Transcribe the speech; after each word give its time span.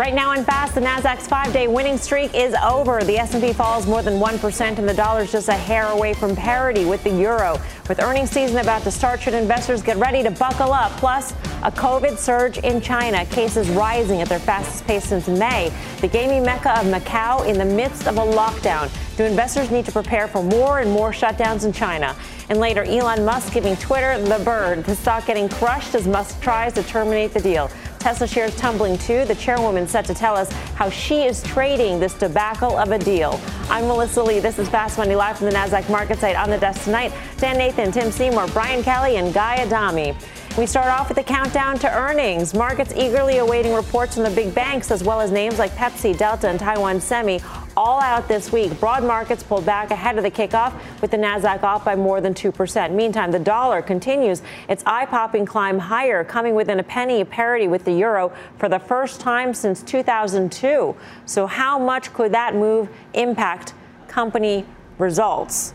Right 0.00 0.14
now 0.14 0.32
in 0.32 0.44
fast, 0.44 0.74
the 0.74 0.80
Nasdaq's 0.80 1.28
five-day 1.28 1.68
winning 1.68 1.98
streak 1.98 2.34
is 2.34 2.54
over. 2.64 3.02
The 3.04 3.18
S&P 3.18 3.52
falls 3.52 3.86
more 3.86 4.00
than 4.00 4.14
1% 4.14 4.78
and 4.78 4.88
the 4.88 4.94
dollar's 4.94 5.30
just 5.30 5.50
a 5.50 5.52
hair 5.52 5.88
away 5.88 6.14
from 6.14 6.34
parity 6.34 6.86
with 6.86 7.04
the 7.04 7.10
euro. 7.10 7.60
With 7.86 8.02
earnings 8.02 8.30
season 8.30 8.56
about 8.56 8.82
to 8.84 8.90
start, 8.90 9.20
should 9.20 9.34
investors 9.34 9.82
get 9.82 9.98
ready 9.98 10.22
to 10.22 10.30
buckle 10.30 10.72
up? 10.72 10.90
Plus, 10.92 11.32
a 11.64 11.70
COVID 11.70 12.16
surge 12.16 12.56
in 12.56 12.80
China, 12.80 13.26
cases 13.26 13.68
rising 13.68 14.22
at 14.22 14.28
their 14.30 14.38
fastest 14.38 14.86
pace 14.86 15.04
since 15.04 15.28
May. 15.28 15.70
The 16.00 16.08
gaming 16.08 16.44
mecca 16.44 16.80
of 16.80 16.86
Macau 16.86 17.46
in 17.46 17.58
the 17.58 17.66
midst 17.66 18.08
of 18.08 18.16
a 18.16 18.22
lockdown. 18.22 18.90
Do 19.18 19.24
investors 19.24 19.70
need 19.70 19.84
to 19.84 19.92
prepare 19.92 20.28
for 20.28 20.42
more 20.42 20.78
and 20.78 20.90
more 20.90 21.10
shutdowns 21.10 21.66
in 21.66 21.74
China? 21.74 22.16
And 22.48 22.58
later, 22.58 22.84
Elon 22.84 23.22
Musk 23.26 23.52
giving 23.52 23.76
Twitter 23.76 24.18
the 24.18 24.42
bird. 24.42 24.82
The 24.84 24.96
stock 24.96 25.26
getting 25.26 25.50
crushed 25.50 25.94
as 25.94 26.08
Musk 26.08 26.40
tries 26.40 26.72
to 26.72 26.82
terminate 26.82 27.34
the 27.34 27.40
deal. 27.40 27.70
Tesla 28.00 28.26
shares 28.26 28.56
tumbling 28.56 28.96
too. 28.96 29.26
The 29.26 29.34
chairwoman 29.34 29.86
set 29.86 30.06
to 30.06 30.14
tell 30.14 30.34
us 30.34 30.50
how 30.74 30.88
she 30.88 31.24
is 31.24 31.42
trading 31.42 32.00
this 32.00 32.14
debacle 32.14 32.78
of 32.78 32.92
a 32.92 32.98
deal. 32.98 33.38
I'm 33.68 33.86
Melissa 33.86 34.22
Lee. 34.22 34.40
This 34.40 34.58
is 34.58 34.70
Fast 34.70 34.96
Money 34.96 35.14
live 35.14 35.36
from 35.36 35.48
the 35.48 35.52
NASDAQ 35.52 35.90
market 35.90 36.18
site 36.18 36.34
on 36.34 36.48
the 36.48 36.56
desk 36.56 36.84
tonight. 36.84 37.12
Dan 37.36 37.58
Nathan, 37.58 37.92
Tim 37.92 38.10
Seymour, 38.10 38.48
Brian 38.48 38.82
Kelly, 38.82 39.16
and 39.16 39.34
Guy 39.34 39.56
Adami. 39.56 40.14
We 40.58 40.66
start 40.66 40.88
off 40.88 41.08
with 41.08 41.16
the 41.16 41.22
countdown 41.22 41.78
to 41.78 41.96
earnings. 41.96 42.54
Markets 42.54 42.92
eagerly 42.96 43.38
awaiting 43.38 43.72
reports 43.72 44.14
from 44.14 44.24
the 44.24 44.30
big 44.30 44.52
banks, 44.52 44.90
as 44.90 45.04
well 45.04 45.20
as 45.20 45.30
names 45.30 45.60
like 45.60 45.70
Pepsi, 45.76 46.16
Delta, 46.18 46.48
and 46.48 46.58
Taiwan 46.58 47.00
Semi, 47.00 47.40
all 47.76 48.02
out 48.02 48.26
this 48.26 48.50
week. 48.50 48.78
Broad 48.80 49.04
markets 49.04 49.44
pulled 49.44 49.64
back 49.64 49.92
ahead 49.92 50.18
of 50.18 50.24
the 50.24 50.30
kickoff, 50.30 50.72
with 51.00 51.12
the 51.12 51.16
Nasdaq 51.16 51.62
off 51.62 51.84
by 51.84 51.94
more 51.94 52.20
than 52.20 52.34
2%. 52.34 52.92
Meantime, 52.92 53.30
the 53.30 53.38
dollar 53.38 53.80
continues 53.80 54.42
its 54.68 54.82
eye-popping 54.86 55.46
climb 55.46 55.78
higher, 55.78 56.24
coming 56.24 56.56
within 56.56 56.80
a 56.80 56.84
penny 56.84 57.22
parity 57.22 57.68
with 57.68 57.84
the 57.84 57.92
euro 57.92 58.32
for 58.58 58.68
the 58.68 58.80
first 58.80 59.20
time 59.20 59.54
since 59.54 59.84
2002. 59.84 60.96
So, 61.26 61.46
how 61.46 61.78
much 61.78 62.12
could 62.12 62.32
that 62.32 62.56
move 62.56 62.88
impact 63.14 63.72
company 64.08 64.66
results? 64.98 65.74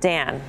Dan. 0.00 0.42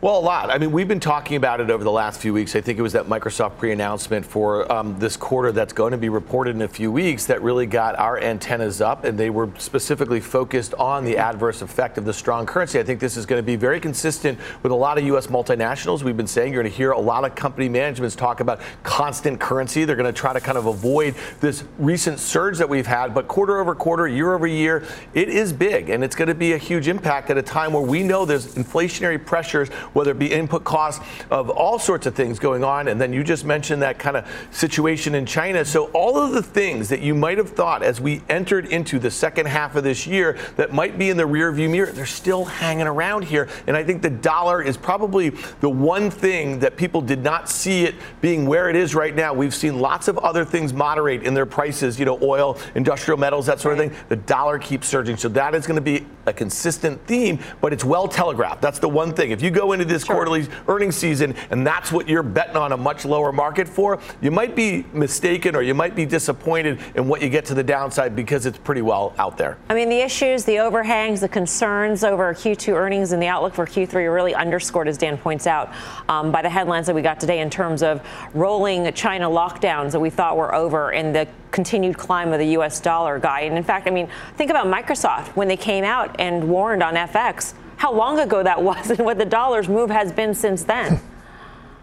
Well, 0.00 0.16
a 0.16 0.20
lot. 0.20 0.48
I 0.48 0.58
mean, 0.58 0.70
we've 0.70 0.86
been 0.86 1.00
talking 1.00 1.36
about 1.36 1.60
it 1.60 1.70
over 1.70 1.82
the 1.82 1.90
last 1.90 2.20
few 2.20 2.32
weeks. 2.32 2.54
I 2.54 2.60
think 2.60 2.78
it 2.78 2.82
was 2.82 2.92
that 2.92 3.06
Microsoft 3.06 3.58
pre 3.58 3.72
announcement 3.72 4.24
for 4.24 4.70
um, 4.70 4.96
this 5.00 5.16
quarter 5.16 5.50
that's 5.50 5.72
going 5.72 5.90
to 5.90 5.98
be 5.98 6.08
reported 6.08 6.54
in 6.54 6.62
a 6.62 6.68
few 6.68 6.92
weeks 6.92 7.26
that 7.26 7.42
really 7.42 7.66
got 7.66 7.98
our 7.98 8.16
antennas 8.16 8.80
up, 8.80 9.02
and 9.02 9.18
they 9.18 9.28
were 9.28 9.50
specifically 9.58 10.20
focused 10.20 10.72
on 10.74 11.04
the 11.04 11.16
adverse 11.16 11.62
effect 11.62 11.98
of 11.98 12.04
the 12.04 12.12
strong 12.12 12.46
currency. 12.46 12.78
I 12.78 12.84
think 12.84 13.00
this 13.00 13.16
is 13.16 13.26
going 13.26 13.40
to 13.40 13.44
be 13.44 13.56
very 13.56 13.80
consistent 13.80 14.38
with 14.62 14.70
a 14.70 14.74
lot 14.76 14.98
of 14.98 15.04
U.S. 15.06 15.26
multinationals. 15.26 16.04
We've 16.04 16.16
been 16.16 16.28
saying 16.28 16.52
you're 16.52 16.62
going 16.62 16.72
to 16.72 16.76
hear 16.78 16.92
a 16.92 17.00
lot 17.00 17.24
of 17.24 17.34
company 17.34 17.68
managements 17.68 18.14
talk 18.14 18.38
about 18.38 18.60
constant 18.84 19.40
currency. 19.40 19.84
They're 19.84 19.96
going 19.96 20.14
to 20.14 20.16
try 20.16 20.32
to 20.32 20.40
kind 20.40 20.58
of 20.58 20.66
avoid 20.66 21.16
this 21.40 21.64
recent 21.76 22.20
surge 22.20 22.58
that 22.58 22.68
we've 22.68 22.86
had, 22.86 23.14
but 23.14 23.26
quarter 23.26 23.58
over 23.58 23.74
quarter, 23.74 24.06
year 24.06 24.32
over 24.32 24.46
year, 24.46 24.84
it 25.14 25.28
is 25.28 25.52
big, 25.52 25.90
and 25.90 26.04
it's 26.04 26.14
going 26.14 26.28
to 26.28 26.36
be 26.36 26.52
a 26.52 26.58
huge 26.58 26.86
impact 26.86 27.30
at 27.30 27.36
a 27.36 27.42
time 27.42 27.72
where 27.72 27.82
we 27.82 28.04
know 28.04 28.24
there's 28.24 28.54
inflationary 28.54 29.26
pressures 29.26 29.70
whether 29.92 30.10
it 30.10 30.18
be 30.18 30.32
input 30.32 30.64
costs 30.64 31.04
of 31.30 31.50
all 31.50 31.78
sorts 31.78 32.06
of 32.06 32.14
things 32.14 32.38
going 32.38 32.64
on. 32.64 32.88
And 32.88 33.00
then 33.00 33.12
you 33.12 33.24
just 33.24 33.44
mentioned 33.44 33.82
that 33.82 33.98
kind 33.98 34.16
of 34.16 34.26
situation 34.50 35.14
in 35.14 35.26
China. 35.26 35.64
So 35.64 35.86
all 35.86 36.16
of 36.16 36.32
the 36.32 36.42
things 36.42 36.88
that 36.88 37.00
you 37.00 37.14
might 37.14 37.38
have 37.38 37.50
thought 37.50 37.82
as 37.82 38.00
we 38.00 38.22
entered 38.28 38.66
into 38.66 38.98
the 38.98 39.10
second 39.10 39.46
half 39.46 39.76
of 39.76 39.84
this 39.84 40.06
year 40.06 40.36
that 40.56 40.72
might 40.72 40.98
be 40.98 41.10
in 41.10 41.16
the 41.16 41.24
rearview 41.24 41.70
mirror, 41.70 41.92
they're 41.92 42.06
still 42.06 42.44
hanging 42.44 42.86
around 42.86 43.24
here. 43.24 43.48
And 43.66 43.76
I 43.76 43.84
think 43.84 44.02
the 44.02 44.10
dollar 44.10 44.62
is 44.62 44.76
probably 44.76 45.30
the 45.60 45.70
one 45.70 46.10
thing 46.10 46.58
that 46.60 46.76
people 46.76 47.00
did 47.00 47.22
not 47.22 47.48
see 47.48 47.84
it 47.84 47.94
being 48.20 48.46
where 48.46 48.70
it 48.70 48.76
is 48.76 48.94
right 48.94 49.14
now. 49.14 49.32
We've 49.34 49.54
seen 49.54 49.78
lots 49.78 50.08
of 50.08 50.18
other 50.18 50.44
things 50.44 50.72
moderate 50.72 51.22
in 51.22 51.34
their 51.34 51.46
prices, 51.46 51.98
you 51.98 52.04
know, 52.04 52.18
oil, 52.22 52.58
industrial 52.74 53.18
metals, 53.18 53.46
that 53.46 53.60
sort 53.60 53.78
of 53.78 53.78
thing. 53.78 53.96
The 54.08 54.16
dollar 54.16 54.58
keeps 54.58 54.88
surging. 54.88 55.16
So 55.16 55.28
that 55.30 55.54
is 55.54 55.66
going 55.66 55.76
to 55.76 55.82
be 55.82 56.06
a 56.26 56.32
consistent 56.32 57.04
theme, 57.06 57.38
but 57.60 57.72
it's 57.72 57.84
well 57.84 58.08
telegraphed. 58.08 58.60
That's 58.60 58.78
the 58.78 58.88
one 58.88 59.12
thing. 59.12 59.30
If 59.30 59.42
you 59.42 59.50
go 59.50 59.72
into 59.80 59.92
this 59.92 60.04
sure. 60.04 60.16
quarterly 60.16 60.46
earnings 60.66 60.96
season 60.96 61.34
and 61.50 61.66
that's 61.66 61.92
what 61.92 62.08
you're 62.08 62.22
betting 62.22 62.56
on 62.56 62.72
a 62.72 62.76
much 62.76 63.04
lower 63.04 63.32
market 63.32 63.68
for, 63.68 64.00
you 64.20 64.30
might 64.30 64.56
be 64.56 64.84
mistaken 64.92 65.54
or 65.54 65.62
you 65.62 65.74
might 65.74 65.94
be 65.94 66.04
disappointed 66.04 66.78
in 66.94 67.08
what 67.08 67.22
you 67.22 67.28
get 67.28 67.44
to 67.46 67.54
the 67.54 67.62
downside 67.62 68.14
because 68.16 68.46
it's 68.46 68.58
pretty 68.58 68.82
well 68.82 69.14
out 69.18 69.38
there. 69.38 69.56
I 69.68 69.74
mean, 69.74 69.88
the 69.88 70.00
issues, 70.00 70.44
the 70.44 70.58
overhangs, 70.58 71.20
the 71.20 71.28
concerns 71.28 72.04
over 72.04 72.32
Q2 72.34 72.74
earnings 72.74 73.12
and 73.12 73.22
the 73.22 73.26
outlook 73.26 73.54
for 73.54 73.66
Q3 73.66 73.94
are 73.94 74.12
really 74.12 74.34
underscored, 74.34 74.88
as 74.88 74.98
Dan 74.98 75.16
points 75.18 75.46
out, 75.46 75.72
um, 76.08 76.32
by 76.32 76.42
the 76.42 76.50
headlines 76.50 76.86
that 76.86 76.94
we 76.94 77.02
got 77.02 77.20
today 77.20 77.40
in 77.40 77.50
terms 77.50 77.82
of 77.82 78.04
rolling 78.34 78.90
China 78.92 79.28
lockdowns 79.28 79.92
that 79.92 80.00
we 80.00 80.10
thought 80.10 80.36
were 80.36 80.54
over 80.54 80.92
and 80.92 81.14
the 81.14 81.28
continued 81.50 81.96
climb 81.96 82.32
of 82.32 82.38
the 82.38 82.48
U.S. 82.48 82.80
dollar, 82.80 83.18
guy. 83.18 83.40
And 83.40 83.56
in 83.56 83.64
fact, 83.64 83.86
I 83.86 83.90
mean, 83.90 84.08
think 84.36 84.50
about 84.50 84.66
Microsoft 84.66 85.28
when 85.28 85.48
they 85.48 85.56
came 85.56 85.84
out 85.84 86.16
and 86.18 86.48
warned 86.48 86.82
on 86.82 86.94
FX 86.94 87.54
how 87.78 87.92
long 87.92 88.18
ago 88.18 88.42
that 88.42 88.62
was 88.62 88.90
and 88.90 88.98
what 88.98 89.18
the 89.18 89.24
dollar's 89.24 89.68
move 89.68 89.88
has 89.88 90.12
been 90.12 90.34
since 90.34 90.64
then. 90.64 91.00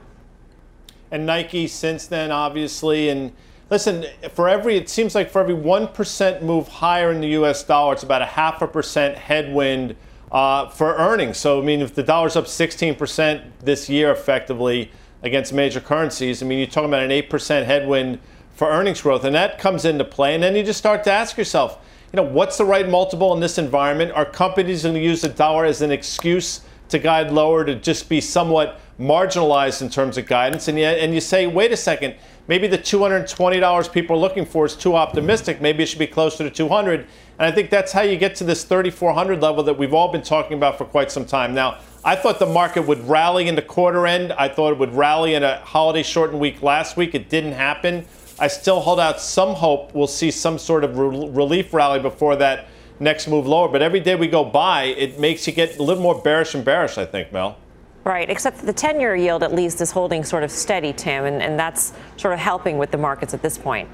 and 1.11 1.25
Nike 1.25 1.67
since 1.67 2.05
then, 2.05 2.31
obviously. 2.31 3.09
And 3.09 3.31
listen, 3.69 4.05
for 4.33 4.49
every, 4.49 4.75
it 4.75 4.89
seems 4.89 5.15
like 5.15 5.29
for 5.29 5.39
every 5.39 5.55
1% 5.55 6.41
move 6.41 6.67
higher 6.67 7.11
in 7.11 7.21
the 7.21 7.29
US 7.29 7.63
dollar, 7.63 7.93
it's 7.93 8.03
about 8.03 8.21
a 8.21 8.25
half 8.25 8.61
a 8.61 8.67
percent 8.67 9.17
headwind 9.17 9.95
uh, 10.33 10.67
for 10.67 10.95
earnings. 10.97 11.37
So, 11.37 11.61
I 11.61 11.63
mean, 11.63 11.79
if 11.79 11.95
the 11.95 12.03
dollar's 12.03 12.35
up 12.35 12.45
16% 12.45 13.43
this 13.61 13.89
year 13.89 14.11
effectively 14.11 14.91
against 15.23 15.53
major 15.53 15.79
currencies, 15.79 16.43
I 16.43 16.45
mean, 16.45 16.59
you're 16.59 16.67
talking 16.67 16.89
about 16.89 17.03
an 17.03 17.11
8% 17.11 17.65
headwind 17.65 18.19
for 18.53 18.69
earnings 18.69 19.01
growth. 19.01 19.23
And 19.23 19.33
that 19.33 19.59
comes 19.59 19.85
into 19.85 20.03
play. 20.03 20.33
And 20.33 20.43
then 20.43 20.57
you 20.57 20.63
just 20.63 20.79
start 20.79 21.05
to 21.05 21.11
ask 21.11 21.37
yourself, 21.37 21.79
you 22.15 22.23
know, 22.23 22.31
what's 22.31 22.57
the 22.57 22.63
right 22.63 22.87
multiple 22.87 23.33
in 23.33 23.41
this 23.41 23.57
environment? 23.57 24.13
Are 24.13 24.23
companies 24.23 24.83
going 24.83 24.95
to 24.95 25.01
use 25.01 25.19
the 25.19 25.27
dollar 25.27 25.65
as 25.65 25.81
an 25.81 25.91
excuse 25.91 26.61
to 26.87 26.97
guide 26.97 27.29
lower 27.29 27.65
to 27.65 27.75
just 27.75 28.07
be 28.07 28.21
somewhat 28.21 28.79
marginalized 28.97 29.81
in 29.81 29.89
terms 29.89 30.17
of 30.17 30.25
guidance? 30.25 30.69
And 30.69 30.79
you, 30.79 30.85
and 30.85 31.13
you 31.13 31.19
say, 31.19 31.45
wait 31.45 31.73
a 31.73 31.77
second, 31.77 32.15
maybe 32.47 32.67
the 32.67 32.77
$220 32.77 33.91
people 33.91 34.15
are 34.15 34.19
looking 34.19 34.45
for 34.45 34.65
is 34.65 34.77
too 34.77 34.95
optimistic. 34.95 35.59
Maybe 35.59 35.83
it 35.83 35.87
should 35.87 35.99
be 35.99 36.07
closer 36.07 36.45
to 36.45 36.49
200. 36.49 37.01
And 37.01 37.07
I 37.39 37.51
think 37.51 37.69
that's 37.69 37.91
how 37.91 38.03
you 38.03 38.15
get 38.17 38.33
to 38.35 38.45
this 38.45 38.63
3,400 38.63 39.41
level 39.41 39.61
that 39.63 39.77
we've 39.77 39.93
all 39.93 40.09
been 40.09 40.23
talking 40.23 40.55
about 40.55 40.77
for 40.77 40.85
quite 40.85 41.11
some 41.11 41.25
time. 41.25 41.53
Now, 41.53 41.79
I 42.05 42.15
thought 42.15 42.39
the 42.39 42.45
market 42.45 42.83
would 42.87 43.05
rally 43.09 43.49
in 43.49 43.55
the 43.55 43.61
quarter 43.61 44.07
end. 44.07 44.31
I 44.31 44.47
thought 44.47 44.71
it 44.71 44.77
would 44.77 44.93
rally 44.93 45.33
in 45.33 45.43
a 45.43 45.57
holiday 45.65 46.03
shortened 46.03 46.39
week 46.39 46.61
last 46.61 46.95
week. 46.95 47.13
It 47.13 47.27
didn't 47.27 47.51
happen. 47.51 48.05
I 48.37 48.47
still 48.47 48.81
hold 48.81 48.99
out 48.99 49.21
some 49.21 49.55
hope 49.55 49.93
we'll 49.93 50.07
see 50.07 50.29
some 50.29 50.57
sort 50.57 50.83
of 50.83 50.97
re- 50.97 51.29
relief 51.29 51.73
rally 51.73 51.99
before 51.99 52.35
that 52.37 52.67
next 52.99 53.27
move 53.27 53.47
lower. 53.47 53.69
But 53.69 53.81
every 53.81 53.99
day 53.99 54.15
we 54.15 54.27
go 54.27 54.43
by, 54.43 54.83
it 54.83 55.19
makes 55.19 55.47
you 55.47 55.53
get 55.53 55.77
a 55.77 55.83
little 55.83 56.03
more 56.03 56.21
bearish 56.21 56.53
and 56.53 56.63
bearish, 56.63 56.97
I 56.97 57.05
think, 57.05 57.31
Mel. 57.31 57.57
Right, 58.03 58.29
except 58.29 58.63
the 58.63 58.73
10 58.73 58.99
year 58.99 59.15
yield 59.15 59.41
at 59.41 59.53
least 59.53 59.81
is 59.81 59.91
holding 59.91 60.23
sort 60.23 60.43
of 60.43 60.51
steady, 60.51 60.93
Tim, 60.93 61.25
and, 61.25 61.41
and 61.41 61.57
that's 61.57 61.93
sort 62.17 62.33
of 62.33 62.39
helping 62.39 62.77
with 62.77 62.91
the 62.91 62.97
markets 62.97 63.33
at 63.33 63.41
this 63.41 63.57
point. 63.57 63.89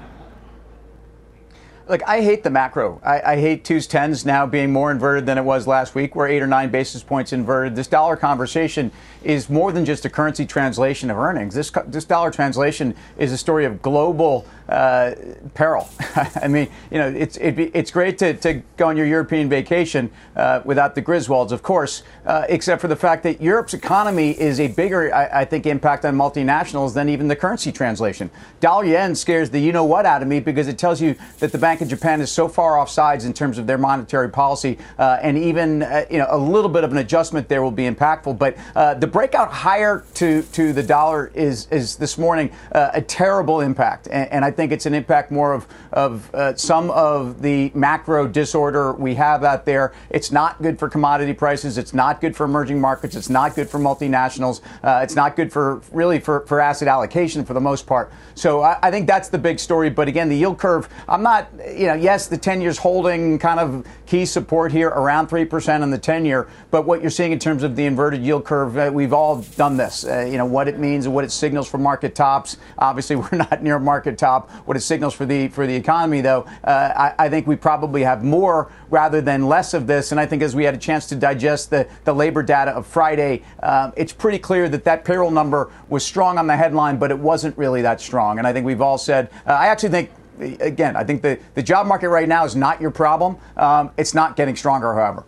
Look, 1.88 2.02
I 2.06 2.22
hate 2.22 2.44
the 2.44 2.50
macro. 2.50 3.00
I, 3.04 3.32
I, 3.32 3.36
hate 3.36 3.64
twos 3.64 3.88
tens 3.88 4.24
now 4.24 4.46
being 4.46 4.72
more 4.72 4.92
inverted 4.92 5.26
than 5.26 5.36
it 5.36 5.42
was 5.42 5.66
last 5.66 5.96
week. 5.96 6.14
We're 6.14 6.28
eight 6.28 6.40
or 6.40 6.46
nine 6.46 6.70
basis 6.70 7.02
points 7.02 7.32
inverted. 7.32 7.74
This 7.74 7.88
dollar 7.88 8.16
conversation 8.16 8.92
is 9.24 9.50
more 9.50 9.72
than 9.72 9.84
just 9.84 10.04
a 10.04 10.10
currency 10.10 10.46
translation 10.46 11.10
of 11.10 11.18
earnings. 11.18 11.54
This 11.54 11.72
this 11.86 12.04
dollar 12.04 12.30
translation 12.30 12.94
is 13.18 13.32
a 13.32 13.38
story 13.38 13.64
of 13.64 13.82
global 13.82 14.46
uh, 14.68 15.14
peril. 15.54 15.88
I 16.40 16.48
mean, 16.48 16.68
you 16.90 16.98
know, 16.98 17.08
it's 17.08 17.36
be, 17.36 17.64
it's 17.74 17.90
great 17.90 18.18
to, 18.18 18.34
to 18.34 18.62
go 18.76 18.88
on 18.88 18.96
your 18.96 19.06
European 19.06 19.48
vacation 19.48 20.10
uh, 20.36 20.62
without 20.64 20.94
the 20.94 21.02
Griswolds, 21.02 21.52
of 21.52 21.62
course, 21.62 22.02
uh, 22.26 22.44
except 22.48 22.80
for 22.80 22.88
the 22.88 22.96
fact 22.96 23.22
that 23.24 23.40
Europe's 23.40 23.74
economy 23.74 24.30
is 24.30 24.60
a 24.60 24.68
bigger, 24.68 25.14
I, 25.14 25.40
I, 25.40 25.44
think, 25.44 25.66
impact 25.66 26.04
on 26.04 26.16
multinationals 26.16 26.94
than 26.94 27.08
even 27.08 27.28
the 27.28 27.36
currency 27.36 27.72
translation. 27.72 28.30
Dollar 28.60 28.84
yen 28.84 29.14
scares 29.14 29.50
the 29.50 29.58
you 29.58 29.72
know 29.72 29.84
what 29.84 30.06
out 30.06 30.22
of 30.22 30.28
me 30.28 30.40
because 30.40 30.68
it 30.68 30.78
tells 30.78 31.00
you 31.00 31.16
that 31.40 31.52
the 31.52 31.58
bank 31.58 31.71
Bank 31.72 31.80
of 31.80 31.88
Japan 31.88 32.20
is 32.20 32.30
so 32.30 32.48
far 32.48 32.76
off 32.76 32.90
sides 32.90 33.24
in 33.24 33.32
terms 33.32 33.56
of 33.56 33.66
their 33.66 33.78
monetary 33.78 34.28
policy, 34.28 34.76
uh, 34.98 35.16
and 35.22 35.38
even 35.38 35.82
uh, 35.82 36.04
you 36.10 36.18
know 36.18 36.26
a 36.28 36.36
little 36.36 36.68
bit 36.68 36.84
of 36.84 36.92
an 36.92 36.98
adjustment 36.98 37.48
there 37.48 37.62
will 37.62 37.70
be 37.70 37.84
impactful. 37.84 38.36
But 38.36 38.58
uh, 38.76 38.92
the 38.92 39.06
breakout 39.06 39.50
higher 39.50 40.04
to 40.16 40.42
to 40.42 40.74
the 40.74 40.82
dollar 40.82 41.32
is 41.34 41.68
is 41.70 41.96
this 41.96 42.18
morning 42.18 42.52
uh, 42.72 42.90
a 42.92 43.00
terrible 43.00 43.62
impact, 43.62 44.06
and, 44.08 44.30
and, 44.30 44.44
I 44.44 44.50
think 44.50 44.70
it's 44.70 44.84
an 44.84 44.92
impact 44.92 45.30
more 45.30 45.54
of 45.54 45.66
of 45.92 46.34
uh, 46.34 46.54
some 46.56 46.90
of 46.90 47.40
the 47.40 47.72
macro 47.74 48.28
disorder 48.28 48.92
we 48.92 49.14
have 49.14 49.42
out 49.42 49.64
there. 49.64 49.94
It's 50.10 50.30
not 50.30 50.60
good 50.60 50.78
for 50.78 50.90
commodity 50.90 51.32
prices. 51.32 51.78
It's 51.78 51.94
not 51.94 52.20
good 52.20 52.36
for 52.36 52.44
emerging 52.44 52.82
markets. 52.82 53.16
It's 53.16 53.30
not 53.30 53.54
good 53.54 53.70
for 53.70 53.78
multinationals. 53.78 54.60
Uh, 54.82 55.00
it's 55.02 55.16
not 55.16 55.36
good 55.36 55.50
for 55.50 55.80
really 55.90 56.20
for, 56.20 56.44
for 56.46 56.60
asset 56.60 56.86
allocation 56.86 57.46
for 57.46 57.54
the 57.54 57.62
most 57.62 57.86
part. 57.86 58.12
So 58.34 58.60
I, 58.60 58.78
I 58.82 58.90
think 58.90 59.06
that's 59.06 59.30
the 59.30 59.38
big 59.38 59.58
story. 59.58 59.88
But 59.88 60.06
again, 60.06 60.28
the 60.28 60.36
yield 60.36 60.58
curve. 60.58 60.86
I'm 61.08 61.22
not. 61.22 61.48
You 61.66 61.86
know, 61.86 61.94
yes, 61.94 62.26
the 62.26 62.36
10 62.36 62.60
years 62.60 62.78
holding 62.78 63.38
kind 63.38 63.60
of 63.60 63.86
key 64.06 64.26
support 64.26 64.72
here 64.72 64.88
around 64.88 65.28
three 65.28 65.44
percent 65.44 65.82
on 65.82 65.90
the 65.90 65.98
10 65.98 66.24
year. 66.24 66.48
But 66.70 66.86
what 66.86 67.00
you're 67.00 67.10
seeing 67.10 67.32
in 67.32 67.38
terms 67.38 67.62
of 67.62 67.76
the 67.76 67.86
inverted 67.86 68.22
yield 68.22 68.44
curve, 68.44 68.76
uh, 68.76 68.90
we've 68.92 69.12
all 69.12 69.42
done 69.56 69.76
this. 69.76 70.04
Uh, 70.04 70.26
you 70.30 70.38
know 70.38 70.44
what 70.44 70.68
it 70.68 70.78
means 70.78 71.06
and 71.06 71.14
what 71.14 71.24
it 71.24 71.30
signals 71.30 71.68
for 71.68 71.78
market 71.78 72.14
tops. 72.14 72.56
Obviously, 72.78 73.16
we're 73.22 73.28
not 73.32 73.62
near 73.62 73.78
market 73.78 74.18
top. 74.18 74.50
What 74.66 74.76
it 74.76 74.80
signals 74.80 75.14
for 75.14 75.24
the 75.24 75.48
for 75.48 75.66
the 75.66 75.74
economy, 75.74 76.20
though, 76.20 76.46
uh, 76.64 77.12
I, 77.18 77.26
I, 77.26 77.28
think 77.28 77.46
we 77.46 77.56
probably 77.56 78.02
have 78.02 78.24
more 78.24 78.70
rather 78.90 79.20
than 79.20 79.46
less 79.46 79.74
of 79.74 79.86
this. 79.86 80.12
And 80.12 80.20
I 80.20 80.26
think 80.26 80.42
as 80.42 80.54
we 80.54 80.64
had 80.64 80.74
a 80.74 80.78
chance 80.78 81.06
to 81.06 81.16
digest 81.16 81.70
the, 81.70 81.88
the 82.04 82.12
labor 82.12 82.42
data 82.42 82.72
of 82.72 82.86
Friday, 82.86 83.42
uh, 83.62 83.90
it's 83.96 84.12
pretty 84.12 84.38
clear 84.38 84.68
that 84.68 84.84
that 84.84 85.04
payroll 85.04 85.30
number 85.30 85.70
was 85.88 86.04
strong 86.04 86.38
on 86.38 86.46
the 86.46 86.56
headline, 86.56 86.98
but 86.98 87.10
it 87.10 87.18
wasn't 87.18 87.56
really 87.56 87.82
that 87.82 88.00
strong. 88.00 88.38
And 88.38 88.46
I 88.46 88.52
think 88.52 88.66
we've 88.66 88.82
all 88.82 88.98
said, 88.98 89.30
uh, 89.46 89.52
I 89.52 89.66
actually 89.66 89.90
think 89.90 90.10
again, 90.38 90.96
I 90.96 91.04
think 91.04 91.22
the, 91.22 91.38
the 91.54 91.62
job 91.62 91.86
market 91.86 92.08
right 92.08 92.28
now 92.28 92.44
is 92.44 92.56
not 92.56 92.80
your 92.80 92.90
problem. 92.90 93.36
Um, 93.56 93.90
it's 93.96 94.14
not 94.14 94.36
getting 94.36 94.56
stronger, 94.56 94.94
however. 94.94 95.24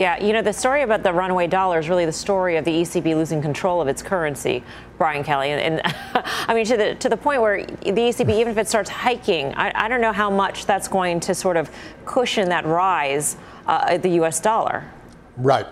Yeah, 0.00 0.18
you 0.22 0.32
know, 0.32 0.40
the 0.40 0.52
story 0.52 0.80
about 0.80 1.02
the 1.02 1.12
runaway 1.12 1.46
dollar 1.46 1.78
is 1.78 1.90
really 1.90 2.06
the 2.06 2.12
story 2.12 2.56
of 2.56 2.64
the 2.64 2.70
ECB 2.70 3.14
losing 3.14 3.42
control 3.42 3.82
of 3.82 3.88
its 3.88 4.00
currency, 4.00 4.64
Brian 4.96 5.22
Kelly. 5.22 5.50
And, 5.50 5.80
and 5.82 5.94
I 6.48 6.54
mean, 6.54 6.64
to 6.64 6.76
the, 6.78 6.94
to 6.94 7.10
the 7.10 7.18
point 7.18 7.42
where 7.42 7.66
the 7.66 7.92
ECB, 7.92 8.30
even 8.30 8.52
if 8.52 8.56
it 8.56 8.66
starts 8.66 8.88
hiking, 8.88 9.52
I, 9.56 9.72
I 9.74 9.88
don't 9.88 10.00
know 10.00 10.12
how 10.12 10.30
much 10.30 10.64
that's 10.64 10.88
going 10.88 11.20
to 11.20 11.34
sort 11.34 11.58
of 11.58 11.70
cushion 12.06 12.48
that 12.48 12.64
rise 12.64 13.36
uh, 13.66 13.98
the 13.98 14.08
U.S. 14.10 14.40
dollar. 14.40 14.90
Right. 15.36 15.66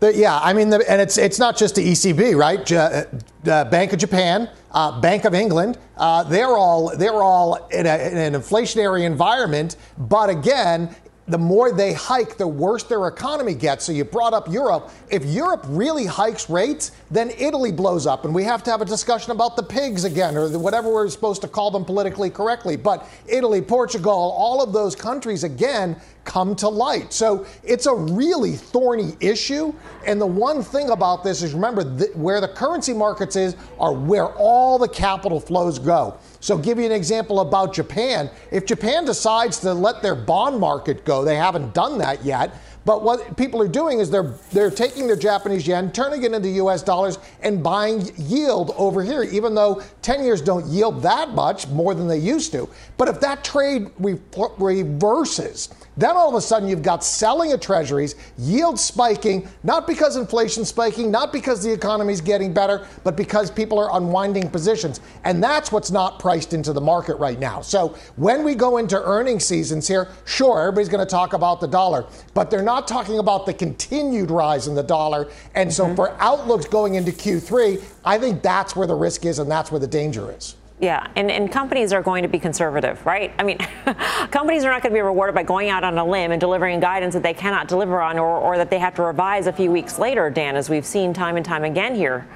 The, 0.00 0.16
yeah, 0.16 0.40
I 0.42 0.54
mean, 0.54 0.70
the, 0.70 0.90
and 0.90 0.98
it's 0.98 1.18
it's 1.18 1.38
not 1.38 1.58
just 1.58 1.74
the 1.74 1.86
ECB, 1.86 2.34
right? 2.34 2.64
J- 2.64 3.04
uh, 3.46 3.64
Bank 3.66 3.92
of 3.92 3.98
Japan, 3.98 4.48
uh, 4.72 5.00
Bank 5.00 5.24
of 5.24 5.34
England, 5.34 5.78
uh, 5.96 6.22
they're 6.24 6.46
all 6.56 6.96
they're 6.96 7.22
all 7.22 7.66
in, 7.68 7.86
a, 7.86 8.08
in, 8.08 8.16
an 8.16 8.34
inflationary 8.34 9.02
environment. 9.02 9.76
But 9.98 10.30
again, 10.30 10.94
the 11.28 11.38
more 11.38 11.70
they 11.72 11.92
hike, 11.92 12.36
the 12.36 12.46
worse 12.46 12.82
their 12.82 13.06
economy 13.06 13.54
gets. 13.54 13.84
So 13.84 13.92
you 13.92 14.04
brought 14.04 14.34
up 14.34 14.50
Europe. 14.50 14.90
If 15.10 15.24
Europe 15.24 15.64
really 15.68 16.04
hikes 16.04 16.50
rates, 16.50 16.92
then 17.10 17.30
Italy 17.38 17.70
blows 17.70 18.06
up. 18.06 18.24
And 18.24 18.34
we 18.34 18.42
have 18.44 18.62
to 18.64 18.70
have 18.70 18.80
a 18.80 18.84
discussion 18.84 19.30
about 19.30 19.54
the 19.56 19.62
pigs 19.62 20.04
again, 20.04 20.36
or 20.36 20.48
whatever 20.58 20.92
we're 20.92 21.08
supposed 21.08 21.40
to 21.42 21.48
call 21.48 21.70
them 21.70 21.84
politically 21.84 22.30
correctly. 22.30 22.76
But 22.76 23.08
Italy, 23.28 23.62
Portugal, 23.62 24.12
all 24.12 24.62
of 24.62 24.72
those 24.72 24.96
countries, 24.96 25.44
again, 25.44 25.96
come 26.24 26.54
to 26.56 26.68
light. 26.68 27.12
So 27.12 27.46
it's 27.62 27.86
a 27.86 27.94
really 27.94 28.52
thorny 28.52 29.16
issue. 29.20 29.72
And 30.06 30.20
the 30.20 30.26
one 30.26 30.62
thing 30.62 30.90
about 30.90 31.22
this 31.22 31.42
is 31.42 31.54
remember, 31.54 31.84
th- 31.98 32.14
where 32.14 32.40
the 32.40 32.48
currency 32.48 32.92
markets 32.92 33.36
is 33.36 33.56
are 33.78 33.92
where 33.92 34.26
all 34.34 34.78
the 34.78 34.88
capital 34.88 35.40
flows 35.40 35.78
go. 35.78 36.18
So, 36.40 36.56
give 36.56 36.78
you 36.78 36.86
an 36.86 36.92
example 36.92 37.40
about 37.40 37.74
Japan. 37.74 38.30
If 38.50 38.64
Japan 38.64 39.04
decides 39.04 39.58
to 39.60 39.74
let 39.74 40.02
their 40.02 40.14
bond 40.14 40.58
market 40.58 41.04
go, 41.04 41.24
they 41.24 41.36
haven't 41.36 41.74
done 41.74 41.98
that 41.98 42.24
yet. 42.24 42.54
But 42.86 43.02
what 43.02 43.36
people 43.36 43.60
are 43.60 43.68
doing 43.68 44.00
is 44.00 44.10
they're 44.10 44.34
they're 44.52 44.70
taking 44.70 45.06
their 45.06 45.16
Japanese 45.16 45.66
yen, 45.66 45.92
turning 45.92 46.22
it 46.22 46.32
into 46.32 46.48
U.S. 46.48 46.82
dollars, 46.82 47.18
and 47.42 47.62
buying 47.62 48.10
yield 48.16 48.74
over 48.76 49.02
here. 49.02 49.22
Even 49.22 49.54
though 49.54 49.82
10 50.02 50.24
years 50.24 50.40
don't 50.40 50.66
yield 50.66 51.02
that 51.02 51.30
much 51.30 51.68
more 51.68 51.94
than 51.94 52.08
they 52.08 52.18
used 52.18 52.52
to. 52.52 52.68
But 52.96 53.08
if 53.08 53.20
that 53.20 53.44
trade 53.44 53.90
re- 53.98 54.18
reverses, 54.58 55.68
then 56.00 56.16
all 56.16 56.28
of 56.28 56.34
a 56.34 56.40
sudden 56.40 56.68
you've 56.68 56.82
got 56.82 57.04
selling 57.04 57.52
of 57.52 57.60
treasuries, 57.60 58.14
yield 58.38 58.78
spiking, 58.78 59.48
not 59.62 59.86
because 59.86 60.16
inflation's 60.16 60.68
spiking, 60.68 61.10
not 61.10 61.32
because 61.32 61.62
the 61.62 61.72
economy's 61.72 62.20
getting 62.20 62.52
better, 62.52 62.86
but 63.04 63.16
because 63.16 63.50
people 63.50 63.78
are 63.78 63.96
unwinding 63.96 64.48
positions. 64.50 65.00
And 65.24 65.42
that's 65.42 65.72
what's 65.72 65.90
not 65.90 66.18
priced 66.18 66.52
into 66.54 66.72
the 66.72 66.80
market 66.80 67.16
right 67.16 67.38
now. 67.38 67.60
So 67.60 67.96
when 68.16 68.44
we 68.44 68.54
go 68.54 68.78
into 68.78 69.02
earnings 69.02 69.44
seasons 69.44 69.86
here, 69.88 70.08
sure, 70.24 70.60
everybody's 70.60 70.88
going 70.88 71.04
to 71.04 71.10
talk 71.10 71.32
about 71.32 71.60
the 71.60 71.68
dollar, 71.68 72.06
but 72.34 72.50
they're 72.50 72.62
not 72.62 72.86
talking 72.86 73.18
about 73.18 73.46
the 73.46 73.54
continued 73.54 74.30
rise 74.30 74.66
in 74.66 74.74
the 74.74 74.82
dollar. 74.82 75.30
And 75.54 75.72
so 75.72 75.86
mm-hmm. 75.86 75.96
for 75.96 76.16
outlooks 76.20 76.66
going 76.66 76.94
into 76.94 77.12
Q3, 77.12 77.82
I 78.04 78.18
think 78.18 78.42
that's 78.42 78.74
where 78.76 78.86
the 78.86 78.94
risk 78.94 79.24
is 79.24 79.38
and 79.38 79.50
that's 79.50 79.70
where 79.70 79.80
the 79.80 79.86
danger 79.86 80.30
is. 80.30 80.56
Yeah, 80.80 81.06
and, 81.14 81.30
and 81.30 81.52
companies 81.52 81.92
are 81.92 82.02
going 82.02 82.22
to 82.22 82.28
be 82.28 82.38
conservative, 82.38 83.04
right? 83.04 83.34
I 83.38 83.42
mean, 83.42 83.58
companies 84.30 84.64
are 84.64 84.70
not 84.70 84.82
going 84.82 84.92
to 84.92 84.96
be 84.96 85.02
rewarded 85.02 85.34
by 85.34 85.42
going 85.42 85.68
out 85.68 85.84
on 85.84 85.98
a 85.98 86.04
limb 86.04 86.32
and 86.32 86.40
delivering 86.40 86.80
guidance 86.80 87.12
that 87.12 87.22
they 87.22 87.34
cannot 87.34 87.68
deliver 87.68 88.00
on 88.00 88.18
or, 88.18 88.38
or 88.38 88.56
that 88.56 88.70
they 88.70 88.78
have 88.78 88.94
to 88.94 89.02
revise 89.02 89.46
a 89.46 89.52
few 89.52 89.70
weeks 89.70 89.98
later, 89.98 90.30
Dan, 90.30 90.56
as 90.56 90.70
we've 90.70 90.86
seen 90.86 91.12
time 91.12 91.36
and 91.36 91.44
time 91.44 91.64
again 91.64 91.94
here. 91.94 92.26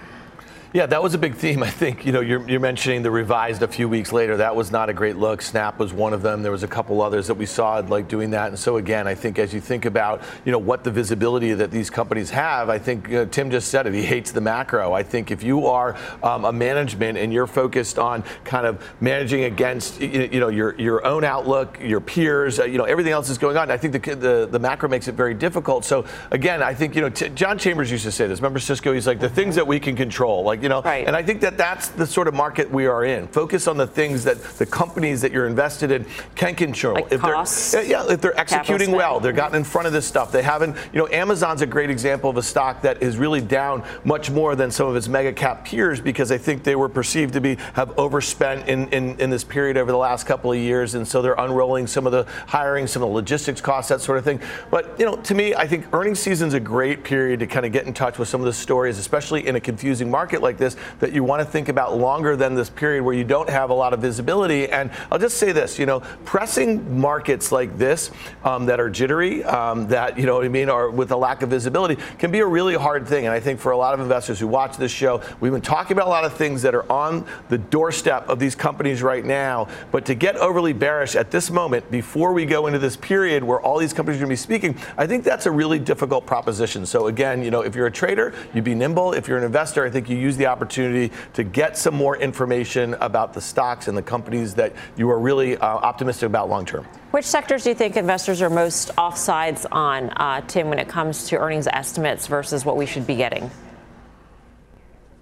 Yeah, 0.75 0.87
that 0.87 1.01
was 1.01 1.15
a 1.15 1.19
big 1.19 1.37
theme. 1.37 1.63
I 1.63 1.71
think 1.71 2.05
you 2.05 2.11
know 2.11 2.21
you're, 2.21 2.51
you're, 2.51 2.59
mentioning 2.59 3.03
the 3.03 3.11
revised 3.13 3.63
a 3.63 3.69
few 3.69 3.89
weeks 3.89 4.11
later. 4.11 4.39
That 4.39 4.57
was 4.57 4.73
not 4.73 4.89
a 4.89 4.93
great 4.93 5.15
look. 5.15 5.41
Snap 5.41 5.79
was 5.79 5.93
one 5.93 6.13
of 6.13 6.21
them. 6.21 6.43
There 6.43 6.51
was 6.51 6.65
a 6.65 6.69
couple 6.69 7.01
others 7.01 7.29
that 7.29 7.35
we 7.35 7.47
saw 7.47 7.77
like 7.77 8.09
doing 8.09 8.33
that. 8.33 8.49
And 8.49 8.59
so 8.59 8.79
again, 8.79 9.07
I 9.07 9.15
think 9.15 9.39
as 9.39 9.55
you 9.55 9.61
think 9.61 9.85
about 9.85 10.21
you 10.45 10.51
know 10.51 10.59
what 10.59 10.83
the 10.83 10.91
visibility 10.91 11.55
that 11.55 11.71
these 11.71 11.91
companies 11.91 12.29
have, 12.31 12.71
I 12.71 12.81
think 12.81 13.13
uh, 13.13 13.27
Tim 13.27 13.53
just 13.53 13.69
said 13.69 13.87
it. 13.87 13.95
He 13.95 14.03
hates 14.03 14.33
the 14.33 14.41
macro. 14.41 14.93
I 14.93 15.05
think 15.05 15.31
if 15.31 15.45
you 15.45 15.69
are 15.69 15.97
um, 16.25 16.45
a 16.45 16.53
management 16.53 17.19
and 17.19 17.33
you're 17.33 17.47
focused 17.47 17.97
on 17.97 18.25
kind 18.43 18.67
of 18.67 18.85
managing 19.01 19.45
against 19.45 20.01
you, 20.01 20.29
you 20.33 20.41
know 20.41 20.49
your 20.49 20.75
your 20.75 21.07
own 21.07 21.23
outlook, 21.23 21.79
your 21.81 22.01
peers, 22.01 22.59
uh, 22.59 22.65
you 22.65 22.79
know 22.79 22.85
everything 22.85 23.13
else 23.13 23.31
is 23.31 23.39
going 23.39 23.57
on. 23.57 23.71
I 23.71 23.77
think 23.77 23.93
the, 23.93 24.17
the 24.17 24.49
the 24.51 24.59
macro 24.59 24.89
makes 24.89 25.07
it 25.07 25.15
very 25.15 25.35
difficult. 25.35 25.85
So 25.85 26.05
again, 26.33 26.65
I 26.65 26.75
think 26.75 26.97
you 26.97 27.01
know 27.01 27.11
t- 27.11 27.29
John 27.29 27.59
Chambers 27.59 27.93
used 27.93 28.05
to 28.07 28.11
say 28.11 28.27
this. 28.27 28.41
Remember 28.41 28.59
Cisco? 28.59 28.93
He's 28.93 29.07
like 29.07 29.21
the 29.21 29.29
things 29.29 29.55
that 29.55 29.69
we 29.69 29.79
can 29.79 29.95
control, 29.95 30.43
like 30.43 30.64
you 30.65 30.71
know. 30.71 30.81
Right. 30.81 31.07
And 31.07 31.15
I 31.15 31.23
think 31.23 31.43
that 31.43 31.59
that's 31.59 31.89
the 31.89 32.07
sort 32.07 32.27
of 32.27 32.33
market 32.33 32.71
we 32.71 32.87
are 32.87 33.05
in. 33.05 33.29
Focus 33.29 33.69
on 33.69 33.77
the 33.77 33.87
things 33.87 34.25
that 34.25 34.43
the 34.43 34.65
companies 34.65 35.21
that 35.21 35.31
you're 35.31 35.47
invested 35.47 35.91
in 35.91 36.07
can 36.35 36.55
control. 36.55 36.95
Like 36.95 37.13
if 37.13 37.21
costs, 37.21 37.73
they're 37.73 37.85
yeah, 37.85 38.07
if 38.09 38.23
they're 38.23 38.39
executing 38.41 38.91
well, 38.91 39.21
they're 39.21 39.35
gotten 39.35 39.57
in 39.57 39.65
front 39.65 39.87
of 39.87 39.93
this 39.93 40.07
stuff. 40.07 40.33
They 40.33 40.43
haven't, 40.43 40.75
you 40.93 40.99
know, 40.99 41.09
Amazon's 41.09 41.61
a 41.61 41.67
great 41.67 41.91
example 41.91 42.31
of 42.31 42.39
a 42.39 42.43
stock 42.43 42.81
that 42.81 43.03
is 43.03 43.19
really 43.19 43.43
down 43.43 43.85
much 44.05 44.31
more 44.31 44.57
than 44.57 44.71
some 44.71 44.89
of 44.89 44.97
its 44.97 45.07
mega 45.07 45.35
cap 45.35 45.67
peers 45.67 46.01
because 46.01 46.33
I 46.33 46.39
think 46.39 46.65
they 46.65 46.77
were 46.77 46.89
perceived 46.89 47.35
to 47.35 47.43
be 47.43 47.59
have 47.75 47.97
overspent 47.99 48.67
in, 48.67 48.89
in, 48.89 49.21
in 49.21 49.29
this 49.29 49.45
period 49.45 49.77
over 49.77 49.93
the 49.93 49.99
last 49.99 50.27
couple 50.27 50.51
of 50.51 50.59
years. 50.59 50.95
And 50.95 51.07
so 51.07 51.21
they're 51.21 51.35
unrolling 51.35 51.87
some 51.87 52.07
of 52.07 52.13
the 52.13 52.27
hiring, 52.47 52.87
some 52.87 53.03
of 53.03 53.11
the 53.11 53.15
logistics 53.15 53.61
costs, 53.61 53.91
that 53.91 54.01
sort 54.01 54.17
of 54.17 54.25
thing. 54.25 54.41
But, 54.71 54.99
you 54.99 55.05
know, 55.05 55.17
to 55.17 55.35
me, 55.35 55.55
I 55.55 55.67
think 55.67 55.93
earnings 55.93 56.21
season's 56.21 56.55
a 56.55 56.61
great 56.61 57.05
period 57.05 57.41
to 57.41 57.47
kind 57.47 57.67
of 57.67 57.73
get 57.73 57.87
in 57.87 57.93
touch 57.93 58.19
with 58.19 58.29
some 58.29 58.41
of 58.41 58.47
the 58.47 58.53
stories, 58.55 58.97
especially 58.99 59.47
in 59.47 59.57
a 59.57 59.61
confusing 59.61 60.11
market 60.11 60.41
like 60.41 60.54
this 60.59 60.77
that 61.01 61.13
you 61.13 61.25
want 61.25 61.41
to 61.41 61.45
think 61.45 61.69
about 61.69 61.97
longer 61.97 62.37
than 62.37 62.55
this 62.55 62.71
period 62.71 63.03
where 63.03 63.15
you 63.15 63.25
don't 63.25 63.49
have 63.49 63.71
a 63.71 63.75
lot 63.75 63.93
of 63.93 64.01
visibility. 64.01 64.69
And 64.69 64.91
I'll 65.11 65.19
just 65.19 65.37
say 65.37 65.53
this, 65.53 65.79
you 65.79 65.87
know, 65.87 66.01
pressing 66.25 66.99
markets 67.01 67.53
like 67.53 67.77
this 67.79 68.11
um, 68.45 68.67
that 68.67 68.81
are 68.81 68.91
jittery, 68.91 69.45
um, 69.45 69.89
that, 69.89 70.19
you 70.19 70.27
know 70.27 70.37
what 70.37 70.45
I 70.45 70.49
mean, 70.49 70.69
or 70.69 70.91
with 70.91 71.11
a 71.13 71.17
lack 71.17 71.43
of 71.43 71.51
visibility 71.51 72.01
can 72.19 72.31
be 72.31 72.41
a 72.41 72.47
really 72.47 72.75
hard 72.75 73.07
thing. 73.07 73.27
And 73.27 73.33
I 73.33 73.41
think 73.41 73.61
for 73.61 73.73
a 73.73 73.77
lot 73.77 73.95
of 73.95 74.01
investors 74.01 74.39
who 74.39 74.49
watch 74.49 74.77
this 74.77 74.93
show, 74.93 75.21
we've 75.41 75.53
been 75.53 75.61
talking 75.61 75.97
about 75.97 76.07
a 76.07 76.11
lot 76.11 76.25
of 76.25 76.35
things 76.35 76.63
that 76.63 76.75
are 76.75 76.91
on 76.91 77.27
the 77.49 77.59
doorstep 77.59 78.29
of 78.29 78.39
these 78.39 78.55
companies 78.55 79.03
right 79.03 79.25
now. 79.25 79.69
But 79.91 80.07
to 80.07 80.15
get 80.15 80.37
overly 80.37 80.73
bearish 80.73 81.17
at 81.17 81.31
this 81.31 81.51
moment 81.51 81.91
before 81.91 82.33
we 82.33 82.47
go 82.47 82.67
into 82.67 82.79
this 82.79 82.97
period 82.97 83.43
where 83.45 83.61
all 83.61 83.79
these 83.79 83.93
companies 83.93 84.19
are 84.19 84.27
going 84.27 84.31
to 84.31 84.33
be 84.33 84.37
speaking, 84.37 84.79
I 84.97 85.07
think 85.07 85.25
that's 85.25 85.47
a 85.47 85.51
really 85.51 85.79
difficult 85.79 86.27
proposition. 86.27 86.87
So 86.87 87.07
again, 87.07 87.43
you 87.43 87.51
know, 87.51 87.63
if 87.63 87.75
you're 87.75 87.87
a 87.87 87.93
trader, 87.93 88.35
you'd 88.53 88.65
be 88.65 88.75
nimble. 88.75 89.13
If 89.13 89.29
you're 89.29 89.39
an 89.39 89.45
investor, 89.45 89.85
I 89.85 89.91
think 89.91 90.09
you 90.09 90.17
use 90.17 90.37
the 90.37 90.44
opportunity 90.47 90.75
opportunity 90.75 91.15
to 91.35 91.45
get 91.45 91.77
some 91.77 91.95
more 91.95 92.17
information 92.17 92.95
about 92.95 93.33
the 93.33 93.41
stocks 93.41 93.89
and 93.89 93.97
the 93.97 94.03
companies 94.03 94.55
that 94.55 94.73
you 94.97 95.11
are 95.11 95.19
really 95.19 95.57
uh, 95.57 95.67
optimistic 95.67 96.27
about 96.27 96.49
long 96.49 96.65
term. 96.65 96.85
Which 97.11 97.25
sectors 97.25 97.65
do 97.65 97.71
you 97.71 97.75
think 97.75 97.97
investors 97.97 98.43
are 98.43 98.51
most 98.51 98.91
offsides 98.97 99.67
on, 99.71 100.11
uh, 100.11 100.41
Tim, 100.47 100.69
when 100.69 100.79
it 100.79 100.89
comes 100.89 101.29
to 101.29 101.37
earnings 101.37 101.69
estimates 101.69 102.27
versus 102.27 102.65
what 102.65 102.77
we 102.77 102.87
should 102.87 103.07
be 103.07 103.15
getting? 103.15 103.51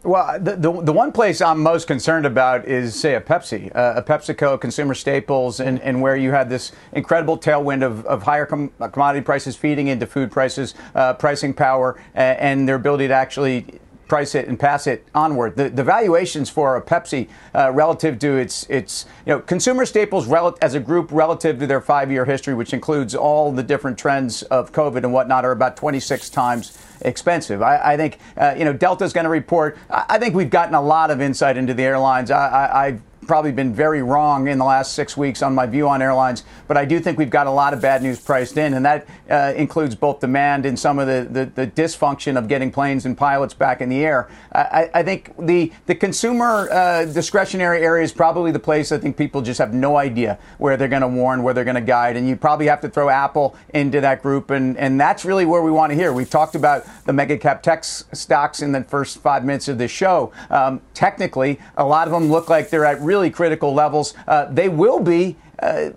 Well, 0.05 0.41
the, 0.41 0.57
the, 0.57 0.83
the, 0.83 0.93
one 0.93 1.13
place 1.13 1.41
I'm 1.41 1.63
most 1.63 1.87
concerned 1.87 2.27
about 2.27 2.67
is, 2.67 2.99
say, 2.99 3.15
a 3.15 3.21
Pepsi, 3.21 3.71
uh, 3.73 3.95
a 3.97 4.03
PepsiCo, 4.03 4.61
consumer 4.61 4.95
staples, 4.95 5.61
and, 5.61 5.81
and 5.81 6.03
where 6.03 6.17
you 6.17 6.33
had 6.33 6.51
this 6.51 6.73
incredible 6.93 7.39
tailwind 7.39 7.85
of, 7.85 8.05
of 8.07 8.25
higher 8.25 8.45
com- 8.45 8.73
commodity 8.91 9.25
prices 9.25 9.55
feeding 9.55 9.87
into 9.87 10.05
food 10.05 10.33
prices, 10.33 10.75
uh, 10.97 11.15
pricing 11.15 11.55
power, 11.55 12.03
and, 12.15 12.39
and 12.39 12.69
their 12.69 12.75
ability 12.75 13.07
to 13.07 13.15
actually 13.15 13.79
price 14.13 14.35
it 14.35 14.47
and 14.47 14.61
pass 14.61 14.87
it 14.87 15.07
onward. 15.15 15.57
The, 15.57 15.71
the 15.71 15.83
valuations 15.83 16.51
for 16.51 16.77
a 16.77 16.83
Pepsi 16.83 17.31
uh, 17.55 17.73
relative 17.73 18.19
to 18.19 18.37
its 18.37 18.67
its 18.69 19.07
you 19.25 19.33
know 19.33 19.41
consumer 19.41 19.87
staples 19.87 20.27
rel- 20.27 20.59
as 20.61 20.75
a 20.75 20.81
group 20.81 21.09
relative 21.11 21.59
to 21.61 21.67
their 21.67 21.81
five 21.81 22.13
year 22.13 22.27
history, 22.27 22.53
which 22.53 22.75
includes 22.75 23.15
all 23.15 23.51
the 23.51 23.63
different 23.63 23.97
trends 23.97 24.43
of 24.43 24.71
COVID 24.71 24.99
and 24.99 25.15
whatnot, 25.15 25.47
are 25.47 25.53
about 25.53 25.79
26 25.79 26.29
times 26.29 26.77
expensive. 27.01 27.63
I, 27.63 27.95
I 27.95 27.97
think 27.97 28.19
uh, 28.37 28.55
you 28.55 28.67
know 28.67 28.75
Delta's 28.75 29.15
going 29.15 29.25
to 29.25 29.31
report. 29.31 29.79
I, 29.89 30.05
I, 30.11 30.19
think 30.19 30.35
we've 30.35 30.51
gotten 30.51 30.75
a 30.75 30.83
lot 30.83 31.11
of 31.11 31.23
insight 31.23 31.57
into 31.57 31.73
the 31.73 31.85
airlines. 31.85 32.31
I, 32.31 32.89
I 32.89 32.99
probably 33.27 33.53
been 33.53 33.73
very 33.73 34.03
wrong 34.03 34.49
in 34.49 34.59
the 34.59 34.65
last 34.65 34.95
six 34.95 35.17
weeks 35.17 35.43
on 35.43 35.55
my 35.55 35.67
view 35.67 35.89
on 35.89 36.03
airlines, 36.03 36.45
but 36.67 36.77
I 36.77 36.85
do 36.85 37.01
think 37.01 37.19
we've 37.19 37.31
got 37.31 37.47
a 37.47 37.51
lot 37.51 37.73
of 37.73 37.81
bad 37.81 38.03
news 38.03 38.21
priced 38.21 38.57
in, 38.57 38.75
and 38.75 38.85
that 38.85 39.07
uh, 39.31 39.53
includes 39.57 39.95
both 39.95 40.21
demand 40.21 40.67
and 40.67 40.79
some 40.79 40.99
of 40.99 41.07
the, 41.07 41.27
the, 41.31 41.47
the, 41.47 41.67
dysfunction 41.67 42.37
of 42.37 42.49
getting 42.49 42.71
planes 42.71 43.07
and 43.07 43.17
pilots 43.17 43.55
back 43.55 43.81
in 43.81 43.89
the 43.89 44.05
air. 44.05 44.29
I, 44.53 44.91
I 44.93 45.03
think 45.03 45.35
the, 45.39 45.73
the 45.87 45.95
consumer 45.95 46.69
uh, 46.71 47.05
discretionary 47.07 47.83
area 47.83 48.05
is 48.05 48.13
probably 48.13 48.53
the 48.53 48.59
place 48.59 48.93
I 48.93 48.99
think 48.99 49.17
people 49.17 49.41
just 49.41 49.59
have 49.59 49.73
no 49.73 49.97
idea 49.97 50.39
where 50.59 50.77
they're 50.77 50.89
going 50.89 51.03
to 51.03 51.09
warn, 51.09 51.43
where 51.43 51.55
they're 51.55 51.65
going 51.65 51.77
to 51.77 51.81
guide, 51.81 52.17
and 52.17 52.29
you 52.29 52.37
probably 52.37 52.67
have 52.67 52.81
to 52.83 52.89
throw 52.89 53.09
Apple 53.09 53.57
into 53.73 54.01
that 54.01 54.23
group, 54.23 54.51
and, 54.51 54.77
and 54.77 55.01
that's 55.01 55.25
really 55.25 55.47
where 55.47 55.63
we 55.63 55.71
want 55.71 55.91
to 55.91 55.97
hear. 55.97 56.13
We've 56.13 56.29
talked 56.29 56.55
about 56.55 56.85
the 57.07 57.13
mega 57.13 57.39
cap 57.39 57.63
tech 57.63 57.85
stocks 57.85 58.63
in 58.63 58.73
the 58.73 58.83
first 58.85 59.19
five 59.19 59.45
minutes 59.45 59.69
of 59.69 59.79
this 59.79 59.91
show. 59.91 60.33
Um, 60.51 60.81
technically, 60.95 61.61
a 61.77 61.85
lot 61.85 62.07
of 62.07 62.13
them 62.13 62.31
look 62.31 62.51
like 62.51 62.71
they're 62.71 62.85
at 62.85 63.01
really 63.13 63.31
critical 63.31 63.75
levels. 63.75 64.15
Uh, 64.27 64.47
they 64.47 64.69
will 64.69 65.01
be. 65.01 65.37
Uh, 65.59 65.91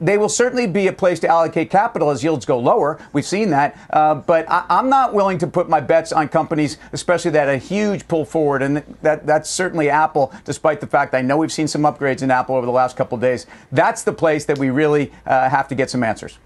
they 0.00 0.18
will 0.18 0.28
certainly 0.28 0.66
be 0.66 0.88
a 0.88 0.92
place 0.92 1.20
to 1.20 1.28
allocate 1.28 1.70
capital 1.70 2.10
as 2.10 2.24
yields 2.24 2.44
go 2.44 2.58
lower. 2.58 2.98
We've 3.12 3.24
seen 3.24 3.50
that. 3.50 3.78
Uh, 3.88 4.16
but 4.16 4.44
I, 4.50 4.66
am 4.68 4.90
not 4.90 5.14
willing 5.14 5.38
to 5.38 5.46
put 5.46 5.68
my 5.68 5.80
bets 5.80 6.12
on 6.12 6.28
companies, 6.28 6.76
especially 6.92 7.30
that 7.30 7.48
a 7.48 7.56
huge 7.56 8.08
pull 8.08 8.24
forward. 8.24 8.62
And 8.62 8.78
that, 9.02 9.26
that's 9.26 9.48
certainly 9.48 9.88
Apple, 9.88 10.32
despite 10.44 10.80
the 10.80 10.88
fact 10.88 11.14
I 11.14 11.22
know 11.22 11.36
we've 11.36 11.52
seen 11.52 11.68
some 11.68 11.82
upgrades 11.82 12.22
in 12.22 12.32
Apple 12.32 12.56
over 12.56 12.66
the 12.66 12.72
last 12.72 12.96
couple 12.96 13.14
of 13.14 13.22
days. 13.22 13.46
That's 13.70 14.02
the 14.02 14.12
place 14.12 14.44
that 14.46 14.58
we 14.58 14.70
really 14.70 15.12
uh, 15.24 15.48
have 15.48 15.68
to 15.68 15.76
get 15.76 15.88
some 15.88 16.02
answers. 16.02 16.38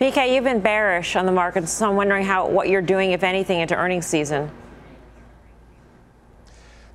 BK, 0.00 0.34
you've 0.34 0.44
been 0.44 0.60
bearish 0.60 1.14
on 1.14 1.26
the 1.26 1.32
market, 1.32 1.68
so 1.68 1.90
I'm 1.90 1.96
wondering 1.96 2.24
how 2.24 2.48
what 2.48 2.70
you're 2.70 2.82
doing, 2.82 3.12
if 3.12 3.22
anything, 3.22 3.60
into 3.60 3.76
earnings 3.76 4.06
season. 4.06 4.50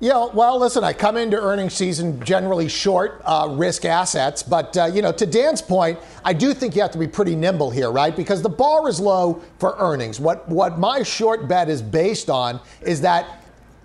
Yeah, 0.00 0.28
well, 0.32 0.60
listen, 0.60 0.84
I 0.84 0.92
come 0.92 1.16
into 1.16 1.36
earnings 1.36 1.74
season 1.74 2.22
generally 2.22 2.68
short 2.68 3.20
uh, 3.24 3.48
risk 3.50 3.84
assets, 3.84 4.44
but 4.44 4.76
uh, 4.76 4.84
you 4.84 5.02
know, 5.02 5.10
to 5.10 5.26
Dan's 5.26 5.60
point, 5.60 5.98
I 6.24 6.32
do 6.32 6.54
think 6.54 6.76
you 6.76 6.82
have 6.82 6.92
to 6.92 6.98
be 6.98 7.08
pretty 7.08 7.34
nimble 7.34 7.68
here, 7.68 7.90
right? 7.90 8.14
Because 8.14 8.40
the 8.40 8.48
bar 8.48 8.88
is 8.88 9.00
low 9.00 9.42
for 9.58 9.74
earnings. 9.76 10.20
What 10.20 10.48
what 10.48 10.78
my 10.78 11.02
short 11.02 11.48
bet 11.48 11.68
is 11.68 11.82
based 11.82 12.30
on 12.30 12.60
is 12.80 13.00
that 13.00 13.37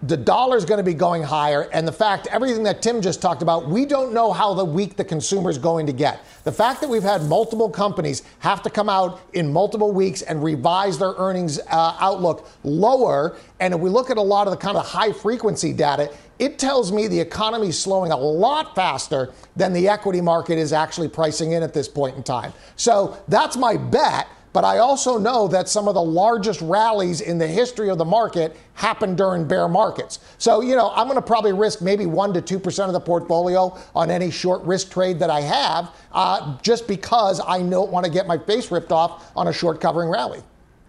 the 0.07 0.17
dollar 0.17 0.57
is 0.57 0.65
going 0.65 0.79
to 0.79 0.83
be 0.83 0.93
going 0.93 1.23
higher, 1.23 1.69
and 1.71 1.87
the 1.87 1.93
fact 1.93 2.27
everything 2.27 2.63
that 2.63 2.81
Tim 2.81 3.01
just 3.01 3.21
talked 3.21 3.41
about, 3.41 3.69
we 3.69 3.85
don't 3.85 4.13
know 4.13 4.33
how 4.33 4.53
the 4.53 4.65
week 4.65 4.97
the 4.97 5.05
consumer 5.05 5.49
is 5.49 5.57
going 5.57 5.85
to 5.85 5.93
get. 5.93 6.19
The 6.43 6.51
fact 6.51 6.81
that 6.81 6.89
we've 6.89 7.03
had 7.03 7.23
multiple 7.23 7.69
companies 7.69 8.23
have 8.39 8.61
to 8.63 8.69
come 8.69 8.89
out 8.89 9.21
in 9.31 9.53
multiple 9.53 9.93
weeks 9.93 10.21
and 10.21 10.43
revise 10.43 10.99
their 10.99 11.13
earnings 11.17 11.57
uh, 11.69 11.95
outlook 12.01 12.49
lower, 12.65 13.37
and 13.61 13.73
if 13.73 13.79
we 13.79 13.89
look 13.89 14.09
at 14.09 14.17
a 14.17 14.21
lot 14.21 14.45
of 14.45 14.51
the 14.51 14.57
kind 14.57 14.75
of 14.75 14.85
high 14.85 15.13
frequency 15.13 15.71
data, 15.71 16.11
it 16.37 16.59
tells 16.59 16.91
me 16.91 17.07
the 17.07 17.19
economy 17.19 17.69
is 17.69 17.79
slowing 17.79 18.11
a 18.11 18.17
lot 18.17 18.75
faster 18.75 19.31
than 19.55 19.71
the 19.71 19.87
equity 19.87 20.19
market 20.19 20.57
is 20.57 20.73
actually 20.73 21.07
pricing 21.07 21.53
in 21.53 21.63
at 21.63 21.73
this 21.73 21.87
point 21.87 22.17
in 22.17 22.23
time. 22.23 22.51
So 22.75 23.17
that's 23.29 23.55
my 23.55 23.77
bet. 23.77 24.27
But 24.53 24.63
I 24.63 24.77
also 24.77 25.17
know 25.17 25.47
that 25.47 25.67
some 25.67 25.87
of 25.87 25.95
the 25.95 26.01
largest 26.01 26.61
rallies 26.61 27.21
in 27.21 27.39
the 27.39 27.47
history 27.47 27.89
of 27.89 27.97
the 27.97 28.05
market 28.05 28.55
happen 28.75 29.15
during 29.15 29.47
bear 29.47 29.67
markets. 29.67 30.19
So, 30.37 30.61
you 30.61 30.75
know, 30.75 30.91
I'm 30.95 31.07
going 31.07 31.17
to 31.17 31.25
probably 31.25 31.53
risk 31.53 31.81
maybe 31.81 32.05
1% 32.05 32.45
to 32.45 32.59
2% 32.59 32.85
of 32.85 32.93
the 32.93 32.99
portfolio 32.99 33.75
on 33.95 34.11
any 34.11 34.29
short 34.29 34.61
risk 34.61 34.91
trade 34.91 35.17
that 35.19 35.31
I 35.31 35.41
have 35.41 35.95
uh, 36.11 36.57
just 36.61 36.87
because 36.87 37.41
I 37.41 37.63
don't 37.63 37.91
want 37.91 38.05
to 38.05 38.11
get 38.11 38.27
my 38.27 38.37
face 38.37 38.71
ripped 38.71 38.91
off 38.91 39.31
on 39.35 39.47
a 39.47 39.53
short 39.53 39.81
covering 39.81 40.09
rally. 40.09 40.41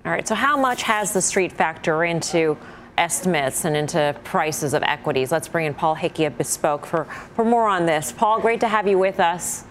All 0.05 0.13
right. 0.13 0.29
So, 0.29 0.35
how 0.35 0.59
much 0.59 0.83
has 0.83 1.15
the 1.15 1.23
street 1.23 1.51
factor 1.51 2.05
into 2.05 2.59
estimates 2.99 3.65
and 3.65 3.75
into 3.75 4.15
prices 4.25 4.75
of 4.75 4.83
equities? 4.83 5.33
Let's 5.33 5.49
bring 5.49 5.65
in 5.65 5.73
Paul 5.73 5.95
Hickey 5.95 6.27
of 6.27 6.37
Bespoke 6.37 6.85
for, 6.85 7.07
for 7.35 7.47
more 7.47 7.67
on 7.67 7.87
this. 7.87 8.13
Paul, 8.13 8.41
great 8.41 8.61
to 8.61 8.69
have 8.69 8.87
you 8.87 8.99
with 8.99 9.19
us. 9.19 9.65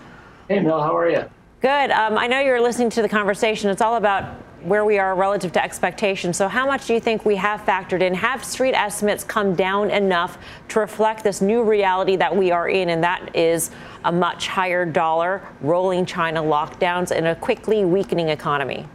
Hey, 0.49 0.59
Mel, 0.59 0.81
how 0.81 0.97
are 0.97 1.07
you? 1.07 1.29
Good. 1.63 1.91
Um, 1.91 2.17
I 2.17 2.27
know 2.27 2.41
you're 2.41 2.59
listening 2.59 2.89
to 2.89 3.01
the 3.01 3.07
conversation. 3.07 3.69
It's 3.69 3.81
all 3.81 3.95
about 3.95 4.25
where 4.63 4.83
we 4.83 4.99
are 4.99 5.15
relative 5.15 5.53
to 5.53 5.63
expectations. 5.63 6.35
So, 6.35 6.49
how 6.49 6.65
much 6.65 6.87
do 6.87 6.93
you 6.93 6.99
think 6.99 7.23
we 7.23 7.37
have 7.37 7.61
factored 7.61 8.01
in? 8.01 8.13
Have 8.15 8.43
street 8.43 8.73
estimates 8.73 9.23
come 9.23 9.55
down 9.55 9.89
enough 9.89 10.37
to 10.67 10.81
reflect 10.81 11.23
this 11.23 11.41
new 11.41 11.63
reality 11.63 12.17
that 12.17 12.35
we 12.35 12.51
are 12.51 12.67
in, 12.67 12.89
and 12.89 13.01
that 13.05 13.33
is 13.33 13.71
a 14.03 14.11
much 14.11 14.49
higher 14.49 14.85
dollar, 14.85 15.41
rolling 15.61 16.05
China 16.05 16.43
lockdowns, 16.43 17.11
and 17.11 17.27
a 17.27 17.35
quickly 17.35 17.85
weakening 17.85 18.27
economy? 18.27 18.85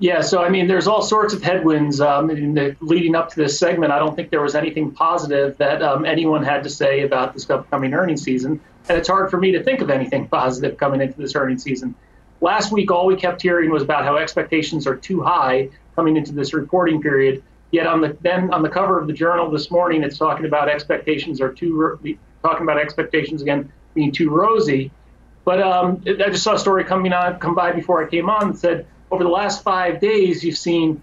Yeah, 0.00 0.20
so 0.20 0.42
I 0.42 0.50
mean, 0.50 0.66
there's 0.66 0.86
all 0.86 1.00
sorts 1.00 1.32
of 1.32 1.42
headwinds 1.42 2.02
um, 2.02 2.28
in 2.28 2.52
the, 2.52 2.76
leading 2.80 3.14
up 3.14 3.30
to 3.30 3.36
this 3.36 3.58
segment. 3.58 3.90
I 3.90 3.98
don't 3.98 4.14
think 4.14 4.28
there 4.28 4.42
was 4.42 4.54
anything 4.54 4.90
positive 4.90 5.56
that 5.56 5.80
um, 5.82 6.04
anyone 6.04 6.44
had 6.44 6.62
to 6.64 6.68
say 6.68 7.04
about 7.04 7.32
this 7.32 7.48
upcoming 7.48 7.94
earnings 7.94 8.22
season 8.22 8.60
and 8.88 8.98
it's 8.98 9.08
hard 9.08 9.30
for 9.30 9.38
me 9.38 9.52
to 9.52 9.62
think 9.62 9.80
of 9.80 9.90
anything 9.90 10.28
positive 10.30 10.76
coming 10.76 11.00
into 11.00 11.16
this 11.18 11.34
earnings 11.34 11.62
season. 11.62 11.94
Last 12.40 12.72
week, 12.72 12.90
all 12.90 13.06
we 13.06 13.16
kept 13.16 13.42
hearing 13.42 13.70
was 13.70 13.82
about 13.82 14.04
how 14.04 14.16
expectations 14.16 14.86
are 14.86 14.96
too 14.96 15.22
high 15.22 15.70
coming 15.96 16.16
into 16.16 16.32
this 16.32 16.54
reporting 16.54 17.02
period. 17.02 17.42
Yet 17.70 17.86
on 17.86 18.00
the 18.00 18.16
then 18.22 18.52
on 18.54 18.62
the 18.62 18.68
cover 18.68 18.98
of 18.98 19.06
the 19.06 19.12
journal 19.12 19.50
this 19.50 19.70
morning, 19.70 20.02
it's 20.02 20.16
talking 20.16 20.46
about 20.46 20.68
expectations 20.68 21.40
are 21.40 21.52
too 21.52 21.98
talking 22.42 22.62
about 22.62 22.78
expectations 22.78 23.42
again 23.42 23.72
being 23.94 24.12
too 24.12 24.30
rosy. 24.30 24.90
But 25.44 25.60
um, 25.60 26.02
I 26.06 26.30
just 26.30 26.44
saw 26.44 26.54
a 26.54 26.58
story 26.58 26.84
coming 26.84 27.12
on 27.12 27.38
come 27.40 27.54
by 27.54 27.72
before 27.72 28.04
I 28.04 28.08
came 28.08 28.30
on 28.30 28.52
that 28.52 28.58
said 28.58 28.86
over 29.10 29.24
the 29.24 29.30
last 29.30 29.62
five 29.62 30.00
days, 30.00 30.44
you've 30.44 30.56
seen 30.56 31.02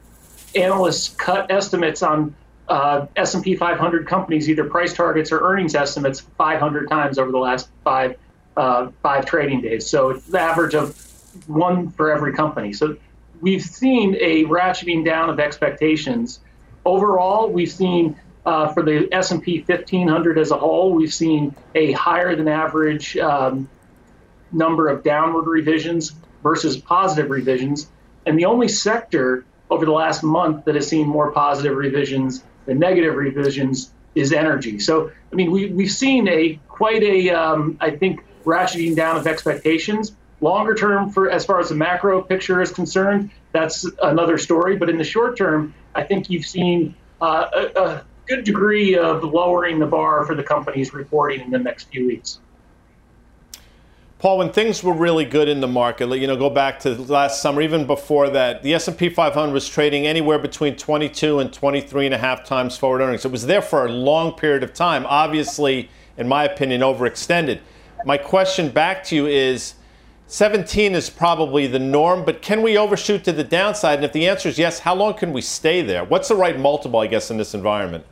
analysts 0.55 1.09
cut 1.09 1.51
estimates 1.51 2.01
on 2.01 2.35
uh, 2.67 3.05
S&P 3.15 3.55
500 3.55 4.07
companies 4.07 4.49
either 4.49 4.65
price 4.65 4.93
targets 4.93 5.31
or 5.31 5.41
earnings 5.41 5.75
estimates 5.75 6.21
500 6.37 6.89
times 6.89 7.17
over 7.17 7.31
the 7.31 7.37
last 7.37 7.69
five 7.83 8.17
uh, 8.57 8.89
five 9.03 9.25
trading 9.25 9.61
days. 9.61 9.85
So 9.85 10.11
it's 10.11 10.25
the 10.27 10.39
average 10.39 10.75
of 10.75 10.95
one 11.47 11.91
for 11.91 12.11
every 12.11 12.33
company. 12.33 12.71
So 12.73 12.95
we've 13.41 13.61
seen 13.61 14.15
a 14.19 14.45
ratcheting 14.45 15.03
down 15.03 15.29
of 15.29 15.39
expectations. 15.39 16.39
Overall, 16.85 17.49
we've 17.49 17.71
seen 17.71 18.17
uh, 18.45 18.71
for 18.73 18.83
the 18.83 19.09
S&P 19.11 19.63
1500 19.65 20.37
as 20.37 20.51
a 20.51 20.57
whole, 20.57 20.93
we've 20.93 21.13
seen 21.13 21.55
a 21.73 21.91
higher 21.93 22.35
than 22.35 22.47
average 22.47 23.17
um, 23.17 23.67
number 24.51 24.87
of 24.87 25.03
downward 25.03 25.47
revisions 25.47 26.13
versus 26.43 26.77
positive 26.77 27.29
revisions. 27.29 27.89
And 28.25 28.37
the 28.37 28.45
only 28.45 28.67
sector 28.67 29.45
over 29.69 29.85
the 29.85 29.91
last 29.91 30.23
month 30.23 30.65
that 30.65 30.75
has 30.75 30.87
seen 30.87 31.07
more 31.07 31.31
positive 31.31 31.75
revisions 31.75 32.43
the 32.65 32.73
negative 32.73 33.15
revisions 33.15 33.91
is 34.15 34.31
energy. 34.31 34.79
So, 34.79 35.11
I 35.31 35.35
mean, 35.35 35.51
we, 35.51 35.67
we've 35.67 35.91
seen 35.91 36.27
a 36.27 36.59
quite 36.67 37.03
a, 37.03 37.29
um, 37.29 37.77
I 37.81 37.91
think, 37.91 38.23
ratcheting 38.45 38.95
down 38.95 39.17
of 39.17 39.27
expectations. 39.27 40.13
Longer 40.41 40.75
term, 40.75 41.09
for 41.09 41.29
as 41.29 41.45
far 41.45 41.59
as 41.59 41.69
the 41.69 41.75
macro 41.75 42.21
picture 42.21 42.61
is 42.61 42.71
concerned, 42.71 43.31
that's 43.51 43.85
another 44.03 44.37
story. 44.37 44.75
But 44.75 44.89
in 44.89 44.97
the 44.97 45.03
short 45.03 45.37
term, 45.37 45.73
I 45.95 46.03
think 46.03 46.29
you've 46.29 46.45
seen 46.45 46.93
uh, 47.21 47.47
a, 47.53 47.81
a 47.81 48.05
good 48.27 48.43
degree 48.43 48.97
of 48.97 49.23
lowering 49.23 49.79
the 49.79 49.85
bar 49.85 50.25
for 50.25 50.35
the 50.35 50.43
companies 50.43 50.93
reporting 50.93 51.41
in 51.41 51.51
the 51.51 51.59
next 51.59 51.85
few 51.89 52.07
weeks. 52.07 52.39
Paul, 54.17 54.37
when 54.37 54.51
things 54.53 54.81
were 54.81 54.93
really 54.93 55.25
good 55.25 55.49
in 55.49 55.59
the 55.59 55.67
market, 55.67 56.07
you 56.17 56.25
know, 56.25 56.37
go 56.37 56.49
back 56.49 56.79
to 56.79 56.95
last 56.95 57.41
summer, 57.41 57.61
even 57.61 57.85
before 57.85 58.29
that, 58.29 58.63
the 58.63 58.73
S&P 58.73 59.09
500 59.09 59.51
was 59.51 59.67
trading 59.67 60.07
anywhere 60.07 60.39
between 60.39 60.77
22 60.77 61.39
and 61.39 61.51
23 61.51 62.05
and 62.05 62.15
a 62.15 62.17
half 62.17 62.45
times 62.45 62.77
forward 62.77 63.01
earnings. 63.01 63.25
It 63.25 63.31
was 63.31 63.45
there 63.45 63.61
for 63.61 63.85
a 63.85 63.91
long 63.91 64.31
period 64.31 64.63
of 64.63 64.73
time, 64.73 65.05
obviously, 65.07 65.89
in 66.17 66.29
my 66.29 66.45
opinion, 66.45 66.79
overextended. 66.79 67.59
My 68.05 68.17
question 68.17 68.69
back 68.69 69.03
to 69.05 69.15
you 69.15 69.27
is 69.27 69.75
17 70.27 70.95
is 70.95 71.09
probably 71.09 71.67
the 71.67 71.79
norm, 71.79 72.23
but 72.23 72.41
can 72.41 72.61
we 72.61 72.77
overshoot 72.77 73.25
to 73.25 73.33
the 73.33 73.43
downside? 73.43 73.97
And 73.99 74.05
if 74.05 74.13
the 74.13 74.29
answer 74.29 74.47
is 74.47 74.57
yes, 74.57 74.79
how 74.79 74.95
long 74.95 75.15
can 75.15 75.33
we 75.33 75.41
stay 75.41 75.81
there? 75.81 76.05
What's 76.05 76.29
the 76.29 76.35
right 76.35 76.57
multiple, 76.57 77.01
I 77.01 77.07
guess, 77.07 77.29
in 77.29 77.37
this 77.37 77.53
environment? 77.53 78.05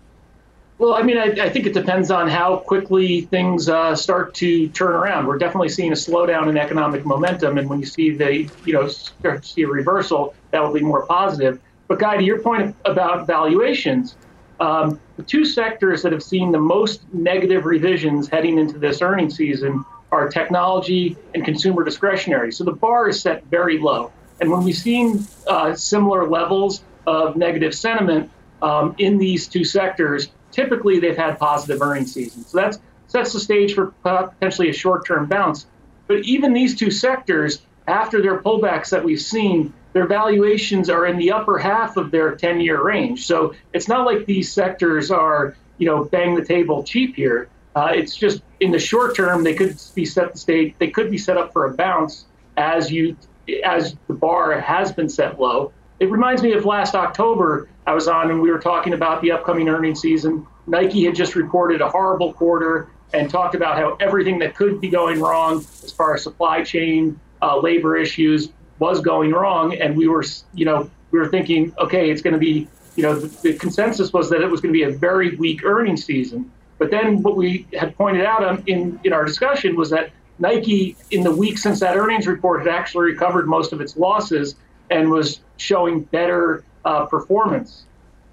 Well, 0.80 0.96
I 0.96 1.04
mean, 1.04 1.18
I, 1.18 1.26
I, 1.26 1.50
think 1.50 1.68
it 1.68 1.74
depends 1.74 2.10
on 2.10 2.28
how 2.28 2.58
quickly 2.58 3.22
things 3.22 3.70
uh, 3.70 3.96
start 3.96 4.34
to 4.36 4.68
turn 4.70 4.94
around. 4.94 5.28
We're 5.28 5.38
definitely 5.38 5.70
seeing 5.70 5.92
a 5.92 5.96
slowdown 5.96 6.50
in 6.50 6.58
economic 6.58 7.06
momentum, 7.06 7.60
and 7.60 7.70
when 7.70 7.80
you 7.80 7.86
see 7.86 8.16
the, 8.16 8.50
you 8.66 8.74
know, 8.74 8.88
start 8.88 9.44
to 9.44 9.48
see 9.48 9.62
a 9.62 9.68
reversal, 9.68 10.34
that 10.52 10.62
will 10.64 10.74
be 10.74 10.82
more 10.82 11.06
positive. 11.06 11.62
But 11.88 12.00
Guy, 12.00 12.18
to 12.18 12.24
your 12.24 12.40
point 12.40 12.76
about 12.86 13.28
valuations, 13.28 14.16
um, 14.60 15.00
the 15.18 15.24
two 15.24 15.46
sectors 15.46 16.02
that 16.02 16.12
have 16.12 16.24
seen 16.24 16.52
the 16.52 16.60
most 16.60 17.02
negative 17.14 17.66
revisions 17.66 18.28
heading 18.28 18.58
into 18.58 18.80
this 18.80 19.02
earnings 19.02 19.36
season 19.36 19.86
are 20.12 20.28
technology 20.28 21.18
and 21.36 21.46
consumer 21.46 21.84
discretionary. 21.84 22.52
So 22.52 22.64
the 22.64 22.72
bar 22.72 23.10
is 23.10 23.22
set 23.22 23.44
very 23.46 23.78
low, 23.78 24.12
and 24.42 24.50
when 24.50 24.64
we've 24.64 24.76
seen 24.76 25.28
uh, 25.48 25.76
similar 25.76 26.28
levels 26.28 26.84
of 27.06 27.38
negative 27.38 27.76
sentiment 27.76 28.32
um, 28.64 28.96
in 28.98 29.20
these 29.20 29.48
two 29.48 29.64
sectors, 29.64 30.30
typically 30.54 31.00
they've 31.00 31.18
had 31.18 31.38
positive 31.38 31.82
earnings 31.82 32.14
seasons. 32.14 32.48
So 32.48 32.58
that 32.60 32.78
sets 33.08 33.34
the 33.34 33.40
stage 33.40 33.74
for 33.74 33.88
potentially 34.04 34.70
a 34.70 34.74
short 34.74 35.06
term 35.06 35.26
bounce. 35.26 35.66
But 36.08 36.20
even 36.20 36.54
these 36.54 36.76
two 36.76 36.92
sectors, 36.92 37.62
after 37.88 38.22
their 38.22 38.40
pullbacks 38.40 38.90
that 38.90 39.04
we've 39.04 39.22
seen, 39.22 39.74
their 39.94 40.08
valuations 40.08 40.90
are 40.90 41.06
in 41.06 41.18
the 41.18 41.32
upper 41.32 41.58
half 41.58 41.98
of 41.98 42.12
their 42.12 42.36
10 42.36 42.62
year 42.62 42.82
range. 42.82 43.26
So 43.26 43.54
it's 43.74 43.88
not 43.88 44.06
like 44.06 44.26
these 44.26 44.52
sectors 44.52 45.12
are, 45.12 45.56
you 45.78 45.88
know, 45.88 46.04
bang 46.06 46.36
the 46.36 46.44
table 46.44 46.84
cheap 46.84 47.16
here. 47.16 47.50
Uh, 47.76 47.92
it's 47.94 48.16
just 48.16 48.42
in 48.60 48.72
the 48.72 48.80
short 48.80 49.16
term, 49.16 49.44
they 49.44 49.54
could 49.54 49.80
be 49.96 50.06
set 50.06 50.34
the 50.34 50.40
stage, 50.40 50.76
they 50.78 50.90
could 50.90 51.10
be 51.10 51.18
set 51.18 51.38
up 51.38 51.54
for 51.54 51.66
a 51.66 51.74
bounce 51.74 52.26
as 52.58 52.92
you 52.92 53.18
as 53.64 53.96
the 54.08 54.14
bar 54.14 54.60
has 54.60 54.92
been 54.92 55.10
set 55.10 55.40
low. 55.40 55.74
It 56.00 56.10
reminds 56.10 56.42
me 56.42 56.54
of 56.54 56.66
last 56.66 56.96
October 56.96 57.68
I 57.86 57.94
was 57.94 58.08
on 58.08 58.32
and 58.32 58.42
we 58.42 58.52
were 58.52 58.60
talking 58.60 58.94
about 58.94 59.22
the 59.22 59.32
upcoming 59.32 59.70
earnings 59.70 60.02
season. 60.02 60.48
Nike 60.68 61.04
had 61.06 61.16
just 61.16 61.36
reported 61.36 61.82
a 61.82 61.90
horrible 61.90 62.34
quarter 62.34 62.90
and 63.14 63.30
talked 63.30 63.56
about 63.56 63.78
how 63.78 63.96
everything 64.00 64.40
that 64.40 64.56
could 64.56 64.82
be 64.82 64.90
going 64.90 65.20
wrong 65.20 65.60
as 65.84 65.92
far 65.92 66.16
as 66.16 66.24
supply 66.24 66.64
chain, 66.64 67.20
uh, 67.42 67.60
labor 67.60 67.98
issues 67.98 68.50
was 68.80 69.02
going 69.02 69.32
wrong. 69.32 69.76
And 69.76 69.96
we 69.96 70.08
were, 70.08 70.24
you 70.54 70.66
know, 70.66 70.90
we 71.12 71.20
were 71.20 71.28
thinking, 71.28 71.74
okay, 71.78 72.10
it's 72.10 72.22
going 72.22 72.34
to 72.34 72.40
be, 72.40 72.68
you 72.96 73.04
know, 73.04 73.16
the, 73.16 73.28
the 73.52 73.58
consensus 73.58 74.12
was 74.14 74.30
that 74.30 74.42
it 74.42 74.50
was 74.50 74.62
going 74.62 74.74
to 74.74 74.78
be 74.78 74.84
a 74.84 74.98
very 74.98 75.36
weak 75.36 75.64
earnings 75.64 76.06
season. 76.06 76.52
But 76.80 76.90
then 76.90 77.22
what 77.22 77.36
we 77.38 77.68
had 77.74 77.96
pointed 77.98 78.26
out 78.26 78.68
in, 78.68 79.00
in 79.04 79.14
our 79.14 79.26
discussion 79.26 79.76
was 79.76 79.90
that 79.92 80.12
Nike, 80.40 80.96
in 81.12 81.24
the 81.24 81.32
week 81.32 81.58
since 81.58 81.80
that 81.82 81.96
earnings 81.96 82.26
report, 82.26 82.66
had 82.66 82.70
actually 82.70 83.12
recovered 83.12 83.48
most 83.48 83.74
of 83.74 83.82
its 83.82 83.96
losses 83.96 84.56
and 84.90 85.10
was 85.12 85.40
showing 85.58 86.02
better 86.02 86.64
uh, 86.86 87.06
performance. 87.06 87.84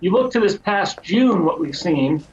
You 0.00 0.12
look 0.12 0.32
to 0.32 0.40
this 0.40 0.56
past 0.56 1.02
June, 1.02 1.44
what 1.44 1.60
we've 1.60 1.76
seen 1.76 2.24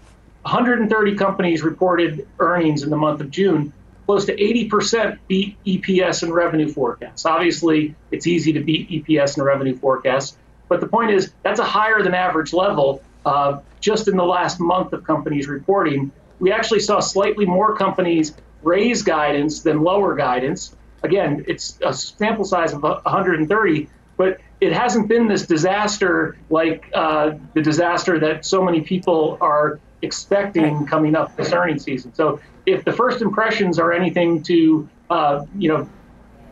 130 0.43 1.15
companies 1.15 1.61
reported 1.61 2.25
earnings 2.39 2.81
in 2.83 2.89
the 2.89 2.95
month 2.95 3.19
of 3.19 3.29
June. 3.29 3.73
Close 4.05 4.23
to 4.25 4.35
80% 4.37 5.19
beat 5.27 5.57
EPS 5.65 6.23
and 6.23 6.33
revenue 6.33 6.71
forecasts. 6.71 7.25
Obviously, 7.25 7.93
it's 8.11 8.25
easy 8.25 8.53
to 8.53 8.61
beat 8.61 8.89
EPS 8.89 9.35
and 9.35 9.45
revenue 9.45 9.75
forecasts, 9.75 10.37
but 10.69 10.79
the 10.79 10.87
point 10.87 11.11
is 11.11 11.33
that's 11.43 11.59
a 11.59 11.65
higher 11.65 12.01
than 12.01 12.13
average 12.13 12.53
level 12.53 13.01
uh, 13.25 13.59
just 13.81 14.07
in 14.07 14.15
the 14.15 14.23
last 14.23 14.61
month 14.61 14.93
of 14.93 15.03
companies 15.03 15.49
reporting. 15.49 16.09
We 16.39 16.53
actually 16.53 16.79
saw 16.79 17.01
slightly 17.01 17.45
more 17.45 17.75
companies 17.75 18.33
raise 18.63 19.03
guidance 19.03 19.61
than 19.63 19.83
lower 19.83 20.15
guidance. 20.15 20.73
Again, 21.03 21.43
it's 21.45 21.77
a 21.85 21.93
sample 21.93 22.45
size 22.45 22.71
of 22.71 22.83
130, 22.83 23.89
but 24.17 24.39
it 24.59 24.73
hasn't 24.73 25.07
been 25.07 25.27
this 25.27 25.45
disaster 25.45 26.37
like 26.49 26.89
uh, 26.93 27.35
the 27.53 27.61
disaster 27.61 28.19
that 28.19 28.45
so 28.45 28.63
many 28.63 28.81
people 28.81 29.37
are 29.39 29.79
expecting 30.01 30.85
coming 30.85 31.15
up 31.15 31.35
this 31.35 31.53
earnings 31.53 31.83
season. 31.83 32.13
So 32.13 32.39
if 32.65 32.83
the 32.83 32.91
first 32.91 33.21
impressions 33.21 33.79
are 33.79 33.93
anything 33.93 34.43
to 34.43 34.89
uh, 35.09 35.45
you 35.57 35.69
know 35.69 35.89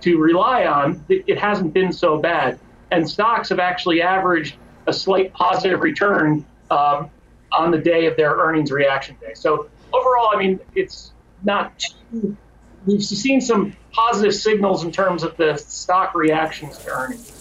to 0.02 0.18
rely 0.18 0.66
on, 0.66 1.04
it, 1.10 1.24
it 1.28 1.40
hasn't 1.40 1.74
been 1.74 1.92
so 1.92 2.20
bad. 2.20 2.60
And 2.92 3.10
stocks 3.10 3.50
have 3.50 3.60
actually 3.60 4.02
averaged 4.02 4.56
a 4.88 4.94
slight 4.94 5.34
positive 5.34 5.82
return 5.82 6.46
um, 6.70 7.10
on 7.52 7.72
the 7.72 7.80
day 7.80 8.06
of 8.06 8.16
their 8.16 8.36
earnings 8.36 8.72
reaction 8.72 9.18
day. 9.20 9.34
So 9.34 9.68
overall, 9.92 10.30
I 10.34 10.38
mean, 10.38 10.60
it's 10.76 11.12
not 11.44 11.80
too. 11.80 12.38
We've 12.86 13.04
seen 13.04 13.42
some 13.42 13.76
positive 13.92 14.36
signals 14.36 14.84
in 14.84 14.92
terms 14.92 15.24
of 15.24 15.36
the 15.38 15.58
stock 15.58 16.14
reactions 16.14 16.78
to 16.80 16.90
earnings. 16.92 17.35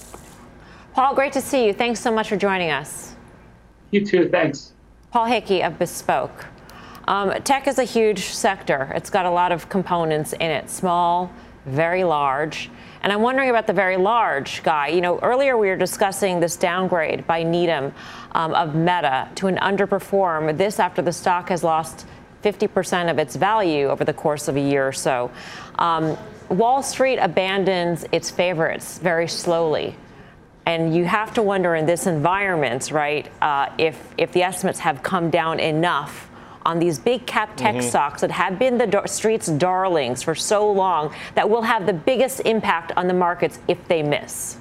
Paul, 0.95 1.13
great 1.17 1.33
to 1.33 1.41
see 1.41 1.67
you. 1.67 1.73
Thanks 1.73 1.99
so 1.99 2.13
much 2.13 2.29
for 2.29 2.37
joining 2.37 2.71
us. 2.71 3.17
You 3.91 4.07
too. 4.07 4.29
Thanks. 4.29 4.75
Paul 5.11 5.25
Hickey 5.25 5.61
of 5.61 5.77
Bespoke. 5.77 6.47
Um, 7.09 7.33
tech 7.43 7.67
is 7.67 7.81
a 7.81 7.85
huge 7.85 8.27
sector. 8.27 8.93
It's 8.95 9.11
got 9.11 9.27
a 9.27 9.31
lot 9.31 9.51
of 9.51 9.69
components 9.69 10.35
in 10.35 10.53
it, 10.53 10.71
small, 10.71 11.33
very 11.67 12.05
large. 12.05 12.71
And 13.03 13.13
I'm 13.13 13.23
wondering 13.23 13.51
about 13.51 13.67
the 13.67 13.73
very 13.73 13.97
large 13.97 14.63
guy. 14.63 14.87
You 14.87 15.01
know, 15.01 15.19
earlier 15.19 15.59
we 15.59 15.67
were 15.67 15.77
discussing 15.77 16.39
this 16.39 16.57
downgrade 16.57 17.27
by 17.27 17.43
Needham 17.43 17.93
um, 18.31 18.55
of 18.55 18.77
Meta 18.77 19.29
to 19.35 19.49
an 19.49 19.57
underperform. 19.57 20.57
This 20.57 20.79
after 20.79 21.03
the 21.03 21.13
stock 21.13 21.49
has 21.49 21.65
lost 21.65 22.07
50% 22.45 23.11
of 23.11 23.19
its 23.19 23.35
value 23.35 23.89
over 23.89 24.05
the 24.05 24.15
course 24.15 24.47
of 24.47 24.55
a 24.55 24.61
year 24.61 24.87
or 24.87 24.93
so. 24.93 25.29
Um, 25.77 26.17
Wall 26.51 26.85
Street 26.85 27.19
abandons 27.19 28.05
its 28.13 28.31
favorites 28.31 28.99
very 28.99 29.27
slowly. 29.27 29.97
And 30.67 30.95
you 30.95 31.05
have 31.05 31.35
to 31.35 31.43
wonder 31.43 31.75
in 31.75 31.87
this 31.87 32.07
environment, 32.07 32.91
right, 32.91 33.31
uh, 33.43 33.71
if, 33.77 34.15
if 34.17 34.33
the 34.33 34.43
estimates 34.43 34.79
have 34.79 35.03
come 35.03 35.31
down 35.31 35.61
enough 35.61 36.31
on 36.65 36.79
these 36.79 36.99
big 36.99 37.27
cap 37.27 37.57
tech 37.57 37.75
mm-hmm. 37.75 37.87
stocks 37.87 38.23
that 38.23 38.31
have 38.31 38.59
been 38.59 38.79
the 38.79 38.87
dar- 38.87 39.07
street's 39.07 39.49
darlings 39.49 40.23
for 40.23 40.35
so 40.35 40.71
long 40.71 41.15
that 41.35 41.49
will 41.49 41.63
have 41.63 41.85
the 41.85 41.93
biggest 41.93 42.41
impact 42.41 42.93
on 42.97 43.07
the 43.07 43.15
markets 43.15 43.59
if 43.69 43.87
they 43.89 44.03
miss. 44.03 44.57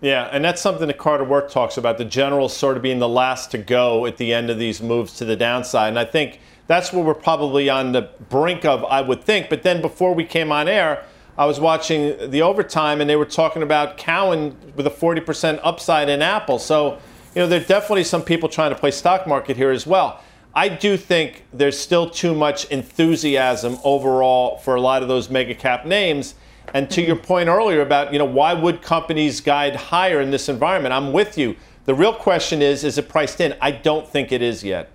Yeah, 0.00 0.28
and 0.30 0.44
that's 0.44 0.60
something 0.60 0.86
that 0.86 0.98
Carter 0.98 1.24
Worth 1.24 1.50
talks 1.50 1.76
about 1.76 1.98
the 1.98 2.04
generals 2.04 2.56
sort 2.56 2.76
of 2.76 2.82
being 2.82 3.00
the 3.00 3.08
last 3.08 3.50
to 3.50 3.58
go 3.58 4.06
at 4.06 4.16
the 4.16 4.32
end 4.32 4.48
of 4.48 4.58
these 4.58 4.80
moves 4.80 5.14
to 5.14 5.24
the 5.24 5.34
downside. 5.34 5.88
And 5.88 5.98
I 5.98 6.04
think 6.04 6.38
that's 6.68 6.92
what 6.92 7.04
we're 7.04 7.14
probably 7.14 7.68
on 7.68 7.92
the 7.92 8.10
brink 8.28 8.64
of, 8.64 8.84
I 8.84 9.00
would 9.00 9.24
think. 9.24 9.48
But 9.48 9.64
then 9.64 9.80
before 9.80 10.14
we 10.14 10.24
came 10.24 10.52
on 10.52 10.68
air, 10.68 11.04
I 11.38 11.46
was 11.46 11.60
watching 11.60 12.30
the 12.32 12.42
overtime, 12.42 13.00
and 13.00 13.08
they 13.08 13.14
were 13.14 13.24
talking 13.24 13.62
about 13.62 13.96
Cowen 13.96 14.56
with 14.74 14.88
a 14.88 14.90
40% 14.90 15.60
upside 15.62 16.08
in 16.08 16.20
Apple. 16.20 16.58
So, 16.58 16.98
you 17.32 17.42
know, 17.42 17.46
there 17.46 17.60
are 17.60 17.64
definitely 17.64 18.02
some 18.02 18.22
people 18.22 18.48
trying 18.48 18.70
to 18.70 18.76
play 18.76 18.90
stock 18.90 19.24
market 19.24 19.56
here 19.56 19.70
as 19.70 19.86
well. 19.86 20.20
I 20.52 20.68
do 20.68 20.96
think 20.96 21.44
there's 21.52 21.78
still 21.78 22.10
too 22.10 22.34
much 22.34 22.64
enthusiasm 22.72 23.78
overall 23.84 24.58
for 24.58 24.74
a 24.74 24.80
lot 24.80 25.02
of 25.02 25.08
those 25.08 25.30
mega 25.30 25.54
cap 25.54 25.86
names. 25.86 26.34
And 26.74 26.90
to 26.90 27.00
your 27.00 27.14
mm-hmm. 27.14 27.24
point 27.24 27.48
earlier 27.48 27.82
about, 27.82 28.12
you 28.12 28.18
know, 28.18 28.24
why 28.24 28.52
would 28.52 28.82
companies 28.82 29.40
guide 29.40 29.76
higher 29.76 30.20
in 30.20 30.32
this 30.32 30.48
environment? 30.48 30.92
I'm 30.92 31.12
with 31.12 31.38
you. 31.38 31.54
The 31.84 31.94
real 31.94 32.12
question 32.12 32.60
is, 32.62 32.82
is 32.82 32.98
it 32.98 33.08
priced 33.08 33.40
in? 33.40 33.54
I 33.60 33.70
don't 33.70 34.08
think 34.08 34.32
it 34.32 34.42
is 34.42 34.64
yet. 34.64 34.90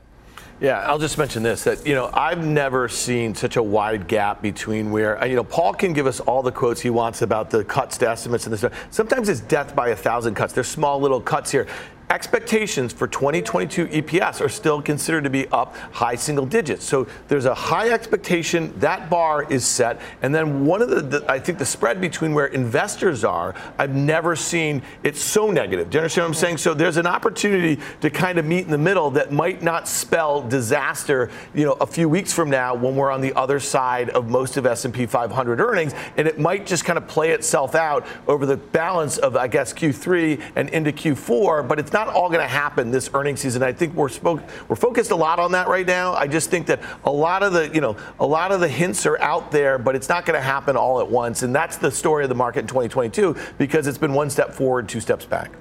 Yeah, 0.63 0.79
I'll 0.79 0.97
just 0.97 1.17
mention 1.17 1.43
this 1.43 1.65
that, 1.65 1.85
you 1.85 1.93
know, 1.93 2.09
I've 2.13 2.45
never 2.45 2.87
seen 2.87 3.35
such 3.35 3.57
a 3.57 3.61
wide 3.61 4.07
gap 4.07 4.41
between 4.41 4.91
where, 4.91 5.21
uh, 5.21 5.25
you 5.25 5.35
know, 5.35 5.43
Paul 5.43 5.73
can 5.73 5.91
give 5.91 6.07
us 6.07 6.21
all 6.21 6.41
the 6.41 6.53
quotes 6.53 6.79
he 6.79 6.89
wants 6.89 7.21
about 7.21 7.49
the 7.49 7.65
cuts 7.65 7.97
to 7.97 8.09
estimates 8.09 8.45
and 8.45 8.53
this. 8.53 8.61
Stuff. 8.61 8.87
Sometimes 8.89 9.27
it's 9.27 9.41
death 9.41 9.75
by 9.75 9.89
a 9.89 9.95
thousand 9.97 10.35
cuts. 10.35 10.53
There's 10.53 10.69
small 10.69 11.01
little 11.01 11.19
cuts 11.19 11.51
here 11.51 11.67
expectations 12.09 12.93
for 12.93 13.07
2022 13.07 13.87
EPS 13.87 14.41
are 14.41 14.49
still 14.49 14.81
considered 14.81 15.23
to 15.23 15.29
be 15.29 15.47
up 15.47 15.75
high 15.91 16.15
single 16.15 16.45
digits. 16.45 16.85
So 16.85 17.07
there's 17.27 17.45
a 17.45 17.53
high 17.53 17.89
expectation. 17.89 18.73
That 18.79 19.09
bar 19.09 19.43
is 19.51 19.65
set. 19.65 20.01
And 20.21 20.33
then 20.33 20.65
one 20.65 20.81
of 20.81 20.89
the, 20.89 21.01
the, 21.01 21.31
I 21.31 21.39
think 21.39 21.57
the 21.57 21.65
spread 21.65 22.01
between 22.01 22.33
where 22.33 22.47
investors 22.47 23.23
are, 23.23 23.55
I've 23.77 23.95
never 23.95 24.35
seen 24.35 24.81
it 25.03 25.15
so 25.15 25.49
negative. 25.51 25.89
Do 25.89 25.95
you 25.95 26.01
understand 26.01 26.23
what 26.23 26.29
I'm 26.29 26.33
saying? 26.35 26.57
So 26.57 26.73
there's 26.73 26.97
an 26.97 27.07
opportunity 27.07 27.81
to 28.01 28.09
kind 28.09 28.37
of 28.37 28.45
meet 28.45 28.65
in 28.65 28.71
the 28.71 28.77
middle 28.77 29.11
that 29.11 29.31
might 29.31 29.61
not 29.63 29.87
spell 29.87 30.41
disaster, 30.41 31.29
you 31.53 31.65
know, 31.65 31.73
a 31.73 31.87
few 31.87 32.09
weeks 32.09 32.33
from 32.33 32.49
now 32.49 32.75
when 32.75 32.95
we're 32.95 33.11
on 33.11 33.21
the 33.21 33.33
other 33.33 33.59
side 33.59 34.09
of 34.11 34.29
most 34.29 34.57
of 34.57 34.65
S&P 34.65 35.05
500 35.05 35.59
earnings. 35.59 35.93
And 36.17 36.27
it 36.27 36.39
might 36.39 36.65
just 36.65 36.85
kind 36.85 36.97
of 36.97 37.07
play 37.07 37.31
itself 37.31 37.75
out 37.75 38.05
over 38.27 38.45
the 38.45 38.57
balance 38.57 39.17
of, 39.17 39.35
I 39.35 39.47
guess, 39.47 39.73
Q3 39.73 40.41
and 40.55 40.69
into 40.69 40.91
Q4. 40.91 41.67
But 41.67 41.79
it's 41.79 41.92
not 41.93 42.07
all 42.07 42.27
going 42.27 42.41
to 42.41 42.47
happen 42.47 42.91
this 42.91 43.09
earnings 43.13 43.39
season. 43.39 43.63
I 43.63 43.71
think 43.71 43.93
we're 43.93 44.09
spoke, 44.09 44.41
we're 44.67 44.75
focused 44.75 45.11
a 45.11 45.15
lot 45.15 45.39
on 45.39 45.51
that 45.53 45.67
right 45.67 45.85
now. 45.85 46.13
I 46.13 46.27
just 46.27 46.49
think 46.49 46.67
that 46.67 46.81
a 47.05 47.11
lot 47.11 47.43
of 47.43 47.53
the 47.53 47.69
you 47.73 47.81
know 47.81 47.95
a 48.19 48.25
lot 48.25 48.51
of 48.51 48.59
the 48.59 48.67
hints 48.67 49.05
are 49.05 49.19
out 49.21 49.51
there, 49.51 49.77
but 49.77 49.95
it's 49.95 50.09
not 50.09 50.25
going 50.25 50.37
to 50.37 50.45
happen 50.45 50.75
all 50.75 50.99
at 50.99 51.07
once. 51.07 51.43
And 51.43 51.55
that's 51.55 51.77
the 51.77 51.91
story 51.91 52.23
of 52.23 52.29
the 52.29 52.35
market 52.35 52.59
in 52.61 52.67
2022 52.67 53.35
because 53.57 53.87
it's 53.87 53.97
been 53.97 54.13
one 54.13 54.29
step 54.29 54.53
forward, 54.53 54.89
two 54.89 54.99
steps 54.99 55.25
back. 55.25 55.51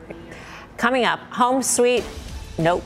Coming 0.77 1.05
up, 1.05 1.21
home 1.31 1.63
sweet. 1.63 2.05
Nope. 2.63 2.85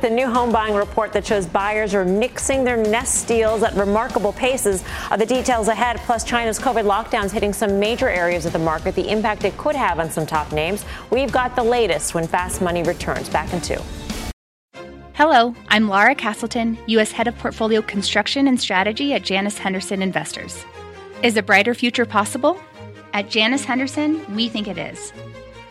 The 0.00 0.08
new 0.08 0.26
home 0.26 0.50
buying 0.50 0.74
report 0.74 1.12
that 1.12 1.26
shows 1.26 1.44
buyers 1.46 1.94
are 1.94 2.04
nixing 2.04 2.64
their 2.64 2.78
nest 2.78 3.28
deals 3.28 3.62
at 3.62 3.74
remarkable 3.74 4.32
paces 4.32 4.82
are 5.10 5.18
the 5.18 5.26
details 5.26 5.68
ahead. 5.68 5.98
Plus, 5.98 6.24
China's 6.24 6.58
COVID 6.58 6.84
lockdowns 6.84 7.30
hitting 7.30 7.52
some 7.52 7.78
major 7.78 8.08
areas 8.08 8.46
of 8.46 8.54
the 8.54 8.58
market, 8.58 8.94
the 8.94 9.08
impact 9.10 9.44
it 9.44 9.56
could 9.58 9.76
have 9.76 10.00
on 10.00 10.10
some 10.10 10.24
top 10.24 10.50
names. 10.50 10.84
We've 11.10 11.30
got 11.30 11.54
the 11.54 11.62
latest 11.62 12.14
when 12.14 12.26
Fast 12.26 12.62
Money 12.62 12.82
returns. 12.82 13.28
Back 13.28 13.52
in 13.52 13.60
two. 13.60 13.78
Hello, 15.12 15.54
I'm 15.68 15.88
Laura 15.88 16.14
Castleton, 16.14 16.78
U.S. 16.86 17.12
Head 17.12 17.28
of 17.28 17.36
Portfolio 17.36 17.82
Construction 17.82 18.48
and 18.48 18.58
Strategy 18.58 19.12
at 19.12 19.22
Janus 19.22 19.58
Henderson 19.58 20.00
Investors. 20.00 20.64
Is 21.22 21.36
a 21.36 21.42
brighter 21.42 21.74
future 21.74 22.06
possible? 22.06 22.58
At 23.12 23.28
Janus 23.28 23.64
Henderson, 23.64 24.34
we 24.34 24.48
think 24.48 24.68
it 24.68 24.78
is. 24.78 25.12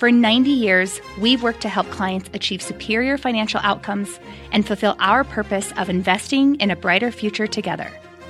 For 0.01 0.11
90 0.11 0.49
years, 0.49 0.99
we've 1.19 1.43
worked 1.43 1.61
to 1.61 1.69
help 1.69 1.87
clients 1.91 2.27
achieve 2.33 2.59
superior 2.59 3.19
financial 3.19 3.59
outcomes 3.61 4.19
and 4.51 4.65
fulfill 4.65 4.95
our 4.97 5.23
purpose 5.23 5.71
of 5.73 5.91
investing 5.91 6.55
in 6.55 6.71
a 6.71 6.75
brighter 6.75 7.11
future 7.11 7.45
together. 7.45 7.87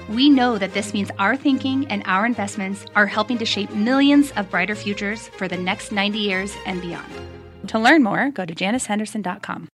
We 0.10 0.30
know 0.30 0.58
that 0.58 0.74
this 0.74 0.94
means 0.94 1.12
our 1.18 1.38
thinking 1.38 1.88
and 1.88 2.04
our 2.08 2.26
investments 2.26 2.86
are 2.94 3.08
helping 3.08 3.38
to 3.38 3.46
shape 3.46 3.74
millions 3.74 4.34
of 4.36 4.52
brighter 4.52 4.76
futures 4.76 5.30
for 5.30 5.48
the 5.48 5.56
next 5.56 5.94
90 5.94 6.20
years 6.20 6.54
and 6.66 6.82
beyond. 6.82 7.10
To 7.68 7.80
learn 7.80 8.04
more, 8.04 8.32
go 8.32 8.44
to 8.44 8.54
janushenderson.com. 8.54 9.70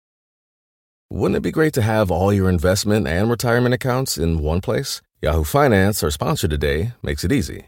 Wouldn't 1.12 1.38
it 1.38 1.42
be 1.42 1.52
great 1.52 1.74
to 1.74 1.84
have 1.84 2.10
all 2.10 2.34
your 2.34 2.50
investment 2.50 3.08
and 3.08 3.30
retirement 3.30 3.76
accounts 3.76 4.18
in 4.18 4.40
one 4.40 4.62
place? 4.62 5.04
Yahoo 5.22 5.44
Finance, 5.44 6.02
our 6.02 6.10
sponsor 6.10 6.48
today, 6.48 6.94
makes 7.04 7.24
it 7.24 7.32
easy. 7.32 7.68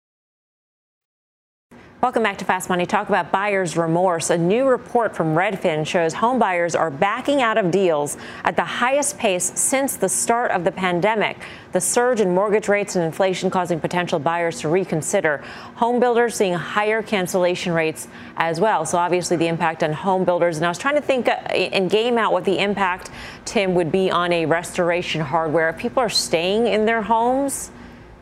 Welcome 2.01 2.23
back 2.23 2.39
to 2.39 2.45
Fast 2.45 2.67
Money. 2.67 2.87
Talk 2.87 3.09
about 3.09 3.31
buyer's 3.31 3.77
remorse. 3.77 4.31
A 4.31 4.37
new 4.39 4.65
report 4.65 5.15
from 5.15 5.35
Redfin 5.35 5.85
shows 5.85 6.15
home 6.15 6.39
buyers 6.39 6.73
are 6.73 6.89
backing 6.89 7.43
out 7.43 7.59
of 7.59 7.69
deals 7.69 8.17
at 8.43 8.55
the 8.55 8.63
highest 8.63 9.19
pace 9.19 9.51
since 9.53 9.97
the 9.97 10.09
start 10.09 10.49
of 10.49 10.63
the 10.63 10.71
pandemic. 10.71 11.37
The 11.73 11.79
surge 11.79 12.19
in 12.19 12.33
mortgage 12.33 12.67
rates 12.67 12.95
and 12.95 13.05
inflation 13.05 13.51
causing 13.51 13.79
potential 13.79 14.17
buyers 14.17 14.61
to 14.61 14.69
reconsider. 14.69 15.43
Home 15.75 15.99
builders 15.99 16.33
seeing 16.33 16.55
higher 16.55 17.03
cancellation 17.03 17.71
rates 17.71 18.07
as 18.35 18.59
well. 18.59 18.83
So 18.83 18.97
obviously 18.97 19.37
the 19.37 19.47
impact 19.47 19.83
on 19.83 19.93
home 19.93 20.23
builders. 20.23 20.57
And 20.57 20.65
I 20.65 20.69
was 20.69 20.79
trying 20.79 20.95
to 20.95 21.01
think 21.01 21.27
uh, 21.27 21.33
and 21.53 21.87
game 21.87 22.17
out 22.17 22.33
what 22.33 22.45
the 22.45 22.57
impact, 22.57 23.11
Tim, 23.45 23.75
would 23.75 23.91
be 23.91 24.09
on 24.09 24.33
a 24.33 24.47
restoration 24.47 25.21
hardware. 25.21 25.69
If 25.69 25.77
people 25.77 26.01
are 26.01 26.09
staying 26.09 26.65
in 26.65 26.87
their 26.87 27.03
homes, 27.03 27.69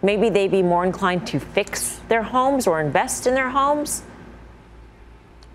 maybe 0.01 0.29
they'd 0.29 0.51
be 0.51 0.63
more 0.63 0.85
inclined 0.85 1.27
to 1.27 1.39
fix 1.39 1.99
their 2.07 2.23
homes 2.23 2.67
or 2.67 2.81
invest 2.81 3.27
in 3.27 3.35
their 3.35 3.49
homes? 3.49 4.03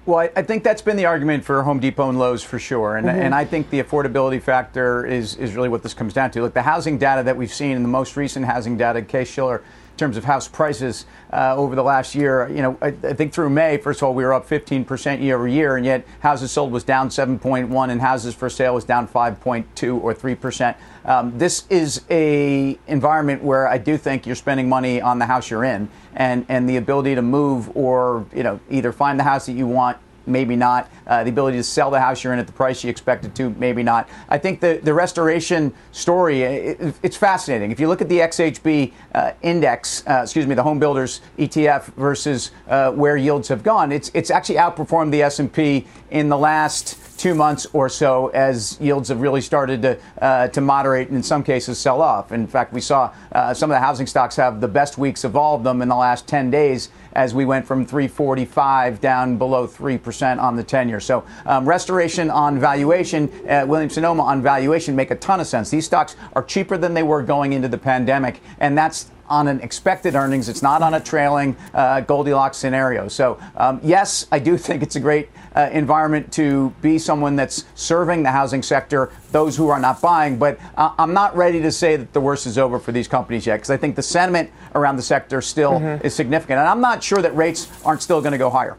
Well, 0.07 0.29
I 0.37 0.43
think 0.43 0.65
that's 0.65 0.83
been 0.83 0.99
the 0.99 1.07
argument 1.07 1.45
for 1.45 1.63
Home 1.63 1.81
Depot 1.81 2.11
and 2.11 2.19
Lowe's 2.19 2.43
for 2.43 2.59
sure, 2.59 2.97
and, 2.97 3.07
mm-hmm. 3.07 3.19
and 3.19 3.35
I 3.35 3.47
think 3.47 3.71
the 3.71 3.83
affordability 3.83 4.43
factor 4.43 5.07
is 5.07 5.35
is 5.37 5.55
really 5.55 5.71
what 5.71 5.83
this 5.83 5.95
comes 5.95 6.13
down 6.13 6.31
to. 6.33 6.43
Look, 6.43 6.53
the 6.53 6.61
housing 6.61 6.99
data 6.99 7.23
that 7.23 7.39
we've 7.39 7.53
seen 7.53 7.75
in 7.75 7.83
the 7.83 7.89
most 7.89 8.15
recent 8.15 8.45
housing 8.45 8.77
data, 8.77 9.01
Case-Shiller, 9.01 9.63
in 9.95 9.99
terms 9.99 10.17
of 10.17 10.25
house 10.25 10.49
prices 10.49 11.07
uh, 11.33 11.55
over 11.57 11.77
the 11.77 11.83
last 11.83 12.17
year. 12.17 12.49
You 12.49 12.63
know, 12.63 12.79
I, 12.83 12.89
I, 12.89 13.13
think 13.13 13.33
through 13.33 13.51
May, 13.51 13.77
first 13.77 14.03
of 14.03 14.09
all, 14.09 14.15
we 14.15 14.25
were 14.25 14.35
up 14.35 14.49
15% 14.49 15.23
year 15.23 15.37
over 15.37 15.47
year, 15.47 15.77
and 15.77 15.87
yet 15.87 16.05
houses 16.19 16.51
sold 16.51 16.73
was 16.73 16.83
down 16.83 17.11
7.1, 17.11 17.91
and 17.91 18.01
houses 18.01 18.35
for 18.35 18.51
sale 18.51 18.75
was 18.75 18.85
down 18.85 19.07
5.2 19.07 20.03
or 20.03 20.13
3 20.13 20.35
percent. 20.35 20.77
Um, 21.05 21.39
this 21.39 21.65
is 21.71 22.03
a 22.11 22.77
environment 22.89 23.45
where 23.45 23.69
I 23.69 23.79
do 23.79 23.97
think 23.97 24.27
you're 24.27 24.35
spending 24.35 24.69
money 24.69 25.01
on 25.01 25.21
the 25.21 25.27
house 25.27 25.49
you're 25.49 25.65
in, 25.65 25.89
and 26.15 26.45
and 26.49 26.69
the 26.69 26.77
ability 26.77 27.15
to 27.15 27.23
move 27.23 27.75
or 27.77 28.27
you 28.35 28.43
know 28.43 28.59
either 28.69 28.91
find 28.91 29.19
the 29.19 29.25
house 29.25 29.47
that 29.47 29.53
you 29.53 29.69
want 29.69 29.99
maybe 30.27 30.57
not. 30.57 30.91
Uh, 31.07 31.25
the 31.25 31.31
ability 31.31 31.57
to 31.57 31.63
sell 31.63 31.91
the 31.91 32.01
house 32.01 32.25
you're 32.25 32.33
in 32.33 32.39
at 32.39 32.47
the 32.47 32.53
price 32.53 32.83
you 32.83 32.91
expected 32.91 33.35
to, 33.35 33.51
maybe 33.51 33.83
not. 33.83 34.09
I 34.29 34.39
think 34.39 34.61
the, 34.61 34.81
the 34.83 34.95
restoration 34.95 35.75
story, 35.93 36.43
it, 36.43 36.95
it's 37.03 37.17
fascinating. 37.17 37.71
If 37.71 37.81
you 37.81 37.89
look 37.89 38.01
at 38.01 38.09
the 38.09 38.19
XHB 38.19 38.93
uh, 39.15 39.33
index, 39.43 40.07
uh, 40.07 40.21
excuse 40.23 40.47
me, 40.47 40.55
the 40.55 40.63
home 40.63 40.79
builders 40.79 41.21
ETF 41.39 41.85
versus 41.95 42.51
where 42.67 43.17
yields 43.17 43.49
have 43.49 43.63
gone, 43.63 43.93
it's, 43.93 44.11
it's 44.15 44.31
actually 44.31 44.57
outperformed 44.57 45.11
the 45.11 45.23
S&P 45.23 45.87
in 46.11 46.29
the 46.29 46.39
last 46.39 46.99
two 47.19 47.35
months 47.35 47.67
or 47.73 47.89
so 47.89 48.29
as 48.29 48.79
yields 48.81 49.09
have 49.09 49.21
really 49.21 49.41
started 49.41 49.83
to, 49.83 49.99
uh, 50.21 50.49
to 50.49 50.61
moderate 50.61 51.09
and 51.09 51.17
in 51.17 51.23
some 51.23 51.43
cases 51.43 51.79
sell 51.79 52.03
off. 52.03 52.33
In 52.33 52.47
fact, 52.47 52.73
we 52.73 52.81
saw 52.81 53.13
uh, 53.33 53.55
some 53.55 53.71
of 53.71 53.75
the 53.75 53.81
housing 53.81 54.07
stocks 54.07 54.37
have 54.37 54.61
the 54.61 54.69
best 54.69 54.99
weeks 54.99 55.25
of 55.25 55.37
all 55.37 55.57
of 55.57 55.65
them 55.65 55.83
in 55.83 55.89
the 55.89 55.97
last 55.97 56.27
10 56.27 56.51
days 56.51 56.91
as 57.13 57.33
we 57.33 57.45
went 57.45 57.67
from 57.67 57.87
345 57.87 59.01
down 59.01 59.39
below 59.39 59.67
3% 59.67 60.41
on 60.41 60.57
the 60.57 60.65
10 60.65 60.89
year. 60.89 60.94
So 61.01 61.25
um, 61.47 61.67
restoration 61.67 62.31
on 62.31 62.59
valuation, 62.59 63.31
uh, 63.49 63.65
Williams 63.67 63.95
Sonoma 63.95 64.23
on 64.23 64.43
valuation 64.43 64.97
make 64.97 65.11
a 65.11 65.17
ton 65.17 65.41
of 65.41 65.47
sense. 65.47 65.71
These 65.71 65.87
stocks 65.87 66.17
are 66.35 66.43
cheaper 66.43 66.77
than 66.77 66.95
they 66.95 67.03
were 67.03 67.23
going 67.23 67.53
into 67.53 67.69
the 67.69 67.79
pandemic, 67.79 68.41
and 68.59 68.77
that's 68.77 69.11
on 69.29 69.49
an 69.49 69.61
expected 69.61 70.15
earnings. 70.15 70.49
It's 70.49 70.63
not 70.63 70.83
on 70.83 70.95
a 70.95 71.01
trailing 71.01 71.57
uh, 71.73 72.01
Goldilocks 72.01 72.57
scenario. 72.57 73.09
So, 73.09 73.39
um, 73.57 73.81
yes, 73.83 74.27
I 74.31 74.39
do 74.39 74.57
think 74.65 74.83
it's 74.83 74.97
a 74.97 75.01
great 75.01 75.29
uh, 75.55 75.71
environment 75.73 76.33
to 76.35 76.71
be 76.83 76.99
someone 76.99 77.37
that's 77.37 77.65
serving 77.75 78.23
the 78.23 78.31
housing 78.31 78.63
sector, 78.63 79.11
those 79.33 79.57
who 79.57 79.69
are 79.69 79.81
not 79.81 80.01
buying. 80.01 80.39
But 80.39 80.59
uh, 80.77 80.95
I'm 80.99 81.15
not 81.15 81.37
ready 81.37 81.61
to 81.63 81.73
say 81.73 81.97
that 81.97 82.13
the 82.13 82.21
worst 82.21 82.47
is 82.47 82.59
over 82.59 82.79
for 82.79 82.93
these 82.93 83.09
companies 83.09 83.47
yet 83.47 83.57
because 83.57 83.71
I 83.71 83.77
think 83.77 83.97
the 83.97 84.03
sentiment 84.03 84.51
around 84.75 84.97
the 84.97 85.03
sector 85.03 85.41
still 85.41 85.73
mm-hmm. 85.73 86.05
is 86.05 86.15
significant. 86.15 86.59
And 86.59 86.69
I'm 86.69 86.81
not 86.81 87.03
sure 87.03 87.23
that 87.23 87.35
rates 87.37 87.71
aren't 87.85 88.03
still 88.03 88.21
going 88.21 88.33
to 88.33 88.39
go 88.39 88.51
higher. 88.51 88.77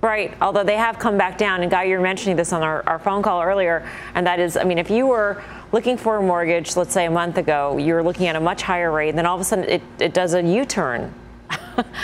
Right, 0.00 0.36
although 0.40 0.62
they 0.62 0.76
have 0.76 0.98
come 0.98 1.18
back 1.18 1.38
down. 1.38 1.62
And 1.62 1.70
Guy, 1.70 1.84
you're 1.84 2.00
mentioning 2.00 2.36
this 2.36 2.52
on 2.52 2.62
our, 2.62 2.84
our 2.86 3.00
phone 3.00 3.20
call 3.20 3.42
earlier, 3.42 3.88
and 4.14 4.24
that 4.26 4.38
is, 4.38 4.56
I 4.56 4.62
mean, 4.62 4.78
if 4.78 4.90
you 4.90 5.08
were 5.08 5.42
looking 5.72 5.96
for 5.96 6.18
a 6.18 6.22
mortgage, 6.22 6.76
let's 6.76 6.92
say 6.92 7.06
a 7.06 7.10
month 7.10 7.36
ago, 7.36 7.76
you 7.78 7.94
were 7.94 8.02
looking 8.02 8.28
at 8.28 8.36
a 8.36 8.40
much 8.40 8.62
higher 8.62 8.92
rate, 8.92 9.08
and 9.08 9.18
then 9.18 9.26
all 9.26 9.34
of 9.34 9.40
a 9.40 9.44
sudden 9.44 9.64
it, 9.64 9.82
it 9.98 10.14
does 10.14 10.34
a 10.34 10.42
U 10.42 10.64
turn. 10.64 11.12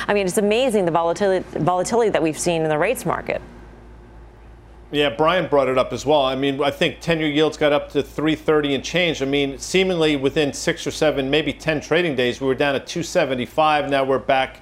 I 0.08 0.12
mean, 0.12 0.26
it's 0.26 0.38
amazing 0.38 0.86
the 0.86 0.90
volatility, 0.90 1.46
volatility 1.58 2.10
that 2.10 2.22
we've 2.22 2.38
seen 2.38 2.62
in 2.62 2.68
the 2.68 2.78
rates 2.78 3.06
market. 3.06 3.40
Yeah, 4.90 5.10
Brian 5.10 5.48
brought 5.48 5.68
it 5.68 5.78
up 5.78 5.92
as 5.92 6.04
well. 6.04 6.22
I 6.22 6.34
mean, 6.34 6.62
I 6.62 6.70
think 6.70 7.00
10 7.00 7.20
year 7.20 7.28
yields 7.28 7.56
got 7.56 7.72
up 7.72 7.90
to 7.92 8.02
330 8.02 8.74
and 8.74 8.84
change. 8.84 9.22
I 9.22 9.24
mean, 9.24 9.58
seemingly 9.58 10.16
within 10.16 10.52
six 10.52 10.86
or 10.86 10.90
seven, 10.90 11.30
maybe 11.30 11.52
10 11.52 11.80
trading 11.80 12.16
days, 12.16 12.40
we 12.40 12.46
were 12.46 12.54
down 12.54 12.74
at 12.74 12.86
275. 12.86 13.90
Now 13.90 14.04
we're 14.04 14.18
back 14.18 14.60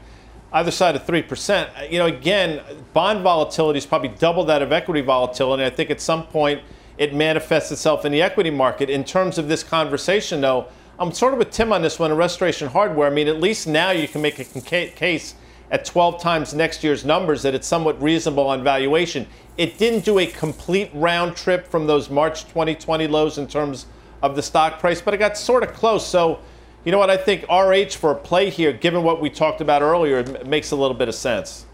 either 0.52 0.70
side 0.70 0.96
of 0.96 1.06
3%. 1.06 1.68
Uh, 1.76 1.82
you 1.84 1.98
know, 1.98 2.06
again, 2.06 2.60
bond 2.92 3.22
volatility 3.22 3.78
is 3.78 3.86
probably 3.86 4.08
double 4.08 4.44
that 4.44 4.62
of 4.62 4.72
equity 4.72 5.00
volatility. 5.00 5.64
I 5.64 5.70
think 5.70 5.90
at 5.90 6.00
some 6.00 6.26
point, 6.26 6.62
it 6.98 7.14
manifests 7.14 7.72
itself 7.72 8.04
in 8.04 8.12
the 8.12 8.22
equity 8.22 8.50
market. 8.50 8.90
In 8.90 9.02
terms 9.04 9.38
of 9.38 9.48
this 9.48 9.62
conversation, 9.62 10.40
though, 10.40 10.66
I'm 10.98 11.10
sort 11.12 11.32
of 11.32 11.38
with 11.38 11.50
Tim 11.50 11.72
on 11.72 11.82
this 11.82 11.98
one 11.98 12.10
in 12.10 12.16
restoration 12.16 12.68
hardware. 12.68 13.08
I 13.08 13.10
mean, 13.10 13.28
at 13.28 13.40
least 13.40 13.66
now 13.66 13.90
you 13.90 14.06
can 14.06 14.20
make 14.20 14.38
a 14.38 14.44
case 14.44 15.34
at 15.70 15.86
12 15.86 16.20
times 16.20 16.52
next 16.52 16.84
year's 16.84 17.04
numbers 17.04 17.42
that 17.42 17.54
it's 17.54 17.66
somewhat 17.66 18.00
reasonable 18.00 18.46
on 18.46 18.62
valuation. 18.62 19.26
It 19.56 19.78
didn't 19.78 20.04
do 20.04 20.18
a 20.18 20.26
complete 20.26 20.90
round 20.92 21.34
trip 21.34 21.66
from 21.66 21.86
those 21.86 22.10
March 22.10 22.44
2020 22.44 23.06
lows 23.06 23.38
in 23.38 23.46
terms 23.46 23.86
of 24.22 24.36
the 24.36 24.42
stock 24.42 24.78
price, 24.78 25.00
but 25.00 25.14
it 25.14 25.16
got 25.16 25.36
sort 25.36 25.62
of 25.62 25.72
close. 25.72 26.06
So, 26.06 26.40
you 26.84 26.90
know 26.90 26.98
what? 26.98 27.10
I 27.10 27.16
think 27.16 27.44
RH 27.48 27.96
for 27.96 28.10
a 28.10 28.14
play 28.14 28.50
here, 28.50 28.72
given 28.72 29.02
what 29.02 29.20
we 29.20 29.30
talked 29.30 29.60
about 29.60 29.82
earlier, 29.82 30.24
makes 30.44 30.72
a 30.72 30.76
little 30.76 30.96
bit 30.96 31.08
of 31.08 31.14
sense. 31.14 31.64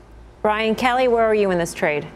Brian 0.42 0.74
Kelly, 0.74 1.08
where 1.08 1.24
are 1.24 1.34
you 1.34 1.50
in 1.50 1.58
this 1.58 1.74
trade? 1.74 2.06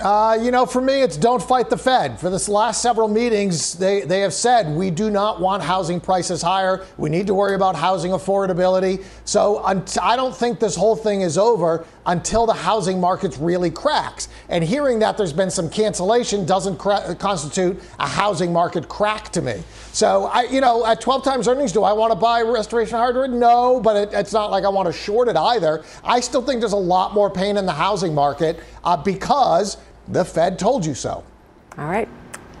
Uh, 0.00 0.38
you 0.40 0.52
know, 0.52 0.64
for 0.64 0.80
me, 0.80 1.02
it's 1.02 1.16
don't 1.16 1.42
fight 1.42 1.68
the 1.68 1.76
Fed. 1.76 2.20
For 2.20 2.30
this 2.30 2.48
last 2.48 2.80
several 2.80 3.08
meetings, 3.08 3.74
they, 3.74 4.02
they 4.02 4.20
have 4.20 4.32
said 4.32 4.68
we 4.68 4.90
do 4.90 5.10
not 5.10 5.40
want 5.40 5.60
housing 5.60 6.00
prices 6.00 6.40
higher. 6.40 6.86
We 6.98 7.10
need 7.10 7.26
to 7.26 7.34
worry 7.34 7.56
about 7.56 7.74
housing 7.74 8.12
affordability. 8.12 9.02
So 9.24 9.58
I 9.58 10.14
don't 10.14 10.36
think 10.36 10.60
this 10.60 10.76
whole 10.76 10.94
thing 10.94 11.22
is 11.22 11.36
over 11.36 11.84
until 12.06 12.46
the 12.46 12.52
housing 12.52 13.00
market 13.00 13.36
really 13.40 13.72
cracks. 13.72 14.28
And 14.48 14.62
hearing 14.62 15.00
that 15.00 15.16
there's 15.16 15.32
been 15.32 15.50
some 15.50 15.68
cancellation 15.68 16.46
doesn't 16.46 16.78
cra- 16.78 17.16
constitute 17.16 17.82
a 17.98 18.06
housing 18.06 18.52
market 18.52 18.88
crack 18.88 19.30
to 19.30 19.42
me. 19.42 19.64
So 19.98 20.26
I, 20.26 20.42
you 20.42 20.60
know, 20.60 20.86
at 20.86 21.00
12 21.00 21.24
times 21.24 21.48
earnings, 21.48 21.72
do 21.72 21.82
I 21.82 21.92
want 21.92 22.12
to 22.12 22.14
buy 22.14 22.42
Restoration 22.42 22.96
Hardware? 22.96 23.26
No, 23.26 23.80
but 23.80 23.96
it, 23.96 24.10
it's 24.12 24.32
not 24.32 24.48
like 24.48 24.62
I 24.62 24.68
want 24.68 24.86
to 24.86 24.92
short 24.92 25.26
it 25.26 25.34
either. 25.34 25.82
I 26.04 26.20
still 26.20 26.40
think 26.40 26.60
there's 26.60 26.70
a 26.70 26.76
lot 26.76 27.14
more 27.14 27.28
pain 27.28 27.56
in 27.56 27.66
the 27.66 27.72
housing 27.72 28.14
market 28.14 28.60
uh, 28.84 28.96
because 28.96 29.76
the 30.06 30.24
Fed 30.24 30.56
told 30.56 30.86
you 30.86 30.94
so. 30.94 31.24
All 31.76 31.86
right. 31.86 32.08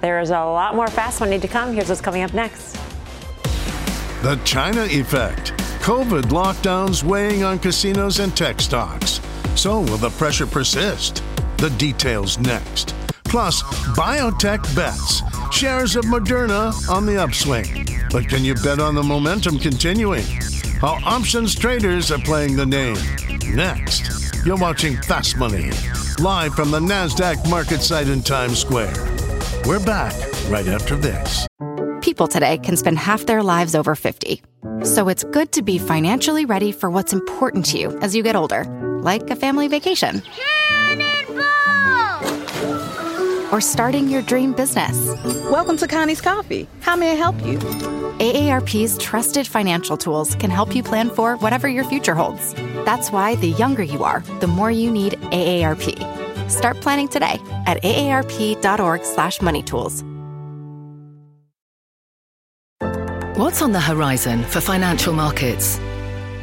There 0.00 0.18
is 0.18 0.30
a 0.30 0.32
lot 0.32 0.74
more 0.74 0.88
fast 0.88 1.20
money 1.20 1.38
to 1.38 1.46
come. 1.46 1.72
Here's 1.72 1.88
what's 1.88 2.00
coming 2.00 2.24
up 2.24 2.34
next. 2.34 2.72
The 4.22 4.40
China 4.44 4.82
effect. 4.90 5.52
COVID 5.78 6.22
lockdowns 6.22 7.04
weighing 7.04 7.44
on 7.44 7.60
casinos 7.60 8.18
and 8.18 8.36
tech 8.36 8.60
stocks. 8.60 9.20
So 9.54 9.78
will 9.82 9.96
the 9.96 10.10
pressure 10.10 10.48
persist? 10.48 11.22
The 11.58 11.70
details 11.70 12.36
next. 12.40 12.96
Plus, 13.28 13.62
biotech 13.94 14.62
bets. 14.74 15.22
Shares 15.50 15.96
of 15.96 16.04
Moderna 16.04 16.72
on 16.88 17.06
the 17.06 17.22
upswing. 17.22 17.86
But 18.10 18.28
can 18.28 18.44
you 18.44 18.54
bet 18.54 18.80
on 18.80 18.94
the 18.94 19.02
momentum 19.02 19.58
continuing? 19.58 20.24
how 20.80 21.00
options 21.04 21.54
traders 21.56 22.12
are 22.12 22.18
playing 22.18 22.56
the 22.56 22.64
name. 22.64 22.96
Next, 23.54 24.34
you're 24.46 24.56
watching 24.56 24.96
Fast 25.02 25.36
Money, 25.36 25.70
live 26.20 26.54
from 26.54 26.70
the 26.70 26.78
NASDAQ 26.78 27.48
market 27.50 27.82
site 27.82 28.08
in 28.08 28.22
Times 28.22 28.60
Square. 28.60 28.94
We're 29.64 29.84
back 29.84 30.14
right 30.48 30.68
after 30.68 30.94
this. 30.94 31.46
People 32.00 32.28
today 32.28 32.58
can 32.58 32.76
spend 32.76 32.98
half 32.98 33.26
their 33.26 33.42
lives 33.42 33.74
over 33.74 33.96
50. 33.96 34.40
So 34.84 35.08
it's 35.08 35.24
good 35.24 35.50
to 35.52 35.62
be 35.62 35.78
financially 35.78 36.44
ready 36.44 36.70
for 36.70 36.90
what's 36.90 37.12
important 37.12 37.64
to 37.66 37.78
you 37.78 37.98
as 37.98 38.14
you 38.14 38.22
get 38.22 38.36
older, 38.36 38.64
like 39.02 39.28
a 39.30 39.36
family 39.36 39.66
vacation. 39.66 40.22
Or 43.52 43.60
starting 43.60 44.08
your 44.08 44.22
dream 44.22 44.52
business. 44.52 44.96
Welcome 45.50 45.76
to 45.78 45.88
Connie's 45.88 46.20
Coffee. 46.20 46.68
How 46.80 46.94
may 46.96 47.12
I 47.12 47.14
help 47.14 47.36
you? 47.46 47.58
AARP's 48.18 48.98
trusted 48.98 49.46
financial 49.46 49.96
tools 49.96 50.34
can 50.34 50.50
help 50.50 50.74
you 50.74 50.82
plan 50.82 51.08
for 51.08 51.36
whatever 51.36 51.68
your 51.68 51.84
future 51.84 52.14
holds. 52.14 52.52
That's 52.84 53.10
why 53.10 53.36
the 53.36 53.48
younger 53.50 53.82
you 53.82 54.04
are, 54.04 54.20
the 54.40 54.46
more 54.46 54.70
you 54.70 54.90
need 54.90 55.14
AARP. 55.32 56.50
Start 56.50 56.78
planning 56.80 57.08
today 57.08 57.38
at 57.66 57.82
aarp.org/moneytools. 57.82 60.04
What's 63.38 63.62
on 63.62 63.72
the 63.72 63.80
horizon 63.80 64.42
for 64.42 64.60
financial 64.60 65.14
markets? 65.14 65.78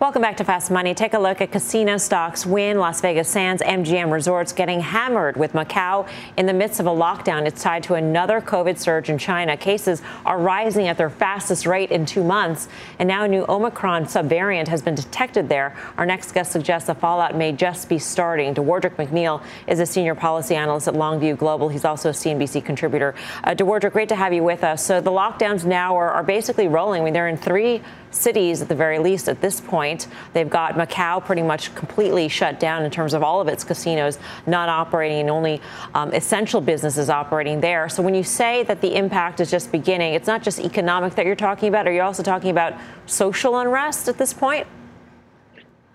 Welcome 0.00 0.22
back 0.22 0.36
to 0.36 0.44
Fast 0.44 0.70
Money. 0.70 0.94
Take 0.94 1.14
a 1.14 1.18
look 1.18 1.40
at 1.40 1.50
casino 1.50 1.96
stocks. 1.96 2.46
Wynn, 2.46 2.78
Las 2.78 3.00
Vegas 3.00 3.28
Sands, 3.28 3.60
MGM 3.60 4.12
Resorts 4.12 4.52
getting 4.52 4.78
hammered 4.78 5.36
with 5.36 5.54
Macau 5.54 6.08
in 6.36 6.46
the 6.46 6.52
midst 6.52 6.78
of 6.78 6.86
a 6.86 6.90
lockdown. 6.90 7.48
It's 7.48 7.60
tied 7.60 7.82
to 7.82 7.94
another 7.94 8.40
COVID 8.40 8.78
surge 8.78 9.10
in 9.10 9.18
China. 9.18 9.56
Cases 9.56 10.00
are 10.24 10.38
rising 10.38 10.86
at 10.86 10.98
their 10.98 11.10
fastest 11.10 11.66
rate 11.66 11.90
in 11.90 12.06
two 12.06 12.22
months, 12.22 12.68
and 13.00 13.08
now 13.08 13.24
a 13.24 13.28
new 13.28 13.44
Omicron 13.48 14.04
subvariant 14.04 14.68
has 14.68 14.82
been 14.82 14.94
detected 14.94 15.48
there. 15.48 15.76
Our 15.96 16.06
next 16.06 16.30
guest 16.30 16.52
suggests 16.52 16.86
the 16.86 16.94
fallout 16.94 17.34
may 17.34 17.50
just 17.50 17.88
be 17.88 17.98
starting. 17.98 18.54
Dewardric 18.54 18.94
McNeill 18.94 19.42
is 19.66 19.80
a 19.80 19.86
senior 19.86 20.14
policy 20.14 20.54
analyst 20.54 20.86
at 20.86 20.94
Longview 20.94 21.36
Global. 21.36 21.70
He's 21.70 21.84
also 21.84 22.10
a 22.10 22.12
CNBC 22.12 22.64
contributor. 22.64 23.16
Uh, 23.42 23.50
Dewardric, 23.50 23.94
great 23.94 24.10
to 24.10 24.16
have 24.16 24.32
you 24.32 24.44
with 24.44 24.62
us. 24.62 24.86
So 24.86 25.00
the 25.00 25.10
lockdowns 25.10 25.64
now 25.64 25.96
are, 25.96 26.12
are 26.12 26.22
basically 26.22 26.68
rolling. 26.68 27.02
I 27.02 27.04
mean, 27.04 27.14
they're 27.14 27.26
in 27.26 27.36
three 27.36 27.82
cities 28.10 28.62
at 28.62 28.68
the 28.68 28.74
very 28.74 28.98
least 28.98 29.28
at 29.28 29.40
this 29.40 29.60
point. 29.60 30.06
They've 30.32 30.48
got 30.48 30.74
Macau 30.74 31.24
pretty 31.24 31.42
much 31.42 31.74
completely 31.74 32.28
shut 32.28 32.60
down 32.60 32.84
in 32.84 32.90
terms 32.90 33.14
of 33.14 33.22
all 33.22 33.40
of 33.40 33.48
its 33.48 33.64
casinos 33.64 34.18
not 34.46 34.68
operating, 34.68 35.20
and 35.20 35.30
only 35.30 35.60
um, 35.94 36.12
essential 36.12 36.60
businesses 36.60 37.10
operating 37.10 37.60
there. 37.60 37.88
So 37.88 38.02
when 38.02 38.14
you 38.14 38.22
say 38.22 38.62
that 38.64 38.80
the 38.80 38.94
impact 38.94 39.40
is 39.40 39.50
just 39.50 39.72
beginning, 39.72 40.14
it's 40.14 40.26
not 40.26 40.42
just 40.42 40.60
economic 40.60 41.14
that 41.14 41.26
you're 41.26 41.36
talking 41.36 41.68
about. 41.68 41.86
Are 41.86 41.92
you 41.92 42.02
also 42.02 42.22
talking 42.22 42.50
about 42.50 42.74
social 43.06 43.58
unrest 43.58 44.08
at 44.08 44.18
this 44.18 44.32
point? 44.32 44.66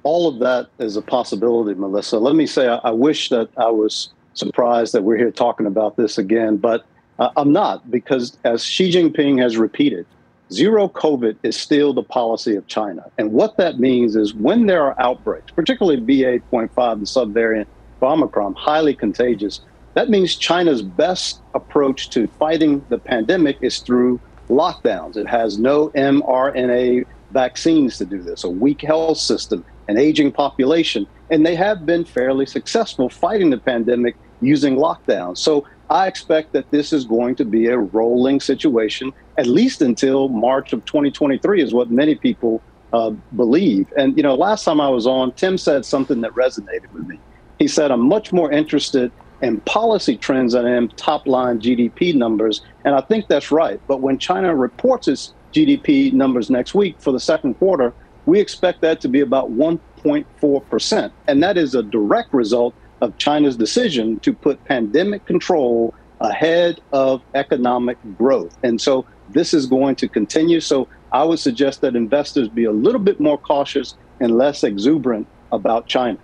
All 0.04 0.28
of 0.28 0.40
that 0.40 0.68
is 0.80 0.98
a 0.98 1.02
possibility, 1.02 1.80
Melissa. 1.80 2.18
Let 2.18 2.36
me 2.36 2.46
say, 2.46 2.68
I, 2.68 2.76
I 2.78 2.92
wish 2.92 3.30
that 3.30 3.50
I 3.58 3.70
was 3.70 4.10
surprised 4.34 4.94
that 4.94 5.04
we're 5.04 5.18
here 5.18 5.32
talking 5.32 5.66
about 5.66 5.96
this 5.96 6.18
again, 6.18 6.58
but 6.58 6.86
uh, 7.20 7.30
I'm 7.38 7.52
not 7.52 7.90
because 7.90 8.38
as 8.44 8.64
Xi 8.64 8.92
Jinping 8.92 9.40
has 9.42 9.58
repeated, 9.58 10.06
Zero 10.52 10.88
COVID 10.88 11.38
is 11.44 11.56
still 11.56 11.94
the 11.94 12.04
policy 12.04 12.56
of 12.56 12.68
China. 12.68 13.10
And 13.18 13.32
what 13.32 13.58
that 13.58 13.80
means 13.80 14.16
is 14.16 14.34
when 14.34 14.66
there 14.66 14.84
are 14.84 14.96
outbreaks, 15.00 15.52
particularly 15.52 16.00
BA.5, 16.00 16.74
the 16.74 17.06
subvariant 17.06 17.66
of 18.02 18.04
Omicron, 18.04 18.54
highly 18.56 18.94
contagious, 18.94 19.62
that 19.94 20.10
means 20.10 20.36
China's 20.36 20.82
best 20.82 21.42
approach 21.54 22.10
to 22.12 22.28
fighting 22.28 22.84
the 22.90 22.98
pandemic 22.98 23.58
is 23.62 23.80
through 23.80 24.20
lockdowns. 24.50 25.18
It 25.18 25.28
has 25.28 25.58
no 25.58 25.90
mRNA 25.90 27.06
vaccines 27.32 27.98
to 27.98 28.06
do 28.06 28.22
this, 28.22 28.44
a 28.44 28.50
weak 28.50 28.82
health 28.82 29.18
system, 29.18 29.64
an 29.88 29.98
aging 29.98 30.32
population, 30.32 31.08
and 31.30 31.46
they 31.46 31.56
have 31.56 31.86
been 31.86 32.06
fairly 32.06 32.46
successful 32.46 33.10
fighting 33.10 33.50
the 33.50 33.58
pandemic 33.58 34.16
using 34.42 34.76
lockdowns. 34.76 35.38
So 35.38 35.66
I 35.94 36.08
expect 36.08 36.54
that 36.54 36.72
this 36.72 36.92
is 36.92 37.06
going 37.06 37.36
to 37.36 37.46
be 37.46 37.68
a 37.68 37.78
rolling 37.78 38.40
situation, 38.40 39.14
at 39.38 39.46
least 39.46 39.80
until 39.80 40.28
March 40.28 40.74
of 40.74 40.84
2023, 40.86 41.62
is 41.62 41.72
what 41.72 41.92
many 41.92 42.16
people 42.16 42.64
uh, 42.94 43.12
believe. 43.36 43.94
And, 43.96 44.18
you 44.18 44.24
know, 44.24 44.34
last 44.34 44.64
time 44.64 44.82
I 44.82 44.90
was 44.90 45.06
on, 45.06 45.34
Tim 45.34 45.56
said 45.56 45.86
something 45.86 46.22
that 46.22 46.32
resonated 46.32 46.92
with 46.94 47.08
me. 47.08 47.20
He 47.60 47.68
said, 47.68 47.92
I'm 47.92 48.08
much 48.08 48.34
more 48.34 48.52
interested 48.52 49.12
in 49.44 49.62
policy 49.62 50.18
trends 50.18 50.54
than 50.54 50.66
I 50.66 50.72
am 50.72 50.90
top 50.90 51.28
line 51.28 51.60
GDP 51.60 52.16
numbers. 52.16 52.62
And 52.84 52.96
I 52.96 53.02
think 53.02 53.28
that's 53.28 53.52
right. 53.52 53.80
But 53.88 54.02
when 54.02 54.18
China 54.18 54.56
reports 54.56 55.08
its 55.08 55.36
GDP 55.54 56.12
numbers 56.12 56.50
next 56.50 56.74
week 56.74 56.96
for 57.02 57.12
the 57.12 57.20
second 57.20 57.54
quarter, 57.60 57.94
we 58.26 58.40
expect 58.40 58.82
that 58.82 59.00
to 59.02 59.08
be 59.10 59.20
about 59.20 59.52
1.4%. 59.52 61.12
And 61.28 61.44
that 61.44 61.56
is 61.56 61.76
a 61.76 61.84
direct 61.84 62.34
result 62.34 62.74
of 63.04 63.18
China's 63.18 63.58
decision 63.58 64.20
to 64.22 64.34
put 64.34 64.64
pandemic 64.66 65.26
control 65.26 65.94
ahead 66.22 66.80
of 66.94 67.22
economic 67.36 67.98
growth. 68.18 68.58
And 68.64 68.80
so 68.80 69.06
this 69.30 69.54
is 69.54 69.66
going 69.66 69.96
to 69.98 70.08
continue. 70.08 70.62
So 70.62 70.88
I 71.12 71.24
would 71.24 71.40
suggest 71.40 71.82
that 71.82 71.96
investors 71.96 72.48
be 72.48 72.64
a 72.64 72.72
little 72.72 73.02
bit 73.02 73.20
more 73.20 73.38
cautious 73.38 73.96
and 74.20 74.38
less 74.38 74.64
exuberant 74.64 75.28
about 75.52 75.86
China. 75.86 76.18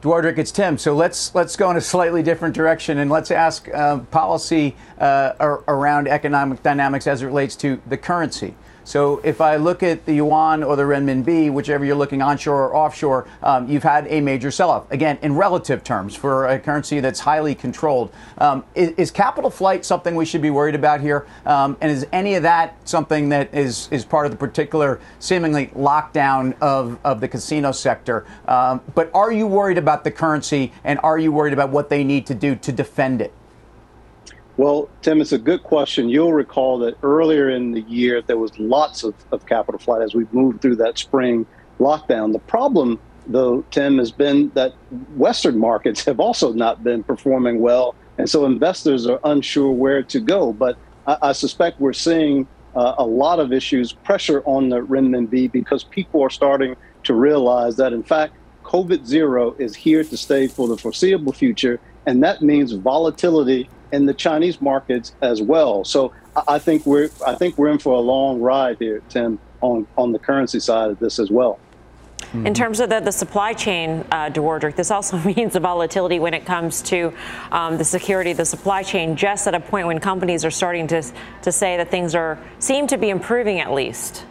Dewardric, 0.00 0.38
it's 0.38 0.52
Tim. 0.52 0.78
So 0.78 0.94
let's 0.94 1.34
let's 1.34 1.56
go 1.56 1.70
in 1.72 1.76
a 1.76 1.80
slightly 1.80 2.22
different 2.22 2.54
direction 2.54 2.98
and 2.98 3.10
let's 3.10 3.32
ask 3.32 3.68
uh, 3.74 3.98
policy 3.98 4.76
uh, 4.98 5.32
around 5.66 6.06
economic 6.06 6.62
dynamics 6.62 7.08
as 7.08 7.20
it 7.22 7.26
relates 7.26 7.56
to 7.56 7.82
the 7.86 7.96
currency. 7.96 8.54
So 8.88 9.20
if 9.22 9.42
I 9.42 9.56
look 9.56 9.82
at 9.82 10.06
the 10.06 10.14
yuan 10.14 10.62
or 10.62 10.74
the 10.74 10.84
renminbi, 10.84 11.52
whichever 11.52 11.84
you're 11.84 11.94
looking 11.94 12.22
onshore 12.22 12.70
or 12.70 12.74
offshore, 12.74 13.28
um, 13.42 13.68
you've 13.68 13.82
had 13.82 14.06
a 14.08 14.22
major 14.22 14.50
sell-off. 14.50 14.90
Again, 14.90 15.18
in 15.20 15.34
relative 15.36 15.84
terms, 15.84 16.14
for 16.14 16.46
a 16.46 16.58
currency 16.58 16.98
that's 17.00 17.20
highly 17.20 17.54
controlled. 17.54 18.10
Um, 18.38 18.64
is, 18.74 18.92
is, 18.92 19.10
capital 19.10 19.50
flight 19.50 19.84
something 19.84 20.14
we 20.14 20.24
should 20.24 20.40
be 20.40 20.48
worried 20.48 20.74
about 20.74 21.02
here? 21.02 21.26
Um, 21.44 21.76
and 21.82 21.90
is 21.90 22.06
any 22.12 22.34
of 22.36 22.44
that 22.44 22.76
something 22.88 23.28
that 23.28 23.52
is, 23.52 23.88
is 23.90 24.06
part 24.06 24.24
of 24.24 24.32
the 24.32 24.38
particular 24.38 25.00
seemingly 25.18 25.66
lockdown 25.76 26.56
of, 26.62 26.98
of 27.04 27.20
the 27.20 27.28
casino 27.28 27.72
sector? 27.72 28.24
Um, 28.46 28.80
but 28.94 29.10
are 29.12 29.30
you 29.30 29.46
worried 29.46 29.76
about 29.76 30.02
the 30.02 30.10
currency 30.10 30.72
and 30.82 30.98
are 31.02 31.18
you 31.18 31.30
worried 31.30 31.52
about 31.52 31.68
what 31.68 31.90
they 31.90 32.04
need 32.04 32.24
to 32.28 32.34
do 32.34 32.56
to 32.56 32.72
defend 32.72 33.20
it? 33.20 33.34
Well, 34.58 34.88
Tim, 35.02 35.20
it's 35.20 35.30
a 35.30 35.38
good 35.38 35.62
question. 35.62 36.08
You'll 36.08 36.32
recall 36.32 36.78
that 36.80 36.98
earlier 37.04 37.48
in 37.48 37.70
the 37.70 37.82
year, 37.82 38.20
there 38.20 38.38
was 38.38 38.58
lots 38.58 39.04
of, 39.04 39.14
of 39.30 39.46
capital 39.46 39.78
flight 39.78 40.02
as 40.02 40.16
we 40.16 40.26
moved 40.32 40.60
through 40.60 40.76
that 40.76 40.98
spring 40.98 41.46
lockdown. 41.78 42.32
The 42.32 42.40
problem, 42.40 42.98
though, 43.28 43.62
Tim, 43.70 43.98
has 43.98 44.10
been 44.10 44.50
that 44.56 44.72
Western 45.14 45.60
markets 45.60 46.04
have 46.06 46.18
also 46.18 46.52
not 46.52 46.82
been 46.82 47.04
performing 47.04 47.60
well. 47.60 47.94
And 48.18 48.28
so 48.28 48.46
investors 48.46 49.06
are 49.06 49.20
unsure 49.22 49.70
where 49.70 50.02
to 50.02 50.18
go. 50.18 50.52
But 50.52 50.76
I, 51.06 51.18
I 51.22 51.32
suspect 51.32 51.78
we're 51.78 51.92
seeing 51.92 52.48
uh, 52.74 52.96
a 52.98 53.06
lot 53.06 53.38
of 53.38 53.52
issues, 53.52 53.92
pressure 53.92 54.42
on 54.44 54.70
the 54.70 54.80
renminbi, 54.80 55.52
because 55.52 55.84
people 55.84 56.20
are 56.20 56.30
starting 56.30 56.74
to 57.04 57.14
realize 57.14 57.76
that, 57.76 57.92
in 57.92 58.02
fact, 58.02 58.34
COVID 58.64 59.06
zero 59.06 59.54
is 59.60 59.76
here 59.76 60.02
to 60.02 60.16
stay 60.16 60.48
for 60.48 60.66
the 60.66 60.76
foreseeable 60.76 61.32
future. 61.32 61.78
And 62.06 62.24
that 62.24 62.42
means 62.42 62.72
volatility 62.72 63.70
in 63.92 64.06
the 64.06 64.14
Chinese 64.14 64.60
markets 64.60 65.14
as 65.22 65.40
well. 65.42 65.84
So 65.84 66.12
I 66.46 66.58
think 66.58 66.86
we're 66.86 67.10
I 67.26 67.34
think 67.34 67.58
we're 67.58 67.68
in 67.68 67.78
for 67.78 67.94
a 67.94 68.00
long 68.00 68.40
ride 68.40 68.78
here, 68.78 69.02
Tim, 69.08 69.38
on 69.60 69.86
on 69.96 70.12
the 70.12 70.18
currency 70.18 70.60
side 70.60 70.90
of 70.90 70.98
this 70.98 71.18
as 71.18 71.30
well. 71.30 71.58
Mm-hmm. 72.18 72.46
In 72.46 72.52
terms 72.52 72.80
of 72.80 72.90
the, 72.90 73.00
the 73.00 73.12
supply 73.12 73.54
chain, 73.54 74.04
uh, 74.10 74.28
Dewardric, 74.28 74.76
this 74.76 74.90
also 74.90 75.18
means 75.36 75.54
the 75.54 75.60
volatility 75.60 76.18
when 76.18 76.34
it 76.34 76.44
comes 76.44 76.82
to 76.82 77.14
um, 77.52 77.78
the 77.78 77.84
security 77.84 78.32
of 78.32 78.36
the 78.36 78.44
supply 78.44 78.82
chain, 78.82 79.16
just 79.16 79.46
at 79.46 79.54
a 79.54 79.60
point 79.60 79.86
when 79.86 79.98
companies 79.98 80.44
are 80.44 80.50
starting 80.50 80.86
to, 80.88 81.02
to 81.42 81.50
say 81.52 81.78
that 81.78 81.90
things 81.90 82.14
are 82.14 82.38
seem 82.58 82.86
to 82.88 82.98
be 82.98 83.08
improving 83.08 83.60
at 83.60 83.72
least. 83.72 84.26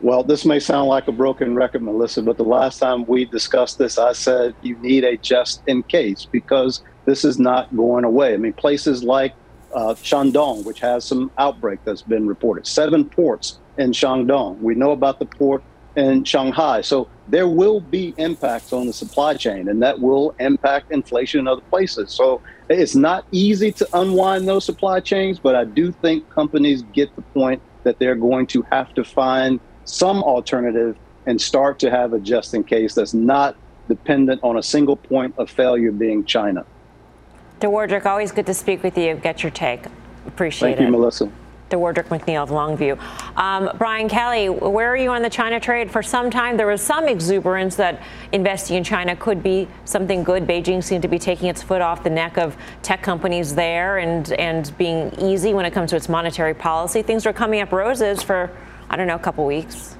Well, 0.00 0.22
this 0.22 0.44
may 0.44 0.58
sound 0.58 0.88
like 0.88 1.08
a 1.08 1.12
broken 1.12 1.54
record, 1.54 1.82
Melissa, 1.82 2.22
but 2.22 2.36
the 2.36 2.44
last 2.44 2.78
time 2.78 3.04
we 3.06 3.24
discussed 3.24 3.78
this, 3.78 3.98
I 3.98 4.12
said 4.12 4.54
you 4.62 4.76
need 4.78 5.04
a 5.04 5.16
just 5.16 5.62
in 5.66 5.82
case 5.82 6.26
because 6.30 6.82
this 7.06 7.24
is 7.24 7.38
not 7.38 7.74
going 7.74 8.04
away. 8.04 8.34
I 8.34 8.36
mean, 8.36 8.52
places 8.52 9.02
like 9.02 9.34
uh, 9.74 9.94
Shandong, 9.94 10.64
which 10.64 10.80
has 10.80 11.06
some 11.06 11.30
outbreak 11.38 11.80
that's 11.84 12.02
been 12.02 12.26
reported. 12.26 12.66
Seven 12.66 13.08
ports 13.08 13.60
in 13.78 13.92
Shandong. 13.92 14.58
We 14.60 14.74
know 14.74 14.92
about 14.92 15.18
the 15.18 15.26
port 15.26 15.62
in 15.96 16.24
Shanghai. 16.24 16.82
So 16.82 17.08
there 17.26 17.48
will 17.48 17.80
be 17.80 18.14
impacts 18.18 18.72
on 18.72 18.86
the 18.86 18.92
supply 18.92 19.34
chain, 19.34 19.68
and 19.68 19.82
that 19.82 20.00
will 20.00 20.34
impact 20.38 20.90
inflation 20.90 21.40
in 21.40 21.48
other 21.48 21.62
places. 21.70 22.12
So 22.12 22.42
it's 22.68 22.94
not 22.94 23.24
easy 23.32 23.72
to 23.72 23.88
unwind 23.94 24.46
those 24.46 24.64
supply 24.64 25.00
chains, 25.00 25.38
but 25.38 25.56
I 25.56 25.64
do 25.64 25.92
think 25.92 26.28
companies 26.30 26.82
get 26.82 27.14
the 27.16 27.22
point 27.22 27.62
that 27.84 27.98
they're 27.98 28.16
going 28.16 28.46
to 28.48 28.62
have 28.70 28.92
to 28.94 29.04
find 29.04 29.60
some 29.84 30.22
alternative 30.22 30.96
and 31.26 31.40
start 31.40 31.78
to 31.80 31.90
have 31.90 32.12
a 32.12 32.20
just 32.20 32.54
in 32.54 32.64
case 32.64 32.94
that's 32.94 33.14
not 33.14 33.56
dependent 33.88 34.40
on 34.42 34.56
a 34.56 34.62
single 34.62 34.96
point 34.96 35.34
of 35.38 35.48
failure 35.48 35.92
being 35.92 36.24
China. 36.24 36.64
Dewardric, 37.60 38.04
always 38.04 38.32
good 38.32 38.46
to 38.46 38.54
speak 38.54 38.82
with 38.82 38.98
you. 38.98 39.14
Get 39.14 39.42
your 39.42 39.50
take. 39.50 39.86
Appreciate 40.26 40.68
Thank 40.68 40.74
it. 40.74 40.78
Thank 40.78 40.92
you, 40.92 40.98
Melissa. 40.98 41.32
Dewardric 41.70 42.08
McNeill 42.08 42.42
of 42.42 42.50
Longview. 42.50 42.96
Um, 43.36 43.70
Brian 43.76 44.08
Kelly, 44.08 44.48
where 44.48 44.88
are 44.88 44.96
you 44.96 45.10
on 45.10 45.22
the 45.22 45.30
China 45.30 45.58
trade? 45.58 45.90
For 45.90 46.02
some 46.02 46.30
time, 46.30 46.56
there 46.56 46.66
was 46.66 46.80
some 46.80 47.08
exuberance 47.08 47.74
that 47.76 48.02
investing 48.30 48.76
in 48.76 48.84
China 48.84 49.16
could 49.16 49.42
be 49.42 49.66
something 49.84 50.22
good. 50.22 50.46
Beijing 50.46 50.82
seemed 50.82 51.02
to 51.02 51.08
be 51.08 51.18
taking 51.18 51.48
its 51.48 51.62
foot 51.62 51.80
off 51.80 52.04
the 52.04 52.10
neck 52.10 52.38
of 52.38 52.56
tech 52.82 53.02
companies 53.02 53.54
there 53.54 53.98
and, 53.98 54.30
and 54.34 54.76
being 54.78 55.12
easy 55.18 55.54
when 55.54 55.64
it 55.64 55.72
comes 55.72 55.90
to 55.90 55.96
its 55.96 56.08
monetary 56.08 56.54
policy. 56.54 57.02
Things 57.02 57.26
were 57.26 57.32
coming 57.32 57.60
up 57.60 57.72
roses 57.72 58.22
for, 58.22 58.50
I 58.88 58.96
don't 58.96 59.08
know, 59.08 59.16
a 59.16 59.20
couple 59.20 59.44
weeks. 59.44 59.96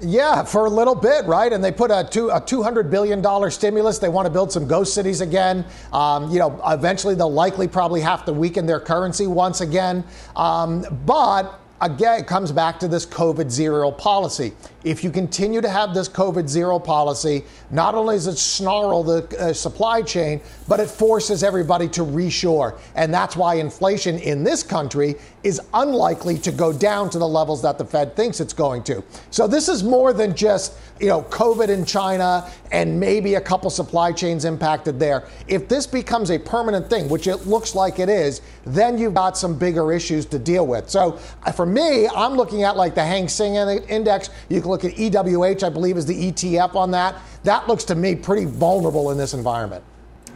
Yeah, 0.00 0.44
for 0.44 0.66
a 0.66 0.70
little 0.70 0.94
bit, 0.94 1.24
right? 1.24 1.52
And 1.52 1.62
they 1.62 1.72
put 1.72 1.90
a, 1.90 2.06
two, 2.08 2.28
a 2.28 2.40
$200 2.40 2.88
billion 2.88 3.50
stimulus. 3.50 3.98
They 3.98 4.08
want 4.08 4.26
to 4.26 4.30
build 4.30 4.52
some 4.52 4.68
ghost 4.68 4.94
cities 4.94 5.20
again. 5.20 5.64
Um, 5.92 6.30
you 6.30 6.38
know, 6.38 6.60
eventually 6.66 7.16
they'll 7.16 7.32
likely 7.32 7.66
probably 7.66 8.00
have 8.02 8.24
to 8.26 8.32
weaken 8.32 8.64
their 8.64 8.78
currency 8.78 9.26
once 9.26 9.60
again. 9.60 10.04
Um, 10.36 10.84
but 11.04 11.60
again, 11.80 12.20
it 12.20 12.26
comes 12.26 12.52
back 12.52 12.78
to 12.80 12.88
this 12.88 13.06
COVID 13.06 13.50
zero 13.50 13.90
policy. 13.90 14.52
If 14.84 15.02
you 15.02 15.10
continue 15.10 15.60
to 15.60 15.68
have 15.68 15.92
this 15.92 16.08
COVID 16.08 16.48
zero 16.48 16.78
policy, 16.78 17.44
not 17.70 17.94
only 17.94 18.14
does 18.16 18.26
it 18.26 18.38
snarl 18.38 19.02
the 19.02 19.38
uh, 19.38 19.52
supply 19.52 20.02
chain, 20.02 20.40
but 20.66 20.80
it 20.80 20.88
forces 20.88 21.42
everybody 21.42 21.88
to 21.88 22.02
reshore. 22.02 22.78
And 22.94 23.12
that's 23.12 23.36
why 23.36 23.56
inflation 23.56 24.18
in 24.18 24.44
this 24.44 24.62
country 24.62 25.16
is 25.42 25.60
unlikely 25.74 26.38
to 26.38 26.52
go 26.52 26.72
down 26.72 27.10
to 27.10 27.18
the 27.18 27.26
levels 27.26 27.62
that 27.62 27.78
the 27.78 27.84
Fed 27.84 28.16
thinks 28.16 28.40
it's 28.40 28.52
going 28.52 28.82
to. 28.84 29.02
So 29.30 29.46
this 29.46 29.68
is 29.68 29.82
more 29.82 30.12
than 30.12 30.34
just, 30.34 30.78
you 31.00 31.08
know, 31.08 31.22
COVID 31.22 31.68
in 31.68 31.84
China 31.84 32.50
and 32.70 32.98
maybe 32.98 33.34
a 33.34 33.40
couple 33.40 33.70
supply 33.70 34.12
chains 34.12 34.44
impacted 34.44 34.98
there. 34.98 35.28
If 35.46 35.68
this 35.68 35.86
becomes 35.86 36.30
a 36.30 36.38
permanent 36.38 36.90
thing, 36.90 37.08
which 37.08 37.26
it 37.26 37.46
looks 37.46 37.74
like 37.74 37.98
it 37.98 38.08
is, 38.08 38.42
then 38.64 38.98
you've 38.98 39.14
got 39.14 39.36
some 39.36 39.58
bigger 39.58 39.92
issues 39.92 40.26
to 40.26 40.38
deal 40.38 40.66
with. 40.66 40.90
So 40.90 41.18
uh, 41.44 41.52
for 41.52 41.66
me, 41.68 42.08
I'm 42.08 42.34
looking 42.34 42.62
at 42.64 42.76
like 42.76 42.94
the 42.94 43.04
Hang 43.04 43.28
Seng 43.28 43.54
index. 43.54 44.30
You 44.48 44.60
can 44.60 44.70
look 44.70 44.84
at 44.84 44.92
EWH, 44.94 45.62
I 45.62 45.68
believe 45.68 45.96
is 45.96 46.06
the 46.06 46.32
ETF 46.32 46.74
on 46.74 46.90
that. 46.92 47.16
That 47.44 47.68
looks 47.68 47.84
to 47.84 47.94
me 47.94 48.14
pretty 48.14 48.44
vulnerable 48.44 49.10
in 49.10 49.18
this 49.18 49.34
environment. 49.34 49.84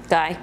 Guy. 0.09 0.39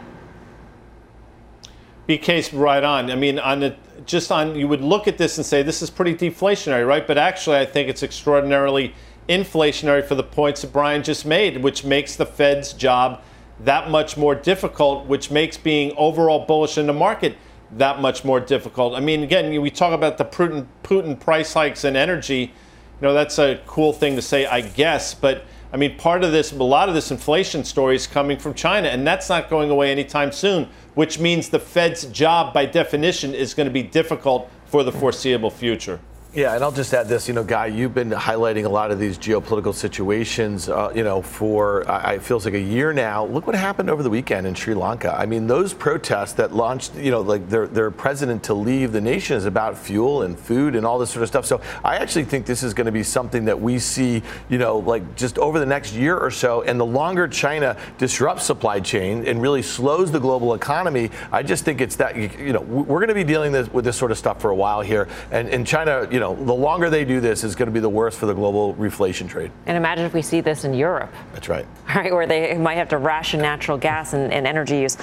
BK's 2.07 2.53
right 2.53 2.83
on. 2.83 3.11
I 3.11 3.15
mean, 3.15 3.37
on 3.39 3.59
the 3.59 3.75
just 4.05 4.31
on 4.31 4.55
you 4.55 4.67
would 4.67 4.81
look 4.81 5.07
at 5.07 5.17
this 5.17 5.37
and 5.37 5.45
say 5.45 5.61
this 5.61 5.81
is 5.81 5.89
pretty 5.89 6.15
deflationary, 6.15 6.87
right? 6.87 7.05
But 7.05 7.17
actually, 7.17 7.57
I 7.57 7.65
think 7.65 7.89
it's 7.89 8.01
extraordinarily 8.01 8.95
inflationary 9.27 10.03
for 10.03 10.15
the 10.15 10.23
points 10.23 10.61
that 10.61 10.73
Brian 10.73 11.03
just 11.03 11.25
made, 11.25 11.61
which 11.61 11.85
makes 11.85 12.15
the 12.15 12.25
Fed's 12.25 12.73
job 12.73 13.21
that 13.59 13.91
much 13.91 14.17
more 14.17 14.33
difficult, 14.33 15.05
which 15.05 15.29
makes 15.29 15.57
being 15.57 15.93
overall 15.97 16.45
bullish 16.45 16.77
in 16.77 16.87
the 16.87 16.93
market 16.93 17.35
that 17.77 18.01
much 18.01 18.23
more 18.23 18.39
difficult. 18.39 18.95
I 18.95 18.99
mean, 18.99 19.23
again, 19.23 19.61
we 19.61 19.69
talk 19.69 19.93
about 19.93 20.17
the 20.17 20.25
Putin, 20.25 20.67
Putin 20.83 21.19
price 21.19 21.53
hikes 21.53 21.83
and 21.83 21.95
energy. 21.95 22.53
You 23.01 23.07
know, 23.07 23.13
that's 23.13 23.37
a 23.39 23.61
cool 23.65 23.93
thing 23.93 24.15
to 24.15 24.21
say, 24.21 24.45
I 24.45 24.61
guess, 24.61 25.13
but 25.13 25.43
I 25.71 25.77
mean, 25.77 25.97
part 25.97 26.23
of 26.23 26.31
this, 26.31 26.51
a 26.51 26.55
lot 26.55 26.89
of 26.89 26.95
this 26.95 27.11
inflation 27.11 27.63
story 27.63 27.95
is 27.95 28.07
coming 28.07 28.39
from 28.39 28.55
China, 28.55 28.87
and 28.87 29.05
that's 29.05 29.29
not 29.29 29.49
going 29.49 29.69
away 29.69 29.91
anytime 29.91 30.31
soon, 30.31 30.67
which 30.95 31.19
means 31.19 31.49
the 31.49 31.59
Fed's 31.59 32.05
job, 32.05 32.53
by 32.53 32.65
definition, 32.65 33.35
is 33.35 33.53
going 33.53 33.67
to 33.67 33.73
be 33.73 33.83
difficult 33.83 34.49
for 34.65 34.83
the 34.83 34.91
foreseeable 34.91 35.51
future. 35.51 35.99
Yeah, 36.31 36.53
and 36.53 36.63
I'll 36.63 36.71
just 36.71 36.93
add 36.93 37.07
this, 37.07 37.27
you 37.27 37.33
know, 37.33 37.43
Guy, 37.43 37.65
you've 37.65 37.95
been 37.95 38.11
highlighting 38.11 38.65
a 38.65 38.69
lot 38.69 38.91
of 38.91 38.99
these 38.99 39.17
geopolitical 39.17 39.73
situations, 39.73 40.69
uh, 40.69 40.91
you 40.93 41.03
know, 41.03 41.23
for 41.23 41.89
uh, 41.89 42.11
it 42.11 42.21
feels 42.21 42.45
like 42.45 42.53
a 42.53 42.59
year 42.59 42.93
now. 42.93 43.25
Look 43.25 43.47
what 43.47 43.55
happened 43.55 43.89
over 43.89 44.03
the 44.03 44.11
weekend 44.11 44.45
in 44.45 44.53
Sri 44.53 44.75
Lanka. 44.75 45.11
I 45.11 45.25
mean, 45.25 45.47
those 45.47 45.73
protests 45.73 46.33
that 46.33 46.53
launched, 46.53 46.93
you 46.93 47.09
know, 47.09 47.21
like 47.21 47.49
their 47.49 47.65
their 47.65 47.89
president 47.89 48.43
to 48.43 48.53
leave 48.53 48.91
the 48.91 49.01
nation 49.01 49.37
is 49.37 49.45
about 49.45 49.75
fuel 49.75 50.21
and 50.21 50.37
food 50.37 50.75
and 50.75 50.85
all 50.85 50.99
this 50.99 51.09
sort 51.09 51.23
of 51.23 51.29
stuff. 51.29 51.47
So 51.47 51.61
I 51.83 51.95
actually 51.95 52.25
think 52.25 52.45
this 52.45 52.61
is 52.61 52.75
going 52.75 52.85
to 52.85 52.91
be 52.91 53.01
something 53.01 53.45
that 53.45 53.59
we 53.59 53.79
see, 53.79 54.21
you 54.49 54.59
know, 54.59 54.77
like 54.77 55.15
just 55.15 55.39
over 55.39 55.57
the 55.57 55.65
next 55.65 55.95
year 55.95 56.15
or 56.15 56.29
so. 56.29 56.61
And 56.61 56.79
the 56.79 56.85
longer 56.85 57.27
China 57.27 57.75
disrupts 57.97 58.45
supply 58.45 58.81
chain 58.81 59.25
and 59.25 59.41
really 59.41 59.63
slows 59.63 60.11
the 60.11 60.19
global 60.19 60.53
economy, 60.53 61.09
I 61.31 61.41
just 61.41 61.65
think 61.65 61.81
it's 61.81 61.95
that, 61.95 62.15
you 62.15 62.53
know, 62.53 62.61
we're 62.61 62.99
going 62.99 63.07
to 63.07 63.15
be 63.15 63.23
dealing 63.23 63.51
with 63.51 63.83
this 63.83 63.97
sort 63.97 64.11
of 64.11 64.19
stuff 64.19 64.39
for 64.39 64.51
a 64.51 64.55
while 64.55 64.81
here. 64.81 65.07
And, 65.31 65.49
and 65.49 65.65
China, 65.65 66.07
you 66.11 66.18
you 66.19 66.25
know, 66.25 66.35
the 66.35 66.53
longer 66.53 66.89
they 66.89 67.05
do 67.05 67.21
this, 67.21 67.45
is 67.45 67.55
going 67.55 67.67
to 67.67 67.71
be 67.71 67.79
the 67.79 67.87
worse 67.87 68.13
for 68.13 68.25
the 68.25 68.33
global 68.33 68.73
reflation 68.73 69.29
trade. 69.29 69.53
And 69.67 69.77
imagine 69.77 70.03
if 70.03 70.13
we 70.13 70.21
see 70.21 70.41
this 70.41 70.65
in 70.65 70.73
Europe. 70.73 71.13
That's 71.33 71.47
right. 71.47 71.65
Right, 71.89 72.13
where 72.13 72.27
they 72.27 72.55
might 72.55 72.75
have 72.75 72.89
to 72.89 72.97
ration 72.97 73.41
natural 73.41 73.75
gas 73.77 74.13
and, 74.13 74.31
and 74.31 74.45
energy 74.45 74.77
use. 74.77 74.95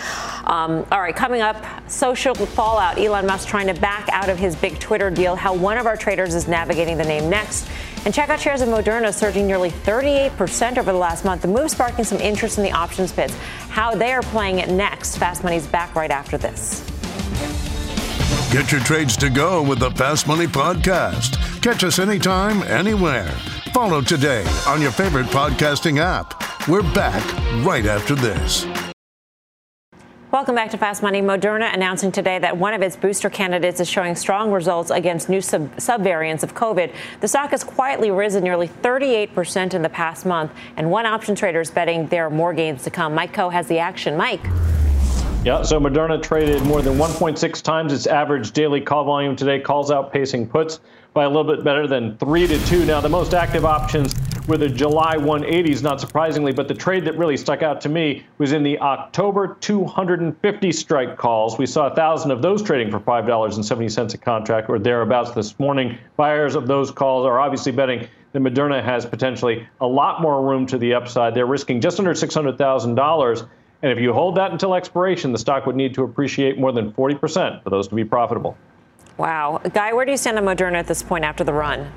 Um, 0.44 0.87
all 0.92 1.00
right, 1.00 1.16
coming 1.16 1.40
up, 1.40 1.57
social 1.90 2.33
fallout. 2.35 2.96
Elon 2.96 3.26
Musk 3.26 3.48
trying 3.48 3.66
to 3.66 3.74
back 3.74 4.09
out 4.12 4.29
of 4.29 4.38
his 4.38 4.55
big 4.55 4.79
Twitter 4.79 5.11
deal. 5.11 5.35
How 5.35 5.52
one 5.52 5.79
of 5.79 5.87
our 5.87 5.96
traders 5.96 6.35
is 6.35 6.46
navigating 6.46 6.96
the 6.96 7.05
name 7.05 7.29
next. 7.29 7.68
And 8.05 8.14
check 8.14 8.29
out 8.29 8.38
shares 8.38 8.61
of 8.61 8.68
Moderna 8.68 9.12
surging 9.12 9.48
nearly 9.48 9.70
38% 9.70 10.79
over 10.79 10.92
the 10.92 10.98
last 10.98 11.24
month. 11.24 11.42
The 11.42 11.48
move 11.48 11.72
sparking 11.72 12.05
some 12.05 12.18
interest 12.18 12.57
in 12.57 12.62
the 12.62 12.72
options 12.72 13.11
bids. 13.11 13.35
How 13.68 13.96
they 13.96 14.12
are 14.12 14.22
playing 14.22 14.61
it 14.61 14.68
next. 14.68 15.16
Fast 15.16 15.42
Money's 15.42 15.66
back 15.66 15.94
right 15.96 16.12
after 16.12 16.38
this. 16.38 16.88
Get 18.57 18.73
your 18.73 18.81
trades 18.81 19.19
to 19.19 19.29
go 19.29 19.62
with 19.62 19.81
the 19.81 19.90
Fast 19.90 20.27
Money 20.27 20.47
Podcast. 20.47 21.37
Catch 21.61 21.85
us 21.85 21.99
anytime, 21.99 22.62
anywhere. 22.62 23.29
Follow 23.75 24.01
today 24.01 24.47
on 24.66 24.81
your 24.81 24.92
favorite 24.92 25.27
podcasting 25.27 25.99
app. 25.99 26.66
We're 26.66 26.81
back 26.95 27.23
right 27.66 27.85
after 27.85 28.14
this. 28.14 28.66
Welcome 30.33 30.55
back 30.55 30.71
to 30.71 30.79
Fast 30.79 31.03
Money. 31.03 31.21
Moderna 31.21 31.75
announcing 31.75 32.11
today 32.11 32.38
that 32.38 32.57
one 32.57 32.73
of 32.73 32.81
its 32.81 32.97
booster 32.97 33.29
candidates 33.29 33.79
is 33.79 33.90
showing 33.90 34.16
strong 34.16 34.51
results 34.51 34.90
against 34.90 35.29
new 35.29 35.42
sub- 35.42 35.77
subvariants 35.77 36.42
of 36.42 36.55
COVID. 36.55 36.95
The 37.21 37.29
stock 37.29 37.51
has 37.51 37.62
quietly 37.62 38.11
risen 38.11 38.42
nearly 38.42 38.69
38% 38.69 39.75
in 39.75 39.83
the 39.83 39.90
past 39.90 40.25
month, 40.25 40.51
and 40.79 40.90
one 40.90 41.05
option 41.05 41.35
trader 41.35 41.61
is 41.61 41.71
betting 41.71 42.07
there 42.07 42.25
are 42.25 42.31
more 42.31 42.55
gains 42.55 42.85
to 42.85 42.90
come. 42.90 43.14
Mike 43.14 43.35
Khouw 43.35 43.53
has 43.53 43.66
the 43.66 43.81
action. 43.81 44.16
Mike. 44.16 44.40
Yeah, 45.46 45.62
so 45.62 45.78
Moderna 45.78 46.20
traded 46.20 46.64
more 46.64 46.82
than 46.82 46.98
1.6 46.98 47.62
times 47.62 47.92
its 47.92 48.09
average 48.09 48.50
daily 48.50 48.80
call 48.80 49.04
volume 49.04 49.37
today, 49.37 49.61
calls 49.61 49.92
outpacing 49.92 50.50
puts 50.50 50.80
by 51.14 51.22
a 51.22 51.28
little 51.28 51.44
bit 51.44 51.62
better 51.62 51.87
than 51.87 52.18
3 52.18 52.48
to 52.48 52.66
2. 52.66 52.85
Now, 52.85 53.00
the 53.00 53.09
most 53.09 53.32
active 53.32 53.64
options 53.64 54.12
were 54.48 54.56
the 54.56 54.68
July 54.68 55.14
180s, 55.14 55.85
not 55.85 56.00
surprisingly, 56.00 56.50
but 56.52 56.66
the 56.66 56.74
trade 56.74 57.04
that 57.04 57.16
really 57.16 57.37
stuck 57.37 57.62
out 57.62 57.80
to 57.82 57.88
me 57.88 58.26
was 58.38 58.50
in 58.50 58.64
the 58.64 58.76
October 58.80 59.56
250 59.61 60.72
strike 60.72 61.16
calls. 61.16 61.59
We 61.59 61.66
saw 61.66 61.87
a 61.87 61.94
thousand 61.94 62.32
of 62.32 62.42
those 62.42 62.61
trading 62.61 62.90
for 62.90 62.98
$5.70 62.98 64.14
a 64.14 64.18
contract 64.18 64.68
or 64.68 64.80
thereabouts 64.80 65.30
this 65.30 65.56
morning. 65.61 65.96
Buyers 66.16 66.56
of 66.56 66.66
those 66.66 66.90
calls 66.90 67.24
are 67.24 67.38
obviously 67.38 67.70
betting 67.70 68.09
that 68.32 68.42
Moderna 68.42 68.82
has 68.82 69.06
potentially 69.06 69.64
a 69.80 69.87
lot 69.87 70.20
more 70.20 70.44
room 70.44 70.66
to 70.66 70.76
the 70.76 70.92
upside. 70.92 71.37
They're 71.37 71.46
risking 71.46 71.80
just 71.80 72.00
under 72.00 72.14
$600,000 72.14 73.48
and 73.83 73.93
if 73.93 73.99
you 73.99 74.12
hold 74.12 74.37
that 74.37 74.53
until 74.53 74.75
expiration, 74.75 75.33
the 75.33 75.39
stock 75.39 75.67
would 75.67 75.77
need 75.77 75.95
to 75.95 76.03
appreciate 76.03 76.59
more 76.59 76.73
than 76.73 76.93
40% 76.93 77.62
for 77.62 77.71
those 77.71 77.89
to 77.89 77.95
be 77.95 78.05
profitable. 78.05 78.57
Wow. 79.19 79.61
Guy, 79.73 79.93
where 79.93 80.05
do 80.05 80.11
you 80.11 80.17
stand 80.17 80.39
on 80.39 80.45
Moderna 80.45 80.75
at 80.75 80.87
this 80.87 81.03
point 81.03 81.25
after 81.25 81.45
the 81.45 81.53
run? 81.53 81.91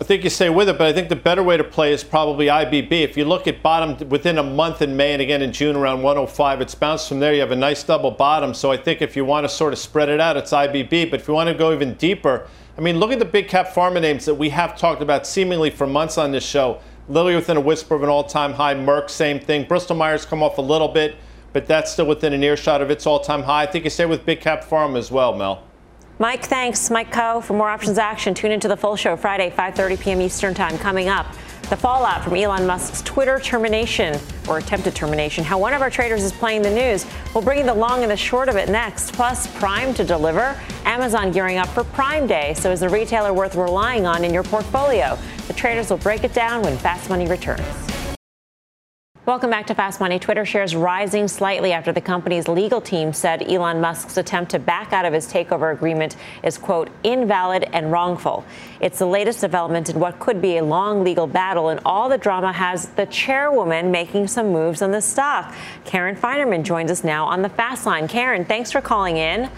I 0.00 0.04
think 0.04 0.24
you 0.24 0.30
stay 0.30 0.50
with 0.50 0.68
it, 0.68 0.78
but 0.78 0.88
I 0.88 0.92
think 0.92 1.10
the 1.10 1.16
better 1.16 1.44
way 1.44 1.56
to 1.56 1.62
play 1.62 1.92
is 1.92 2.02
probably 2.02 2.46
IBB. 2.46 2.90
If 2.90 3.16
you 3.16 3.24
look 3.24 3.46
at 3.46 3.62
bottom 3.62 4.08
within 4.08 4.38
a 4.38 4.42
month 4.42 4.82
in 4.82 4.96
May 4.96 5.12
and 5.12 5.22
again 5.22 5.42
in 5.42 5.52
June 5.52 5.76
around 5.76 6.02
105, 6.02 6.60
it's 6.60 6.74
bounced 6.74 7.08
from 7.08 7.20
there. 7.20 7.32
You 7.32 7.40
have 7.40 7.52
a 7.52 7.56
nice 7.56 7.84
double 7.84 8.10
bottom. 8.10 8.52
So 8.52 8.72
I 8.72 8.76
think 8.76 9.00
if 9.00 9.14
you 9.14 9.24
want 9.24 9.44
to 9.44 9.48
sort 9.48 9.72
of 9.72 9.78
spread 9.78 10.08
it 10.08 10.18
out, 10.18 10.36
it's 10.36 10.50
IBB. 10.50 11.08
But 11.08 11.20
if 11.20 11.28
you 11.28 11.34
want 11.34 11.50
to 11.50 11.54
go 11.54 11.72
even 11.72 11.94
deeper, 11.94 12.48
I 12.76 12.80
mean, 12.80 12.98
look 12.98 13.12
at 13.12 13.20
the 13.20 13.24
big 13.24 13.46
cap 13.46 13.68
pharma 13.68 14.00
names 14.00 14.24
that 14.24 14.34
we 14.34 14.48
have 14.48 14.76
talked 14.76 15.02
about 15.02 15.24
seemingly 15.24 15.70
for 15.70 15.86
months 15.86 16.18
on 16.18 16.32
this 16.32 16.44
show. 16.44 16.80
Lilly 17.12 17.34
within 17.34 17.58
a 17.58 17.60
whisper 17.60 17.94
of 17.94 18.02
an 18.02 18.08
all-time 18.08 18.54
high. 18.54 18.74
Merck, 18.74 19.10
same 19.10 19.38
thing. 19.38 19.64
Bristol 19.64 19.96
Myers 19.96 20.24
come 20.24 20.42
off 20.42 20.56
a 20.56 20.62
little 20.62 20.88
bit, 20.88 21.16
but 21.52 21.66
that's 21.66 21.92
still 21.92 22.06
within 22.06 22.32
an 22.32 22.42
earshot 22.42 22.80
of 22.80 22.90
its 22.90 23.06
all-time 23.06 23.42
high. 23.42 23.64
I 23.64 23.66
think 23.66 23.84
you 23.84 23.90
stay 23.90 24.06
with 24.06 24.24
big 24.24 24.40
cap 24.40 24.64
pharma 24.64 24.96
as 24.96 25.10
well, 25.10 25.34
Mel. 25.34 25.62
Mike, 26.18 26.44
thanks. 26.44 26.90
Mike 26.90 27.12
Khouw 27.12 27.42
for 27.42 27.52
more 27.52 27.68
options 27.68 27.98
action. 27.98 28.32
Tune 28.32 28.50
into 28.50 28.66
the 28.66 28.76
full 28.76 28.96
show 28.96 29.16
Friday, 29.16 29.50
5:30 29.50 30.00
p.m. 30.00 30.20
Eastern 30.22 30.54
Time. 30.54 30.78
Coming 30.78 31.08
up, 31.08 31.26
the 31.70 31.76
fallout 31.76 32.22
from 32.22 32.34
Elon 32.36 32.66
Musk's 32.66 33.02
Twitter 33.02 33.38
termination 33.40 34.18
or 34.48 34.58
attempted 34.58 34.94
termination, 34.94 35.44
how 35.44 35.58
one 35.58 35.72
of 35.72 35.82
our 35.82 35.90
traders 35.90 36.22
is 36.22 36.32
playing 36.32 36.62
the 36.62 36.70
news. 36.70 37.06
We'll 37.34 37.44
bring 37.44 37.58
you 37.58 37.64
the 37.64 37.74
long 37.74 38.02
and 38.02 38.10
the 38.10 38.16
short 38.16 38.48
of 38.48 38.56
it 38.56 38.68
next. 38.68 39.12
Plus, 39.12 39.46
Prime 39.58 39.94
to 39.94 40.04
deliver. 40.04 40.60
Amazon 40.84 41.32
gearing 41.32 41.58
up 41.58 41.68
for 41.68 41.84
Prime 41.84 42.26
Day. 42.26 42.54
So, 42.54 42.70
is 42.70 42.80
the 42.80 42.88
retailer 42.88 43.32
worth 43.32 43.54
relying 43.54 44.06
on 44.06 44.24
in 44.24 44.34
your 44.34 44.42
portfolio? 44.42 45.18
The 45.46 45.54
traders 45.54 45.90
will 45.90 45.98
break 45.98 46.24
it 46.24 46.34
down 46.34 46.62
when 46.62 46.76
Fast 46.76 47.08
Money 47.08 47.26
returns. 47.26 47.62
Welcome 49.24 49.50
back 49.50 49.68
to 49.68 49.74
Fast 49.76 50.00
Money. 50.00 50.18
Twitter 50.18 50.44
shares 50.44 50.74
rising 50.74 51.28
slightly 51.28 51.72
after 51.72 51.92
the 51.92 52.00
company's 52.00 52.48
legal 52.48 52.80
team 52.80 53.12
said 53.12 53.48
Elon 53.48 53.80
Musk's 53.80 54.16
attempt 54.16 54.50
to 54.50 54.58
back 54.58 54.92
out 54.92 55.04
of 55.04 55.12
his 55.12 55.32
takeover 55.32 55.72
agreement 55.72 56.16
is, 56.42 56.58
quote, 56.58 56.90
invalid 57.04 57.62
and 57.72 57.92
wrongful. 57.92 58.44
It's 58.80 58.98
the 58.98 59.06
latest 59.06 59.40
development 59.40 59.88
in 59.90 60.00
what 60.00 60.18
could 60.18 60.42
be 60.42 60.56
a 60.56 60.64
long 60.64 61.04
legal 61.04 61.28
battle, 61.28 61.68
and 61.68 61.78
all 61.84 62.08
the 62.08 62.18
drama 62.18 62.52
has 62.52 62.88
the 62.88 63.06
chairwoman 63.06 63.92
making 63.92 64.26
some 64.26 64.50
moves 64.50 64.82
on 64.82 64.90
the 64.90 65.00
stock. 65.00 65.54
Karen 65.84 66.16
Finerman 66.16 66.64
joins 66.64 66.90
us 66.90 67.04
now 67.04 67.24
on 67.26 67.42
the 67.42 67.48
Fast 67.48 67.86
Line. 67.86 68.08
Karen, 68.08 68.44
thanks 68.44 68.72
for 68.72 68.80
calling 68.80 69.18
in. 69.18 69.48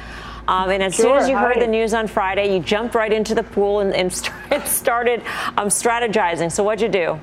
Um, 0.46 0.68
and 0.68 0.82
as 0.82 0.94
sure, 0.94 1.04
soon 1.04 1.16
as 1.16 1.26
you 1.26 1.38
heard 1.38 1.58
the 1.58 1.66
news 1.66 1.94
on 1.94 2.06
Friday, 2.06 2.54
you 2.54 2.62
jumped 2.62 2.94
right 2.94 3.10
into 3.10 3.34
the 3.34 3.42
pool 3.42 3.80
and, 3.80 3.94
and 3.94 4.12
started 4.66 5.22
um, 5.56 5.68
strategizing. 5.68 6.52
So, 6.52 6.62
what'd 6.62 6.82
you 6.82 6.90
do? 6.90 7.18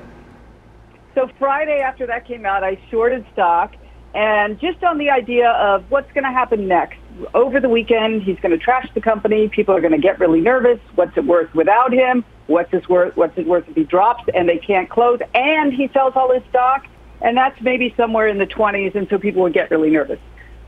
So 1.14 1.28
Friday 1.38 1.80
after 1.80 2.06
that 2.06 2.26
came 2.26 2.46
out, 2.46 2.64
I 2.64 2.78
shorted 2.90 3.26
stock 3.32 3.74
and 4.14 4.58
just 4.60 4.82
on 4.82 4.98
the 4.98 5.10
idea 5.10 5.50
of 5.50 5.90
what's 5.90 6.10
going 6.12 6.24
to 6.24 6.30
happen 6.30 6.68
next. 6.68 6.98
Over 7.34 7.60
the 7.60 7.68
weekend, 7.68 8.22
he's 8.22 8.38
going 8.40 8.52
to 8.52 8.62
trash 8.62 8.88
the 8.94 9.00
company. 9.00 9.48
People 9.48 9.74
are 9.74 9.80
going 9.80 9.92
to 9.92 9.98
get 9.98 10.18
really 10.18 10.40
nervous. 10.40 10.78
What's 10.94 11.16
it 11.16 11.24
worth 11.24 11.54
without 11.54 11.92
him? 11.92 12.24
What's 12.46 12.72
it 12.72 12.88
worth? 12.88 13.16
What's 13.16 13.36
it 13.36 13.46
worth 13.46 13.68
if 13.68 13.74
he 13.74 13.84
drops 13.84 14.24
and 14.34 14.48
they 14.48 14.58
can't 14.58 14.88
close 14.88 15.20
and 15.34 15.72
he 15.72 15.88
sells 15.88 16.14
all 16.16 16.32
his 16.32 16.42
stock? 16.48 16.86
And 17.20 17.36
that's 17.36 17.60
maybe 17.60 17.94
somewhere 17.96 18.26
in 18.26 18.38
the 18.38 18.46
20s, 18.46 18.96
and 18.96 19.08
so 19.08 19.16
people 19.16 19.42
would 19.42 19.52
get 19.52 19.70
really 19.70 19.90
nervous. 19.90 20.18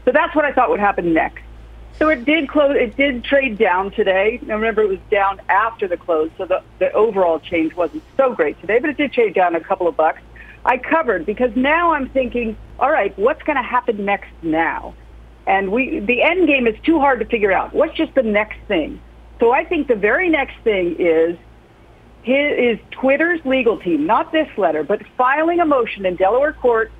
So 0.04 0.12
that's 0.12 0.34
what 0.36 0.44
I 0.44 0.52
thought 0.52 0.70
would 0.70 0.78
happen 0.78 1.12
next. 1.12 1.42
So 1.98 2.08
it 2.08 2.24
did 2.24 2.48
close. 2.48 2.76
It 2.76 2.96
did 2.96 3.24
trade 3.24 3.58
down 3.58 3.90
today. 3.90 4.38
Now 4.42 4.54
remember, 4.54 4.82
it 4.82 4.88
was 4.88 4.98
down 5.10 5.40
after 5.48 5.88
the 5.88 5.96
close, 5.96 6.30
so 6.36 6.44
the, 6.44 6.62
the 6.78 6.92
overall 6.92 7.40
change 7.40 7.74
wasn't 7.74 8.02
so 8.16 8.34
great 8.34 8.60
today, 8.60 8.78
but 8.78 8.90
it 8.90 8.96
did 8.96 9.12
trade 9.12 9.34
down 9.34 9.54
a 9.54 9.60
couple 9.60 9.88
of 9.88 9.96
bucks. 9.96 10.20
I 10.64 10.78
covered 10.78 11.26
because 11.26 11.50
now 11.54 11.92
I'm 11.92 12.08
thinking, 12.08 12.56
all 12.78 12.90
right, 12.90 13.16
what's 13.18 13.42
going 13.42 13.56
to 13.56 13.62
happen 13.62 14.04
next 14.04 14.30
now? 14.42 14.94
And 15.46 15.70
we, 15.70 16.00
the 16.00 16.22
end 16.22 16.46
game 16.46 16.66
is 16.66 16.74
too 16.84 16.98
hard 17.00 17.20
to 17.20 17.26
figure 17.26 17.52
out. 17.52 17.74
What's 17.74 17.94
just 17.94 18.14
the 18.14 18.22
next 18.22 18.58
thing? 18.66 19.00
So 19.40 19.52
I 19.52 19.64
think 19.64 19.88
the 19.88 19.94
very 19.94 20.30
next 20.30 20.56
thing 20.64 20.96
is 20.98 21.36
his, 22.22 22.78
is 22.78 22.78
Twitter's 22.90 23.44
legal 23.44 23.78
team, 23.78 24.06
not 24.06 24.32
this 24.32 24.48
letter, 24.56 24.82
but 24.82 25.02
filing 25.18 25.60
a 25.60 25.66
motion 25.66 26.06
in 26.06 26.16
Delaware 26.16 26.54
court 26.54 26.90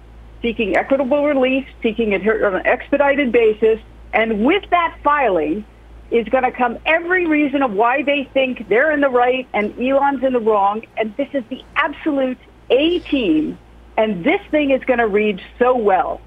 seeking 0.43 0.77
equitable 0.77 1.25
relief, 1.25 1.67
seeking 1.83 2.13
it 2.13 2.27
on 2.29 2.57
an 2.57 2.67
expedited 2.67 3.33
basis. 3.33 3.81
And 4.13 4.45
with 4.45 4.69
that 4.71 4.99
filing 5.03 5.65
is 6.11 6.29
going 6.29 6.45
to 6.45 6.53
come 6.53 6.79
every 6.85 7.27
reason 7.27 7.63
of 7.63 7.73
why 7.73 8.03
they 8.03 8.29
think 8.35 8.69
they're 8.69 8.93
in 8.93 9.01
the 9.01 9.09
right 9.09 9.49
and 9.55 9.73
Elon's 9.81 10.23
in 10.23 10.35
the 10.35 10.41
wrong. 10.41 10.83
And 10.99 11.17
this 11.17 11.29
is 11.33 11.43
the 11.49 11.63
absolute 11.77 12.39
a 12.71 12.99
team, 13.01 13.59
and 13.97 14.25
this 14.25 14.41
thing 14.51 14.71
is 14.71 14.83
going 14.85 14.99
to 14.99 15.07
read 15.07 15.41
so 15.59 15.77
well. 15.77 16.21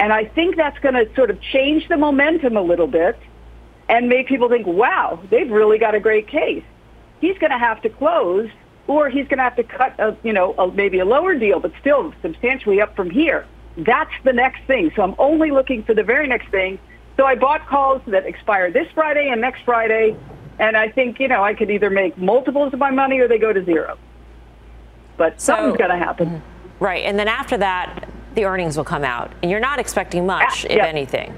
And 0.00 0.12
I 0.12 0.24
think 0.24 0.56
that's 0.56 0.78
going 0.80 0.94
to 0.94 1.12
sort 1.14 1.30
of 1.30 1.40
change 1.40 1.88
the 1.88 1.96
momentum 1.96 2.56
a 2.56 2.62
little 2.62 2.86
bit 2.86 3.18
and 3.88 4.08
make 4.08 4.28
people 4.28 4.48
think, 4.48 4.66
wow, 4.66 5.20
they've 5.30 5.50
really 5.50 5.78
got 5.78 5.94
a 5.94 6.00
great 6.00 6.26
case. 6.26 6.64
He's 7.20 7.38
going 7.38 7.52
to 7.52 7.58
have 7.58 7.80
to 7.82 7.88
close 7.88 8.50
or 8.86 9.08
he's 9.08 9.26
going 9.28 9.38
to 9.38 9.44
have 9.44 9.56
to 9.56 9.62
cut, 9.62 9.98
a, 9.98 10.16
you 10.22 10.32
know, 10.32 10.52
a, 10.54 10.70
maybe 10.70 10.98
a 10.98 11.04
lower 11.04 11.34
deal, 11.34 11.60
but 11.60 11.72
still 11.80 12.12
substantially 12.22 12.80
up 12.80 12.96
from 12.96 13.08
here. 13.08 13.46
That's 13.78 14.12
the 14.24 14.32
next 14.32 14.64
thing. 14.66 14.92
So 14.94 15.02
I'm 15.02 15.14
only 15.18 15.50
looking 15.50 15.84
for 15.84 15.94
the 15.94 16.02
very 16.02 16.26
next 16.26 16.50
thing. 16.50 16.78
So 17.16 17.24
I 17.24 17.34
bought 17.36 17.66
calls 17.66 18.02
that 18.06 18.26
expire 18.26 18.70
this 18.70 18.88
Friday 18.94 19.28
and 19.30 19.40
next 19.40 19.62
Friday. 19.64 20.16
And 20.58 20.76
I 20.76 20.88
think, 20.88 21.20
you 21.20 21.28
know, 21.28 21.42
I 21.42 21.54
could 21.54 21.70
either 21.70 21.90
make 21.90 22.18
multiples 22.18 22.72
of 22.72 22.78
my 22.78 22.90
money 22.90 23.20
or 23.20 23.28
they 23.28 23.38
go 23.38 23.52
to 23.52 23.64
zero 23.64 23.96
but 25.16 25.40
so, 25.40 25.54
something's 25.54 25.76
going 25.76 25.90
to 25.90 25.96
happen. 25.96 26.28
Mm-hmm. 26.28 26.84
Right, 26.84 27.04
and 27.04 27.18
then 27.18 27.28
after 27.28 27.56
that, 27.58 28.08
the 28.34 28.44
earnings 28.44 28.76
will 28.76 28.84
come 28.84 29.04
out, 29.04 29.32
and 29.42 29.50
you're 29.50 29.60
not 29.60 29.78
expecting 29.78 30.26
much, 30.26 30.64
uh, 30.64 30.68
if 30.70 30.80
anything. 30.80 31.34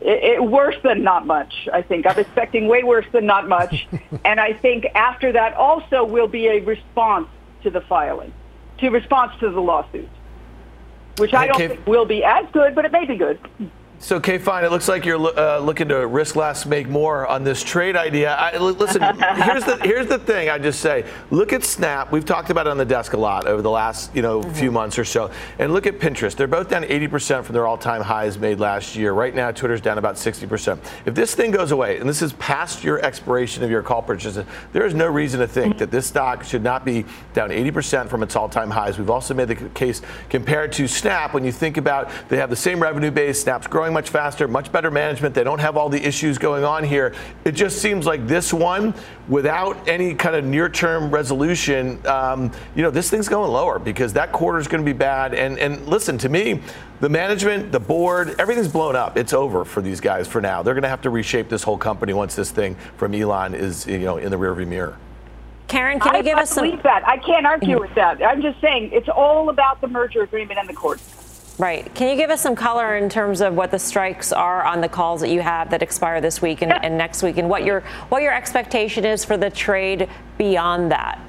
It, 0.00 0.24
it, 0.24 0.44
worse 0.44 0.76
than 0.82 1.02
not 1.02 1.26
much, 1.26 1.68
I 1.72 1.82
think. 1.82 2.06
I'm 2.06 2.18
expecting 2.18 2.66
way 2.66 2.82
worse 2.82 3.06
than 3.12 3.24
not 3.24 3.48
much. 3.48 3.86
and 4.24 4.40
I 4.40 4.52
think 4.52 4.86
after 4.94 5.32
that 5.32 5.54
also 5.54 6.04
will 6.04 6.26
be 6.26 6.48
a 6.48 6.60
response 6.60 7.28
to 7.62 7.70
the 7.70 7.80
filing, 7.82 8.32
to 8.78 8.90
response 8.90 9.32
to 9.40 9.50
the 9.50 9.60
lawsuit, 9.60 10.08
which 11.18 11.32
I 11.34 11.46
don't 11.46 11.58
think 11.58 11.86
will 11.86 12.04
be 12.04 12.24
as 12.24 12.46
good, 12.52 12.74
but 12.74 12.84
it 12.84 12.92
may 12.92 13.06
be 13.06 13.16
good. 13.16 13.38
So, 14.02 14.18
Kay, 14.18 14.38
fine. 14.38 14.64
It 14.64 14.72
looks 14.72 14.88
like 14.88 15.04
you're 15.04 15.38
uh, 15.38 15.60
looking 15.60 15.86
to 15.86 16.04
risk 16.08 16.34
less, 16.34 16.66
make 16.66 16.88
more 16.88 17.24
on 17.24 17.44
this 17.44 17.62
trade 17.62 17.94
idea. 17.94 18.34
I, 18.34 18.58
listen, 18.58 19.00
here's 19.36 19.62
the 19.62 19.78
here's 19.80 20.08
the 20.08 20.18
thing. 20.18 20.48
I 20.50 20.58
just 20.58 20.80
say, 20.80 21.04
look 21.30 21.52
at 21.52 21.62
Snap. 21.62 22.10
We've 22.10 22.24
talked 22.24 22.50
about 22.50 22.66
it 22.66 22.70
on 22.70 22.78
the 22.78 22.84
desk 22.84 23.12
a 23.12 23.16
lot 23.16 23.46
over 23.46 23.62
the 23.62 23.70
last 23.70 24.12
you 24.12 24.20
know 24.20 24.40
mm-hmm. 24.40 24.52
few 24.54 24.72
months 24.72 24.98
or 24.98 25.04
so, 25.04 25.30
and 25.60 25.72
look 25.72 25.86
at 25.86 26.00
Pinterest. 26.00 26.34
They're 26.34 26.48
both 26.48 26.68
down 26.68 26.82
80% 26.82 27.44
from 27.44 27.52
their 27.52 27.64
all-time 27.68 28.02
highs 28.02 28.38
made 28.38 28.58
last 28.58 28.96
year. 28.96 29.12
Right 29.12 29.32
now, 29.36 29.52
Twitter's 29.52 29.80
down 29.80 29.98
about 29.98 30.16
60%. 30.16 30.80
If 31.06 31.14
this 31.14 31.36
thing 31.36 31.52
goes 31.52 31.70
away, 31.70 31.98
and 31.98 32.08
this 32.08 32.22
is 32.22 32.32
past 32.34 32.82
your 32.82 33.00
expiration 33.04 33.62
of 33.62 33.70
your 33.70 33.84
call 33.84 34.02
purchases, 34.02 34.44
there 34.72 34.84
is 34.84 34.94
no 34.94 35.06
reason 35.06 35.38
to 35.38 35.46
think 35.46 35.78
that 35.78 35.92
this 35.92 36.08
stock 36.08 36.42
should 36.42 36.64
not 36.64 36.84
be 36.84 37.04
down 37.34 37.50
80% 37.50 38.08
from 38.08 38.24
its 38.24 38.34
all-time 38.34 38.68
highs. 38.70 38.98
We've 38.98 39.10
also 39.10 39.32
made 39.32 39.46
the 39.46 39.54
case 39.54 40.02
compared 40.28 40.72
to 40.72 40.88
Snap. 40.88 41.34
When 41.34 41.44
you 41.44 41.52
think 41.52 41.76
about 41.76 42.10
they 42.28 42.38
have 42.38 42.50
the 42.50 42.56
same 42.56 42.82
revenue 42.82 43.12
base, 43.12 43.40
Snap's 43.40 43.68
growing 43.68 43.91
growing 43.92 44.04
much 44.04 44.10
faster, 44.10 44.48
much 44.48 44.72
better 44.72 44.90
management. 44.90 45.34
They 45.34 45.44
don't 45.44 45.60
have 45.60 45.76
all 45.76 45.88
the 45.88 46.02
issues 46.02 46.38
going 46.38 46.64
on 46.64 46.84
here. 46.84 47.14
It 47.44 47.52
just 47.52 47.80
seems 47.80 48.06
like 48.06 48.26
this 48.26 48.52
one, 48.52 48.94
without 49.28 49.88
any 49.88 50.14
kind 50.14 50.34
of 50.34 50.44
near-term 50.44 51.10
resolution, 51.10 52.04
um, 52.06 52.50
you 52.74 52.82
know, 52.82 52.90
this 52.90 53.10
thing's 53.10 53.28
going 53.28 53.50
lower 53.50 53.78
because 53.78 54.12
that 54.14 54.32
quarter 54.32 54.58
is 54.58 54.68
going 54.68 54.84
to 54.84 54.90
be 54.90 54.96
bad. 54.96 55.34
And 55.34 55.58
and 55.58 55.86
listen 55.86 56.18
to 56.18 56.28
me, 56.28 56.60
the 57.00 57.08
management, 57.08 57.72
the 57.72 57.80
board, 57.80 58.34
everything's 58.38 58.68
blown 58.68 58.96
up. 58.96 59.16
It's 59.16 59.32
over 59.32 59.64
for 59.64 59.82
these 59.82 60.00
guys 60.00 60.26
for 60.26 60.40
now. 60.40 60.62
They're 60.62 60.74
going 60.74 60.82
to 60.82 60.88
have 60.88 61.02
to 61.02 61.10
reshape 61.10 61.48
this 61.48 61.62
whole 61.62 61.78
company 61.78 62.12
once 62.12 62.34
this 62.34 62.50
thing 62.50 62.76
from 62.96 63.14
Elon 63.14 63.54
is 63.54 63.86
you 63.86 64.00
know 64.00 64.16
in 64.16 64.30
the 64.30 64.38
rearview 64.38 64.66
mirror. 64.66 64.96
Karen, 65.68 66.00
can 66.00 66.14
you 66.16 66.22
give 66.22 66.38
us 66.38 66.50
some? 66.50 66.64
I 66.64 66.70
believe 66.70 66.82
That. 66.82 67.06
I 67.06 67.16
can't 67.16 67.46
argue 67.46 67.80
with 67.80 67.94
that. 67.94 68.22
I'm 68.22 68.42
just 68.42 68.60
saying 68.60 68.90
it's 68.92 69.08
all 69.08 69.48
about 69.48 69.80
the 69.80 69.88
merger 69.88 70.22
agreement 70.22 70.58
and 70.58 70.68
the 70.68 70.74
courts. 70.74 71.21
Right. 71.62 71.94
Can 71.94 72.08
you 72.08 72.16
give 72.16 72.30
us 72.30 72.40
some 72.40 72.56
color 72.56 72.96
in 72.96 73.08
terms 73.08 73.40
of 73.40 73.54
what 73.54 73.70
the 73.70 73.78
strikes 73.78 74.32
are 74.32 74.64
on 74.64 74.80
the 74.80 74.88
calls 74.88 75.20
that 75.20 75.28
you 75.28 75.42
have 75.42 75.70
that 75.70 75.80
expire 75.80 76.20
this 76.20 76.42
week 76.42 76.60
and, 76.60 76.72
and 76.72 76.98
next 76.98 77.22
week, 77.22 77.38
and 77.38 77.48
what 77.48 77.64
your 77.64 77.82
what 78.08 78.20
your 78.20 78.34
expectation 78.34 79.04
is 79.04 79.24
for 79.24 79.36
the 79.36 79.48
trade 79.48 80.08
beyond 80.38 80.90
that? 80.90 81.20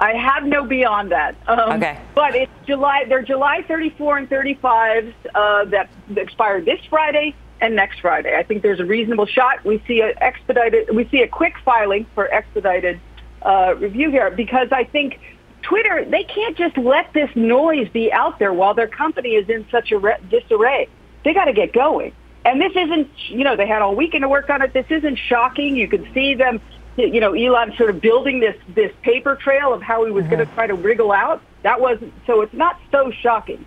I 0.00 0.14
have 0.14 0.42
no 0.42 0.64
beyond 0.64 1.12
that. 1.12 1.36
Um, 1.46 1.60
okay. 1.80 2.00
But 2.16 2.34
it's 2.34 2.50
July. 2.66 3.04
They're 3.08 3.22
July 3.22 3.62
34 3.68 4.18
and 4.18 4.28
35 4.28 5.14
uh, 5.32 5.64
that 5.66 5.88
expire 6.16 6.60
this 6.60 6.80
Friday 6.90 7.36
and 7.60 7.76
next 7.76 8.00
Friday. 8.00 8.34
I 8.36 8.42
think 8.42 8.62
there's 8.62 8.80
a 8.80 8.84
reasonable 8.84 9.26
shot. 9.26 9.64
We 9.64 9.84
see 9.86 10.00
a 10.00 10.14
expedited. 10.20 10.92
We 10.92 11.08
see 11.10 11.22
a 11.22 11.28
quick 11.28 11.54
filing 11.64 12.06
for 12.12 12.26
expedited 12.26 12.98
uh, 13.42 13.76
review 13.78 14.10
here 14.10 14.32
because 14.32 14.72
I 14.72 14.82
think 14.82 15.20
Twitter, 15.64 16.04
they 16.04 16.24
can't 16.24 16.56
just 16.56 16.76
let 16.76 17.12
this 17.12 17.30
noise 17.34 17.88
be 17.88 18.12
out 18.12 18.38
there 18.38 18.52
while 18.52 18.74
their 18.74 18.86
company 18.86 19.30
is 19.30 19.48
in 19.48 19.66
such 19.70 19.92
a 19.92 19.98
re- 19.98 20.18
disarray. 20.28 20.88
They 21.24 21.32
got 21.32 21.46
to 21.46 21.52
get 21.52 21.72
going. 21.72 22.12
And 22.44 22.60
this 22.60 22.72
isn't, 22.76 23.10
you 23.28 23.44
know, 23.44 23.56
they 23.56 23.66
had 23.66 23.80
all 23.80 23.96
weekend 23.96 24.22
to 24.22 24.28
work 24.28 24.50
on 24.50 24.60
it. 24.60 24.74
This 24.74 24.86
isn't 24.90 25.16
shocking. 25.16 25.76
You 25.76 25.88
can 25.88 26.06
see 26.12 26.34
them, 26.34 26.60
you 26.96 27.18
know, 27.18 27.32
Elon 27.32 27.74
sort 27.76 27.88
of 27.88 28.00
building 28.02 28.40
this 28.40 28.56
this 28.74 28.92
paper 29.02 29.34
trail 29.36 29.72
of 29.72 29.80
how 29.80 30.04
he 30.04 30.10
was 30.10 30.24
mm-hmm. 30.24 30.34
going 30.34 30.46
to 30.46 30.54
try 30.54 30.66
to 30.66 30.74
wriggle 30.74 31.10
out. 31.10 31.40
That 31.62 31.80
wasn't 31.80 32.12
so. 32.26 32.42
It's 32.42 32.52
not 32.52 32.78
so 32.90 33.10
shocking. 33.10 33.64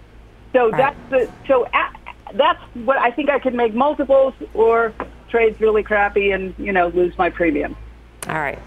So 0.53 0.69
right. 0.69 0.77
that's 0.77 1.09
the 1.09 1.31
so 1.47 1.65
at, 1.73 1.99
that's 2.35 2.61
what 2.75 2.97
I 2.97 3.09
think 3.09 3.31
I 3.31 3.39
could 3.39 3.55
make 3.55 3.73
multiples 3.73 4.35
or 4.53 4.93
trades 5.29 5.59
really 5.59 5.81
crappy 5.81 6.31
and 6.31 6.53
you 6.59 6.71
know 6.71 6.89
lose 6.89 7.17
my 7.17 7.31
premium. 7.31 7.75
All 8.27 8.35
right, 8.35 8.59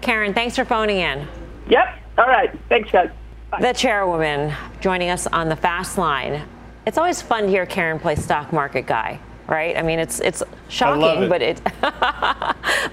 Karen, 0.00 0.32
thanks 0.32 0.56
for 0.56 0.64
phoning 0.64 1.00
in. 1.00 1.28
Yep. 1.68 1.99
All 2.18 2.26
right. 2.26 2.50
Thanks, 2.68 2.90
guys. 2.90 3.10
Bye. 3.50 3.60
The 3.60 3.72
chairwoman 3.72 4.54
joining 4.80 5.10
us 5.10 5.26
on 5.26 5.48
the 5.48 5.56
fast 5.56 5.98
line. 5.98 6.46
It's 6.86 6.98
always 6.98 7.20
fun 7.20 7.44
to 7.44 7.48
hear 7.48 7.66
Karen 7.66 7.98
play 7.98 8.14
stock 8.14 8.52
market 8.52 8.86
guy 8.86 9.20
right? 9.50 9.76
I 9.76 9.82
mean, 9.82 9.98
it's 9.98 10.20
it's 10.20 10.42
shocking, 10.68 11.24
it. 11.24 11.28
but 11.28 11.42
it 11.42 11.60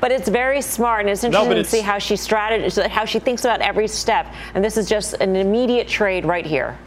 but 0.02 0.12
it's 0.12 0.28
very 0.28 0.62
smart, 0.62 1.02
and 1.02 1.10
it's 1.10 1.24
interesting 1.24 1.52
no, 1.52 1.64
to 1.64 1.64
see 1.64 1.82
how 1.82 2.00
she 2.00 2.16
strategy, 2.16 2.82
how 2.90 3.06
she 3.06 3.20
thinks 3.20 3.46
about 3.46 3.62
every 3.62 3.88
step. 3.88 4.34
And 4.56 4.66
this 4.66 4.76
is 4.76 4.90
just 4.90 5.14
an 5.16 5.36
immediate 5.36 5.88
trade 5.88 6.26
right 6.26 6.46
here. 6.46 6.78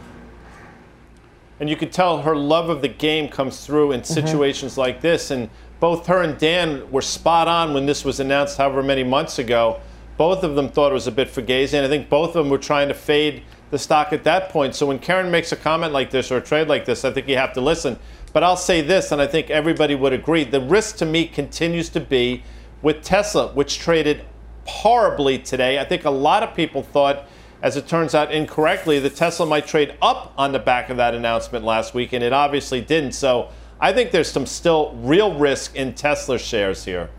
And 1.59 1.69
you 1.69 1.75
can 1.75 1.89
tell 1.89 2.21
her 2.21 2.35
love 2.35 2.69
of 2.69 2.81
the 2.81 2.87
game 2.87 3.29
comes 3.29 3.65
through 3.65 3.93
in 3.93 4.01
mm-hmm. 4.01 4.13
situations 4.13 4.73
mm-hmm. 4.73 4.81
like 4.81 5.01
this. 5.01 5.31
And 5.31 5.49
both 5.79 6.05
her 6.07 6.21
and 6.21 6.37
Dan 6.37 6.89
were 6.91 7.01
spot 7.01 7.47
on 7.47 7.73
when 7.73 7.85
this 7.85 8.03
was 8.03 8.19
announced, 8.19 8.57
however 8.57 8.83
many 8.83 9.03
months 9.03 9.39
ago 9.39 9.79
both 10.21 10.43
of 10.43 10.53
them 10.53 10.69
thought 10.69 10.91
it 10.91 10.93
was 10.93 11.07
a 11.07 11.11
bit 11.11 11.27
fugazi, 11.27 11.73
and 11.73 11.83
I 11.83 11.89
think 11.89 12.07
both 12.07 12.35
of 12.35 12.43
them 12.43 12.49
were 12.51 12.59
trying 12.59 12.89
to 12.89 12.93
fade 12.93 13.41
the 13.71 13.79
stock 13.79 14.13
at 14.13 14.23
that 14.25 14.49
point. 14.49 14.75
So 14.75 14.85
when 14.85 14.99
Karen 14.99 15.31
makes 15.31 15.51
a 15.51 15.55
comment 15.55 15.93
like 15.93 16.11
this 16.11 16.31
or 16.31 16.37
a 16.37 16.41
trade 16.41 16.67
like 16.67 16.85
this, 16.85 17.03
I 17.03 17.09
think 17.09 17.27
you 17.27 17.37
have 17.37 17.53
to 17.53 17.61
listen. 17.61 17.97
But 18.31 18.43
I'll 18.43 18.55
say 18.55 18.81
this, 18.81 19.11
and 19.11 19.19
I 19.19 19.25
think 19.25 19.49
everybody 19.49 19.95
would 19.95 20.13
agree 20.13 20.43
the 20.43 20.61
risk 20.61 20.97
to 20.97 21.07
me 21.07 21.25
continues 21.25 21.89
to 21.89 21.99
be 21.99 22.43
with 22.83 23.01
Tesla, 23.01 23.47
which 23.53 23.79
traded 23.79 24.23
horribly 24.67 25.39
today. 25.39 25.79
I 25.79 25.85
think 25.85 26.05
a 26.05 26.11
lot 26.11 26.43
of 26.43 26.53
people 26.53 26.83
thought, 26.83 27.25
as 27.63 27.75
it 27.75 27.87
turns 27.87 28.13
out 28.13 28.31
incorrectly, 28.31 28.99
that 28.99 29.15
Tesla 29.15 29.47
might 29.47 29.65
trade 29.65 29.95
up 30.03 30.35
on 30.37 30.51
the 30.51 30.59
back 30.59 30.91
of 30.91 30.97
that 30.97 31.15
announcement 31.15 31.65
last 31.65 31.95
week, 31.95 32.13
and 32.13 32.23
it 32.23 32.31
obviously 32.31 32.79
didn't. 32.79 33.13
So 33.13 33.49
I 33.79 33.91
think 33.91 34.11
there's 34.11 34.31
some 34.31 34.45
still 34.45 34.93
real 34.97 35.33
risk 35.33 35.75
in 35.75 35.95
Tesla 35.95 36.37
shares 36.37 36.85
here. 36.85 37.09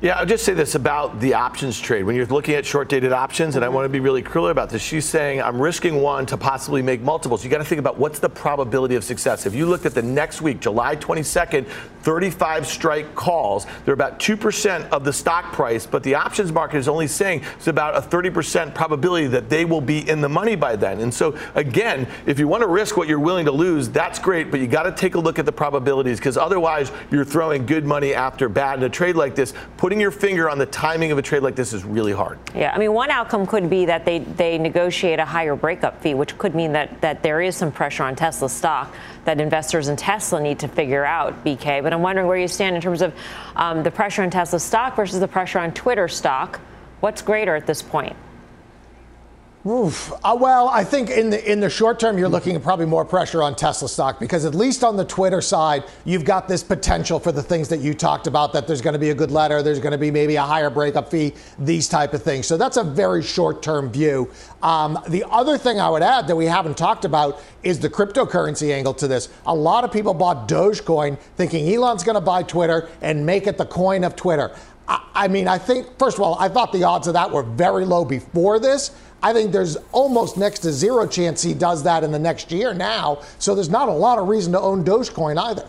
Yeah, 0.00 0.16
I'll 0.16 0.26
just 0.26 0.44
say 0.44 0.54
this 0.54 0.76
about 0.76 1.18
the 1.18 1.34
options 1.34 1.76
trade. 1.80 2.04
When 2.04 2.14
you're 2.14 2.24
looking 2.26 2.54
at 2.54 2.64
short 2.64 2.88
dated 2.88 3.12
options, 3.12 3.56
and 3.56 3.64
I 3.64 3.68
want 3.68 3.84
to 3.84 3.88
be 3.88 3.98
really 3.98 4.22
clear 4.22 4.52
about 4.52 4.70
this, 4.70 4.80
she's 4.80 5.04
saying 5.04 5.42
I'm 5.42 5.60
risking 5.60 6.00
one 6.00 6.24
to 6.26 6.36
possibly 6.36 6.82
make 6.82 7.00
multiples. 7.00 7.42
You 7.42 7.50
got 7.50 7.58
to 7.58 7.64
think 7.64 7.80
about 7.80 7.98
what's 7.98 8.20
the 8.20 8.28
probability 8.28 8.94
of 8.94 9.02
success. 9.02 9.44
If 9.44 9.56
you 9.56 9.66
looked 9.66 9.86
at 9.86 9.94
the 9.94 10.02
next 10.02 10.40
week, 10.40 10.60
July 10.60 10.94
22nd, 10.94 11.66
35 12.02 12.66
strike 12.68 13.16
calls, 13.16 13.66
they're 13.84 13.92
about 13.92 14.20
2% 14.20 14.88
of 14.90 15.02
the 15.02 15.12
stock 15.12 15.52
price, 15.52 15.84
but 15.84 16.04
the 16.04 16.14
options 16.14 16.52
market 16.52 16.76
is 16.76 16.86
only 16.86 17.08
saying 17.08 17.42
it's 17.56 17.66
about 17.66 17.96
a 17.96 18.00
30% 18.00 18.72
probability 18.76 19.26
that 19.26 19.50
they 19.50 19.64
will 19.64 19.80
be 19.80 20.08
in 20.08 20.20
the 20.20 20.28
money 20.28 20.54
by 20.54 20.76
then. 20.76 21.00
And 21.00 21.12
so, 21.12 21.36
again, 21.56 22.06
if 22.24 22.38
you 22.38 22.46
want 22.46 22.62
to 22.62 22.68
risk 22.68 22.96
what 22.96 23.08
you're 23.08 23.18
willing 23.18 23.46
to 23.46 23.52
lose, 23.52 23.88
that's 23.88 24.20
great, 24.20 24.52
but 24.52 24.60
you 24.60 24.68
got 24.68 24.84
to 24.84 24.92
take 24.92 25.16
a 25.16 25.18
look 25.18 25.40
at 25.40 25.44
the 25.44 25.50
probabilities 25.50 26.18
because 26.18 26.36
otherwise 26.36 26.92
you're 27.10 27.24
throwing 27.24 27.66
good 27.66 27.84
money 27.84 28.14
after 28.14 28.48
bad. 28.48 28.78
In 28.78 28.84
a 28.84 28.88
trade 28.88 29.16
like 29.16 29.34
this, 29.34 29.54
putting 29.88 30.02
your 30.02 30.10
finger 30.10 30.50
on 30.50 30.58
the 30.58 30.66
timing 30.66 31.12
of 31.12 31.16
a 31.16 31.22
trade 31.22 31.42
like 31.42 31.54
this 31.54 31.72
is 31.72 31.82
really 31.82 32.12
hard. 32.12 32.38
Yeah, 32.54 32.74
I 32.74 32.78
mean, 32.78 32.92
one 32.92 33.10
outcome 33.10 33.46
could 33.46 33.70
be 33.70 33.86
that 33.86 34.04
they, 34.04 34.18
they 34.18 34.58
negotiate 34.58 35.18
a 35.18 35.24
higher 35.24 35.56
breakup 35.56 36.02
fee, 36.02 36.12
which 36.12 36.36
could 36.36 36.54
mean 36.54 36.72
that, 36.72 37.00
that 37.00 37.22
there 37.22 37.40
is 37.40 37.56
some 37.56 37.72
pressure 37.72 38.02
on 38.02 38.14
Tesla 38.14 38.50
stock 38.50 38.94
that 39.24 39.40
investors 39.40 39.88
in 39.88 39.96
Tesla 39.96 40.42
need 40.42 40.58
to 40.58 40.68
figure 40.68 41.06
out, 41.06 41.42
BK. 41.42 41.82
But 41.82 41.94
I'm 41.94 42.02
wondering 42.02 42.26
where 42.26 42.36
you 42.36 42.48
stand 42.48 42.76
in 42.76 42.82
terms 42.82 43.00
of 43.00 43.14
um, 43.56 43.82
the 43.82 43.90
pressure 43.90 44.20
on 44.20 44.28
Tesla 44.28 44.60
stock 44.60 44.94
versus 44.94 45.20
the 45.20 45.28
pressure 45.28 45.58
on 45.58 45.72
Twitter 45.72 46.06
stock. 46.06 46.60
What's 47.00 47.22
greater 47.22 47.56
at 47.56 47.66
this 47.66 47.80
point? 47.80 48.14
Oof. 49.66 50.12
Uh, 50.24 50.36
well, 50.38 50.68
I 50.68 50.84
think 50.84 51.10
in 51.10 51.30
the 51.30 51.50
in 51.50 51.58
the 51.58 51.68
short 51.68 51.98
term, 51.98 52.16
you're 52.16 52.28
looking 52.28 52.54
at 52.54 52.62
probably 52.62 52.86
more 52.86 53.04
pressure 53.04 53.42
on 53.42 53.56
Tesla 53.56 53.88
stock 53.88 54.20
because 54.20 54.44
at 54.44 54.54
least 54.54 54.84
on 54.84 54.96
the 54.96 55.04
Twitter 55.04 55.40
side, 55.40 55.82
you've 56.04 56.24
got 56.24 56.46
this 56.46 56.62
potential 56.62 57.18
for 57.18 57.32
the 57.32 57.42
things 57.42 57.68
that 57.70 57.80
you 57.80 57.92
talked 57.92 58.28
about. 58.28 58.52
That 58.52 58.68
there's 58.68 58.80
going 58.80 58.92
to 58.92 59.00
be 59.00 59.10
a 59.10 59.14
good 59.14 59.32
letter, 59.32 59.60
there's 59.60 59.80
going 59.80 59.92
to 59.92 59.98
be 59.98 60.12
maybe 60.12 60.36
a 60.36 60.42
higher 60.42 60.70
breakup 60.70 61.10
fee, 61.10 61.34
these 61.58 61.88
type 61.88 62.14
of 62.14 62.22
things. 62.22 62.46
So 62.46 62.56
that's 62.56 62.76
a 62.76 62.84
very 62.84 63.22
short 63.22 63.60
term 63.60 63.90
view. 63.90 64.30
Um, 64.62 64.96
the 65.08 65.24
other 65.28 65.58
thing 65.58 65.80
I 65.80 65.90
would 65.90 66.02
add 66.02 66.28
that 66.28 66.36
we 66.36 66.46
haven't 66.46 66.76
talked 66.76 67.04
about 67.04 67.42
is 67.64 67.80
the 67.80 67.90
cryptocurrency 67.90 68.72
angle 68.72 68.94
to 68.94 69.08
this. 69.08 69.28
A 69.44 69.54
lot 69.54 69.82
of 69.82 69.90
people 69.90 70.14
bought 70.14 70.48
Dogecoin 70.48 71.18
thinking 71.36 71.68
Elon's 71.74 72.04
going 72.04 72.14
to 72.14 72.20
buy 72.20 72.44
Twitter 72.44 72.88
and 73.00 73.26
make 73.26 73.48
it 73.48 73.58
the 73.58 73.66
coin 73.66 74.04
of 74.04 74.14
Twitter. 74.14 74.54
I, 74.88 75.28
mean, 75.28 75.48
I 75.48 75.58
think 75.58 75.98
first 75.98 76.16
of 76.16 76.22
all, 76.22 76.38
I 76.38 76.48
thought 76.48 76.72
the 76.72 76.84
odds 76.84 77.06
of 77.08 77.14
that 77.14 77.30
were 77.30 77.42
very 77.42 77.84
low 77.84 78.04
before 78.04 78.58
this. 78.58 78.92
I 79.22 79.32
think 79.32 79.52
there's 79.52 79.76
almost 79.92 80.36
next 80.36 80.60
to 80.60 80.72
zero 80.72 81.06
chance 81.06 81.42
he 81.42 81.52
does 81.52 81.82
that 81.82 82.04
in 82.04 82.12
the 82.12 82.18
next 82.18 82.50
year 82.50 82.72
now. 82.72 83.22
So 83.38 83.54
there's 83.54 83.68
not 83.68 83.88
a 83.88 83.92
lot 83.92 84.18
of 84.18 84.28
reason 84.28 84.52
to 84.52 84.60
own 84.60 84.84
Dogecoin 84.84 85.36
either. 85.36 85.68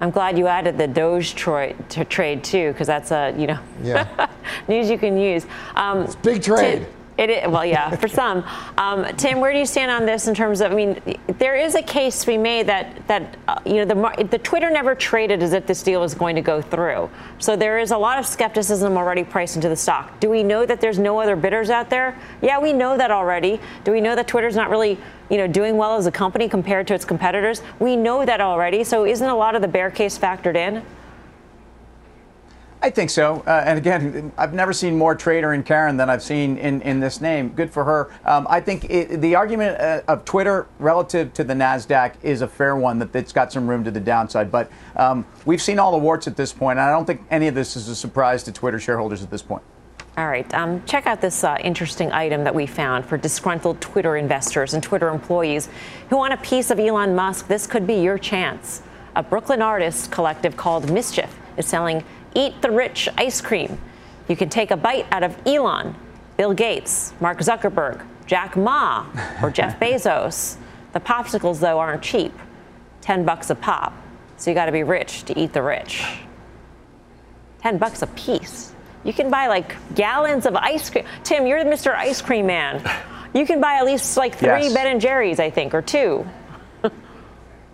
I'm 0.00 0.10
glad 0.10 0.38
you 0.38 0.46
added 0.46 0.78
the 0.78 0.86
Doge 0.86 1.34
tra- 1.34 1.74
to 1.74 2.04
trade 2.04 2.44
too, 2.44 2.72
because 2.72 2.86
that's 2.86 3.10
a 3.10 3.34
you 3.36 3.46
know 3.46 3.58
yeah. 3.82 4.28
news 4.68 4.90
you 4.90 4.98
can 4.98 5.16
use. 5.16 5.46
Um, 5.74 6.02
it's 6.02 6.16
big 6.16 6.42
trade. 6.42 6.80
To, 6.80 6.97
it 7.18 7.30
is, 7.30 7.48
well, 7.48 7.64
yeah, 7.64 7.90
for 7.96 8.06
some. 8.06 8.44
Um, 8.78 9.04
Tim, 9.16 9.40
where 9.40 9.52
do 9.52 9.58
you 9.58 9.66
stand 9.66 9.90
on 9.90 10.06
this 10.06 10.28
in 10.28 10.34
terms 10.36 10.60
of? 10.60 10.70
I 10.70 10.74
mean, 10.76 11.02
there 11.38 11.56
is 11.56 11.74
a 11.74 11.82
case 11.82 12.20
to 12.20 12.26
be 12.28 12.38
made 12.38 12.68
that 12.68 13.06
that 13.08 13.36
uh, 13.48 13.58
you 13.66 13.84
know 13.84 13.84
the 13.84 14.24
the 14.24 14.38
Twitter 14.38 14.70
never 14.70 14.94
traded 14.94 15.42
as 15.42 15.52
if 15.52 15.66
this 15.66 15.82
deal 15.82 16.00
was 16.00 16.14
going 16.14 16.36
to 16.36 16.42
go 16.42 16.62
through. 16.62 17.10
So 17.40 17.56
there 17.56 17.80
is 17.80 17.90
a 17.90 17.98
lot 17.98 18.20
of 18.20 18.26
skepticism 18.26 18.96
already 18.96 19.24
priced 19.24 19.56
into 19.56 19.68
the 19.68 19.76
stock. 19.76 20.20
Do 20.20 20.30
we 20.30 20.44
know 20.44 20.64
that 20.64 20.80
there's 20.80 21.00
no 21.00 21.18
other 21.18 21.34
bidders 21.34 21.70
out 21.70 21.90
there? 21.90 22.16
Yeah, 22.40 22.60
we 22.60 22.72
know 22.72 22.96
that 22.96 23.10
already. 23.10 23.60
Do 23.82 23.90
we 23.90 24.00
know 24.00 24.14
that 24.14 24.28
Twitter's 24.28 24.54
not 24.54 24.70
really 24.70 24.96
you 25.28 25.38
know 25.38 25.48
doing 25.48 25.76
well 25.76 25.96
as 25.96 26.06
a 26.06 26.12
company 26.12 26.48
compared 26.48 26.86
to 26.86 26.94
its 26.94 27.04
competitors? 27.04 27.62
We 27.80 27.96
know 27.96 28.24
that 28.24 28.40
already. 28.40 28.84
So 28.84 29.04
isn't 29.04 29.28
a 29.28 29.36
lot 29.36 29.56
of 29.56 29.62
the 29.62 29.68
bear 29.68 29.90
case 29.90 30.16
factored 30.16 30.54
in? 30.54 30.84
I 32.80 32.90
think 32.90 33.10
so. 33.10 33.42
Uh, 33.44 33.64
and 33.66 33.76
again, 33.76 34.32
I've 34.38 34.54
never 34.54 34.72
seen 34.72 34.96
more 34.96 35.14
trader 35.16 35.52
in 35.52 35.64
Karen 35.64 35.96
than 35.96 36.08
I've 36.08 36.22
seen 36.22 36.56
in, 36.58 36.80
in 36.82 37.00
this 37.00 37.20
name. 37.20 37.48
Good 37.48 37.72
for 37.72 37.82
her. 37.84 38.12
Um, 38.24 38.46
I 38.48 38.60
think 38.60 38.84
it, 38.88 39.20
the 39.20 39.34
argument 39.34 39.80
uh, 39.80 40.02
of 40.06 40.24
Twitter 40.24 40.68
relative 40.78 41.34
to 41.34 41.44
the 41.44 41.54
NASDAQ 41.54 42.14
is 42.22 42.40
a 42.40 42.46
fair 42.46 42.76
one, 42.76 43.00
that 43.00 43.14
it's 43.16 43.32
got 43.32 43.52
some 43.52 43.68
room 43.68 43.82
to 43.82 43.90
the 43.90 44.00
downside. 44.00 44.52
But 44.52 44.70
um, 44.94 45.26
we've 45.44 45.60
seen 45.60 45.80
all 45.80 45.90
the 45.90 45.98
warts 45.98 46.28
at 46.28 46.36
this 46.36 46.52
point, 46.52 46.78
and 46.78 46.88
I 46.88 46.92
don't 46.92 47.04
think 47.04 47.22
any 47.30 47.48
of 47.48 47.56
this 47.56 47.74
is 47.74 47.88
a 47.88 47.96
surprise 47.96 48.44
to 48.44 48.52
Twitter 48.52 48.78
shareholders 48.78 49.24
at 49.24 49.30
this 49.30 49.42
point. 49.42 49.64
All 50.16 50.28
right. 50.28 50.52
Um, 50.54 50.84
check 50.84 51.06
out 51.06 51.20
this 51.20 51.42
uh, 51.44 51.56
interesting 51.62 52.12
item 52.12 52.44
that 52.44 52.54
we 52.54 52.66
found 52.66 53.06
for 53.06 53.16
disgruntled 53.16 53.80
Twitter 53.80 54.16
investors 54.16 54.74
and 54.74 54.82
Twitter 54.82 55.08
employees 55.08 55.68
who 56.10 56.16
want 56.16 56.32
a 56.32 56.38
piece 56.38 56.70
of 56.70 56.78
Elon 56.78 57.14
Musk. 57.14 57.48
This 57.48 57.66
could 57.66 57.86
be 57.86 57.94
your 57.94 58.18
chance. 58.18 58.82
A 59.16 59.22
Brooklyn 59.22 59.62
artists 59.62 60.06
collective 60.06 60.56
called 60.56 60.86
MSCHF 60.86 61.30
is 61.56 61.66
selling 61.66 62.04
Eat 62.34 62.60
the 62.62 62.70
Rich 62.70 63.08
ice 63.16 63.40
cream. 63.40 63.78
You 64.28 64.36
can 64.36 64.48
take 64.48 64.70
a 64.70 64.76
bite 64.76 65.06
out 65.10 65.22
of 65.22 65.36
Elon, 65.46 65.94
Bill 66.36 66.52
Gates, 66.52 67.14
Mark 67.20 67.38
Zuckerberg, 67.38 68.04
Jack 68.26 68.56
Ma, 68.56 69.06
or 69.42 69.50
Jeff 69.50 69.78
Bezos. 69.80 70.56
The 70.92 71.00
popsicles, 71.00 71.60
though, 71.60 71.78
aren't 71.78 72.02
cheap 72.02 72.32
10 73.02 73.24
bucks 73.24 73.50
a 73.50 73.54
pop. 73.54 73.92
So 74.36 74.50
you 74.50 74.54
got 74.54 74.66
to 74.66 74.72
be 74.72 74.82
rich 74.82 75.24
to 75.24 75.38
eat 75.38 75.52
the 75.52 75.62
rich. 75.62 76.04
10 77.62 77.78
bucks 77.78 78.02
a 78.02 78.06
piece. 78.08 78.72
You 79.04 79.12
can 79.12 79.30
buy 79.30 79.46
like 79.46 79.74
gallons 79.94 80.46
of 80.46 80.54
ice 80.56 80.90
cream. 80.90 81.04
Tim, 81.24 81.46
you're 81.46 81.64
the 81.64 81.70
Mr. 81.70 81.94
Ice 81.94 82.20
Cream 82.20 82.46
Man. 82.46 82.82
You 83.34 83.46
can 83.46 83.60
buy 83.60 83.74
at 83.74 83.84
least 83.84 84.16
like 84.16 84.34
three 84.34 84.64
yes. 84.64 84.74
Ben 84.74 84.86
and 84.86 85.00
Jerry's, 85.00 85.40
I 85.40 85.50
think, 85.50 85.74
or 85.74 85.82
two. 85.82 86.26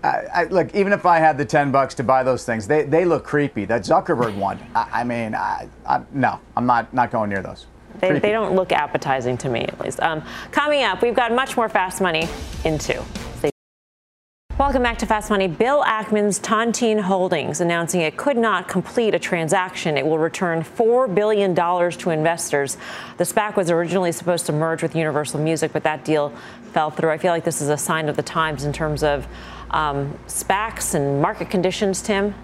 I, 0.05 0.27
I, 0.35 0.45
look, 0.45 0.75
even 0.75 0.93
if 0.93 1.07
I 1.07 1.19
had 1.19 1.39
the 1.39 1.47
ten 1.47 1.73
bucks 1.73 1.95
to 1.95 2.03
buy 2.03 2.23
those 2.23 2.45
things, 2.45 2.67
they, 2.67 2.83
they 2.83 3.07
look 3.07 3.25
creepy. 3.25 3.65
That 3.65 3.83
Zuckerberg 3.83 4.37
one, 4.37 4.59
I, 4.75 5.01
I 5.01 5.05
mean, 5.05 5.35
I, 5.35 5.69
no, 6.13 6.39
I'm 6.57 6.67
not 6.67 6.93
not 6.93 7.11
going 7.11 7.31
near 7.31 7.43
those. 7.43 7.67
They, 8.01 8.19
they, 8.19 8.33
don't 8.33 8.55
look 8.55 8.73
appetizing 8.73 9.39
to 9.39 9.49
me, 9.49 9.61
at 9.61 9.81
least. 9.81 10.01
Um, 10.01 10.23
coming 10.51 10.83
up, 10.83 11.01
we've 11.01 11.15
got 11.15 11.33
much 11.33 11.57
more 11.57 11.69
fast 11.69 12.03
money 12.03 12.29
into. 12.65 13.03
Welcome 14.59 14.83
back 14.83 14.99
to 14.99 15.07
Fast 15.07 15.31
Money. 15.31 15.49
Bill 15.49 15.83
Ackman's 15.83 16.39
Tontine 16.39 17.01
Holdings 17.01 17.61
announcing 17.61 18.03
it 18.03 18.17
could 18.17 18.37
not 18.37 18.69
complete 18.69 19.15
a 19.15 19.19
transaction. 19.19 19.97
It 19.97 20.07
will 20.07 20.19
return 20.19 20.63
$4 20.63 21.13
billion 21.13 21.55
to 21.55 22.11
investors. 22.11 22.77
The 23.17 23.25
SPAC 23.25 23.57
was 23.57 23.71
originally 23.71 24.13
supposed 24.13 24.47
to 24.47 24.53
merge 24.53 24.83
with 24.83 24.95
Universal 24.95 25.41
Music, 25.41 25.73
but 25.73 25.83
that 25.83 26.05
deal 26.05 26.33
fell 26.73 26.91
through. 26.91 27.11
I 27.11 27.19
feel 27.19 27.33
like 27.33 27.45
this 27.45 27.61
is 27.61 27.69
a 27.69 27.77
sign 27.77 28.09
of 28.09 28.17
the 28.17 28.23
times 28.23 28.65
in 28.65 28.73
terms 28.73 29.03
of 29.03 29.27
um, 29.75 30.17
SPACs 30.27 30.95
and 30.95 31.21
market 31.21 31.51
conditions, 31.51 32.01
Tim? 32.01 32.35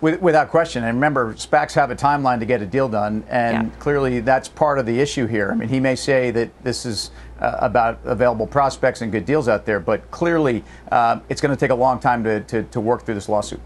without 0.00 0.48
question. 0.48 0.84
And 0.84 0.96
remember, 0.96 1.34
SPACs 1.34 1.74
have 1.74 1.90
a 1.90 1.96
timeline 1.96 2.38
to 2.38 2.46
get 2.46 2.62
a 2.62 2.66
deal 2.66 2.88
done, 2.88 3.24
and 3.28 3.68
yeah. 3.68 3.78
clearly 3.78 4.20
that's 4.20 4.48
part 4.48 4.78
of 4.78 4.86
the 4.86 5.00
issue 5.00 5.26
here. 5.26 5.50
I 5.50 5.56
mean, 5.56 5.68
he 5.68 5.80
may 5.80 5.96
say 5.96 6.30
that 6.30 6.50
this 6.62 6.86
is 6.86 7.10
uh, 7.40 7.56
about 7.58 7.98
available 8.04 8.46
prospects 8.46 9.02
and 9.02 9.10
good 9.10 9.24
deals 9.24 9.48
out 9.48 9.66
there, 9.66 9.80
but 9.80 10.08
clearly 10.12 10.62
uh, 10.92 11.18
it's 11.28 11.40
going 11.40 11.52
to 11.52 11.58
take 11.58 11.70
a 11.70 11.74
long 11.74 11.98
time 11.98 12.22
to, 12.22 12.40
to, 12.44 12.62
to 12.62 12.80
work 12.80 13.04
through 13.04 13.14
this 13.14 13.28
lawsuit. 13.28 13.60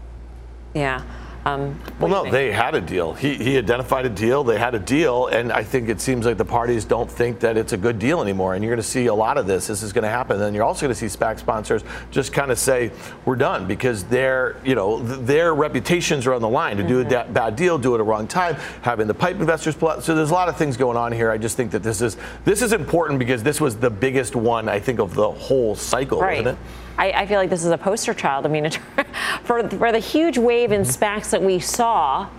Yeah. 0.73 1.03
Um, 1.45 1.77
well, 1.99 2.23
no, 2.23 2.31
they 2.31 2.53
had 2.53 2.73
a 2.73 2.79
deal. 2.79 3.13
He, 3.13 3.35
he 3.35 3.57
identified 3.57 4.05
a 4.05 4.09
deal. 4.09 4.45
They 4.45 4.57
had 4.57 4.75
a 4.75 4.79
deal, 4.79 5.27
and 5.27 5.51
I 5.51 5.61
think 5.61 5.89
it 5.89 5.99
seems 5.99 6.25
like 6.25 6.37
the 6.37 6.45
parties 6.45 6.85
don't 6.85 7.11
think 7.11 7.41
that 7.41 7.57
it's 7.57 7.73
a 7.73 7.77
good 7.77 7.99
deal 7.99 8.21
anymore. 8.21 8.55
And 8.55 8.63
you're 8.63 8.71
going 8.71 8.81
to 8.81 8.87
see 8.87 9.07
a 9.07 9.13
lot 9.13 9.37
of 9.37 9.45
this. 9.45 9.67
This 9.67 9.83
is 9.83 9.91
going 9.91 10.03
to 10.03 10.09
happen. 10.09 10.41
And 10.41 10.55
you're 10.55 10.63
also 10.63 10.85
going 10.85 10.95
to 10.95 11.09
see 11.09 11.17
SPAC 11.17 11.39
sponsors 11.39 11.83
just 12.11 12.31
kind 12.31 12.49
of 12.49 12.57
say, 12.57 12.91
"We're 13.25 13.35
done," 13.35 13.67
because 13.67 14.05
their 14.05 14.55
you 14.63 14.73
know 14.73 15.03
their 15.03 15.53
reputations 15.53 16.25
are 16.27 16.33
on 16.33 16.41
the 16.41 16.47
line 16.47 16.77
to 16.77 16.83
mm-hmm. 16.83 17.09
do 17.09 17.17
a 17.17 17.25
bad 17.25 17.57
deal, 17.57 17.77
do 17.77 17.91
it 17.91 17.95
at 17.95 18.01
a 18.01 18.03
wrong 18.03 18.25
time, 18.25 18.55
having 18.81 19.07
the 19.07 19.13
pipe 19.13 19.35
investors. 19.35 19.75
Pull 19.75 19.89
out. 19.89 20.03
So 20.03 20.15
there's 20.15 20.31
a 20.31 20.33
lot 20.33 20.47
of 20.47 20.55
things 20.55 20.77
going 20.77 20.95
on 20.95 21.11
here. 21.11 21.29
I 21.29 21.37
just 21.37 21.57
think 21.57 21.71
that 21.71 21.83
this 21.83 22.01
is 22.01 22.15
this 22.45 22.61
is 22.61 22.71
important 22.71 23.19
because 23.19 23.43
this 23.43 23.59
was 23.59 23.75
the 23.75 23.89
biggest 23.89 24.33
one 24.33 24.69
I 24.69 24.79
think 24.79 24.99
of 24.99 25.13
the 25.13 25.29
whole 25.29 25.75
cycle, 25.75 26.21
right. 26.21 26.39
isn't 26.39 26.47
it? 26.47 26.57
I, 26.97 27.11
I, 27.11 27.25
feel 27.25 27.39
like 27.39 27.49
this 27.49 27.63
is 27.63 27.71
a 27.71 27.77
poster 27.77 28.13
child. 28.13 28.45
I 28.45 28.49
mean, 28.49 28.69
for, 29.43 29.67
for 29.69 29.91
the 29.91 29.99
huge 29.99 30.37
wave 30.37 30.71
in 30.71 30.81
SPACs 30.81 31.31
that 31.31 31.41
we 31.41 31.59
saw, 31.59 32.29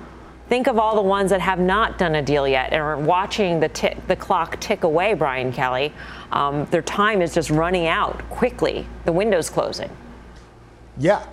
think 0.49 0.67
of 0.67 0.79
all 0.79 0.95
the 0.95 1.03
ones 1.03 1.31
that 1.31 1.41
have 1.41 1.59
not 1.59 1.99
done 1.99 2.15
a 2.15 2.23
deal 2.23 2.47
yet 2.47 2.73
and 2.73 2.81
are 2.81 2.97
watching 2.97 3.61
the, 3.61 3.69
tick, 3.69 4.07
the 4.07 4.17
clock 4.17 4.61
tick 4.61 4.85
away, 4.85 5.15
Brian 5.15 5.53
Kelly. 5.53 5.93
Um, 6.33 6.67
their 6.67 6.83
time 6.83 7.23
is 7.23 7.35
just 7.35 7.51
running 7.51 7.87
out 7.87 8.19
quickly. 8.31 8.87
The 9.05 9.13
window's 9.13 9.51
closing. 9.51 9.91
Yeah. 10.99 11.27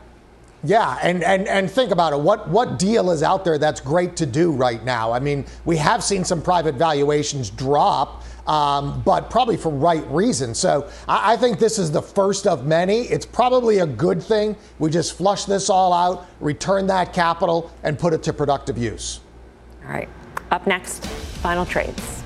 Yeah, 0.63 0.99
and, 1.01 1.23
and, 1.23 1.47
and 1.47 1.71
think 1.71 1.91
about 1.91 2.13
it. 2.13 2.19
What, 2.19 2.47
what 2.47 2.77
deal 2.77 3.09
is 3.09 3.23
out 3.23 3.43
there 3.43 3.57
that's 3.57 3.81
great 3.81 4.15
to 4.17 4.27
do 4.27 4.51
right 4.51 4.83
now? 4.83 5.11
I 5.11 5.19
mean, 5.19 5.45
we 5.65 5.75
have 5.77 6.03
seen 6.03 6.23
some 6.23 6.39
private 6.39 6.75
valuations 6.75 7.49
drop. 7.49 8.23
Um, 8.47 9.01
but 9.03 9.29
probably 9.29 9.55
for 9.55 9.69
right 9.69 10.05
reasons. 10.09 10.57
So 10.57 10.89
I, 11.07 11.33
I, 11.33 11.37
think 11.37 11.59
this 11.59 11.77
is 11.77 11.91
the 11.91 12.01
first 12.01 12.47
of 12.47 12.65
many. 12.65 13.01
It's 13.01 13.25
probably 13.25 13.79
a 13.79 13.85
good 13.85 14.21
thing. 14.21 14.55
We 14.79 14.89
just 14.89 15.13
flush 15.13 15.45
this 15.45 15.69
all 15.69 15.93
out, 15.93 16.25
return 16.39 16.87
that 16.87 17.13
capital, 17.13 17.71
and 17.83 17.99
put 17.99 18.13
it 18.13 18.23
to 18.23 18.33
productive 18.33 18.79
use. 18.79 19.19
All 19.83 19.91
right. 19.91 20.09
Up 20.49 20.65
next, 20.65 21.05
final 21.05 21.65
trades. 21.65 22.21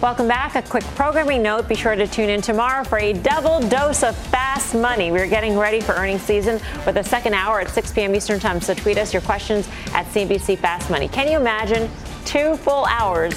Welcome 0.00 0.28
back. 0.28 0.54
A 0.54 0.62
quick 0.62 0.84
programming 0.94 1.42
note. 1.42 1.68
Be 1.68 1.74
sure 1.74 1.94
to 1.94 2.06
tune 2.06 2.30
in 2.30 2.40
tomorrow 2.40 2.84
for 2.84 2.98
a 2.98 3.12
double 3.12 3.60
dose 3.68 4.02
of 4.02 4.16
fast 4.16 4.74
money. 4.74 5.12
We're 5.12 5.26
getting 5.26 5.58
ready 5.58 5.82
for 5.82 5.92
earnings 5.92 6.22
season 6.22 6.58
with 6.86 6.96
a 6.96 7.04
second 7.04 7.34
hour 7.34 7.60
at 7.60 7.68
6 7.68 7.92
p.m. 7.92 8.14
Eastern 8.14 8.40
Time. 8.40 8.62
So 8.62 8.72
tweet 8.72 8.96
us 8.96 9.12
your 9.12 9.20
questions 9.20 9.68
at 9.92 10.06
CNBC 10.06 10.56
Fast 10.56 10.88
Money. 10.88 11.06
Can 11.08 11.30
you 11.30 11.38
imagine 11.38 11.90
two 12.24 12.56
full 12.56 12.86
hours 12.86 13.34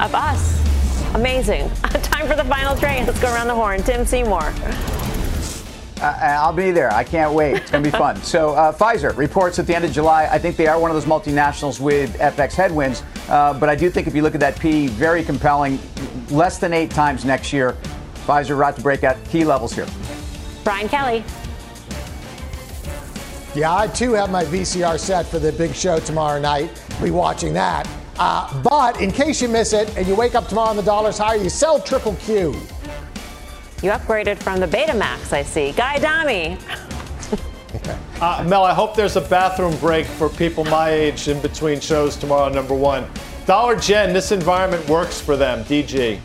of 0.00 0.14
us? 0.14 1.14
Amazing. 1.14 1.70
Time 2.02 2.26
for 2.26 2.36
the 2.36 2.44
final 2.44 2.76
trade. 2.76 3.06
Let's 3.06 3.20
go 3.20 3.32
around 3.32 3.48
the 3.48 3.54
horn. 3.54 3.82
Tim 3.82 4.04
Seymour. 4.06 4.52
Uh, 6.00 6.16
I'll 6.22 6.52
be 6.52 6.70
there. 6.70 6.90
I 6.92 7.04
can't 7.04 7.34
wait. 7.34 7.56
It's 7.56 7.70
going 7.70 7.84
to 7.84 7.90
be 7.90 7.96
fun. 7.96 8.16
so, 8.22 8.54
uh, 8.54 8.72
Pfizer 8.72 9.14
reports 9.16 9.58
at 9.58 9.66
the 9.66 9.74
end 9.74 9.84
of 9.84 9.92
July. 9.92 10.28
I 10.30 10.38
think 10.38 10.56
they 10.56 10.66
are 10.66 10.80
one 10.80 10.90
of 10.90 10.94
those 10.94 11.04
multinationals 11.04 11.78
with 11.78 12.16
FX 12.18 12.54
headwinds. 12.54 13.02
Uh, 13.28 13.52
but 13.58 13.68
I 13.68 13.74
do 13.74 13.90
think 13.90 14.06
if 14.06 14.14
you 14.14 14.22
look 14.22 14.34
at 14.34 14.40
that 14.40 14.58
P, 14.58 14.86
very 14.86 15.22
compelling. 15.22 15.78
Less 16.30 16.58
than 16.58 16.72
eight 16.72 16.90
times 16.90 17.24
next 17.24 17.52
year. 17.52 17.76
Pfizer 18.26 18.56
about 18.56 18.76
to 18.76 18.82
break 18.82 19.04
out 19.04 19.22
key 19.26 19.44
levels 19.44 19.74
here. 19.74 19.86
Brian 20.64 20.88
Kelly. 20.88 21.24
Yeah, 23.54 23.74
I 23.74 23.88
too 23.88 24.12
have 24.12 24.30
my 24.30 24.44
VCR 24.44 24.98
set 24.98 25.26
for 25.26 25.40
the 25.40 25.52
big 25.52 25.74
show 25.74 25.98
tomorrow 25.98 26.40
night. 26.40 26.82
Be 27.02 27.10
watching 27.10 27.52
that. 27.54 27.88
Uh, 28.20 28.62
but 28.62 29.00
in 29.00 29.10
case 29.10 29.40
you 29.40 29.48
miss 29.48 29.72
it 29.72 29.96
and 29.96 30.06
you 30.06 30.14
wake 30.14 30.34
up 30.34 30.46
tomorrow 30.46 30.68
and 30.68 30.78
the 30.78 30.82
dollar's 30.82 31.16
higher, 31.16 31.38
you 31.38 31.48
sell 31.48 31.80
Triple 31.80 32.14
Q. 32.16 32.52
You 33.82 33.90
upgraded 33.90 34.36
from 34.36 34.60
the 34.60 34.66
Betamax, 34.66 35.32
I 35.32 35.42
see. 35.42 35.72
Guy 35.72 35.96
Adami. 35.96 36.58
uh, 38.20 38.44
Mel, 38.46 38.62
I 38.62 38.74
hope 38.74 38.94
there's 38.94 39.16
a 39.16 39.22
bathroom 39.22 39.74
break 39.78 40.04
for 40.04 40.28
people 40.28 40.64
my 40.64 40.90
age 40.90 41.28
in 41.28 41.40
between 41.40 41.80
shows 41.80 42.14
tomorrow, 42.14 42.50
number 42.50 42.74
one. 42.74 43.06
Dollar 43.46 43.74
Gen, 43.74 44.12
this 44.12 44.32
environment 44.32 44.86
works 44.86 45.18
for 45.18 45.38
them. 45.38 45.64
DG. 45.64 46.20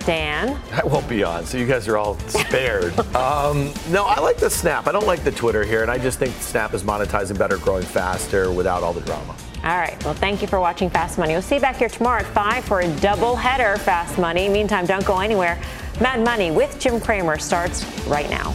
Dan. 0.00 0.60
That 0.70 0.90
won't 0.90 1.08
be 1.08 1.22
on, 1.22 1.46
so 1.46 1.58
you 1.58 1.66
guys 1.66 1.86
are 1.86 1.96
all 1.96 2.18
spared. 2.26 2.98
um, 3.14 3.72
no, 3.88 4.04
I 4.04 4.18
like 4.18 4.38
the 4.38 4.50
Snap. 4.50 4.88
I 4.88 4.92
don't 4.92 5.06
like 5.06 5.22
the 5.22 5.30
Twitter 5.30 5.62
here, 5.62 5.82
and 5.82 5.90
I 5.92 5.98
just 5.98 6.18
think 6.18 6.34
Snap 6.36 6.74
is 6.74 6.82
monetizing 6.82 7.38
better, 7.38 7.56
growing 7.56 7.84
faster 7.84 8.50
without 8.50 8.82
all 8.82 8.92
the 8.92 9.02
drama. 9.02 9.36
All 9.62 9.76
right. 9.76 10.02
Well, 10.04 10.14
thank 10.14 10.40
you 10.40 10.48
for 10.48 10.58
watching 10.58 10.88
Fast 10.88 11.18
Money. 11.18 11.34
We'll 11.34 11.42
see 11.42 11.56
you 11.56 11.60
back 11.60 11.76
here 11.76 11.88
tomorrow 11.88 12.20
at 12.20 12.26
5 12.26 12.64
for 12.64 12.80
a 12.80 12.96
double 12.96 13.36
header 13.36 13.76
Fast 13.78 14.18
Money. 14.18 14.48
Meantime, 14.48 14.86
don't 14.86 15.04
go 15.04 15.18
anywhere. 15.18 15.60
Mad 16.00 16.24
Money 16.24 16.50
with 16.50 16.78
Jim 16.78 16.98
Cramer 16.98 17.38
starts 17.38 17.84
right 18.06 18.28
now. 18.30 18.54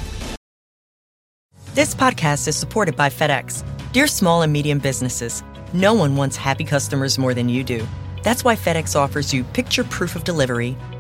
This 1.76 1.94
podcast 1.94 2.48
is 2.48 2.56
supported 2.56 2.96
by 2.96 3.10
FedEx. 3.10 3.64
Dear 3.92 4.08
small 4.08 4.42
and 4.42 4.52
medium 4.52 4.80
businesses, 4.80 5.44
no 5.74 5.94
one 5.94 6.16
wants 6.16 6.38
happy 6.38 6.64
customers 6.64 7.18
more 7.18 7.34
than 7.34 7.50
you 7.50 7.64
do. 7.64 7.86
That's 8.24 8.44
why 8.44 8.56
FedEx 8.56 8.96
offers 8.96 9.34
you 9.34 9.44
picture 9.44 9.84
proof 9.84 10.16
of 10.16 10.24
delivery, 10.24 10.76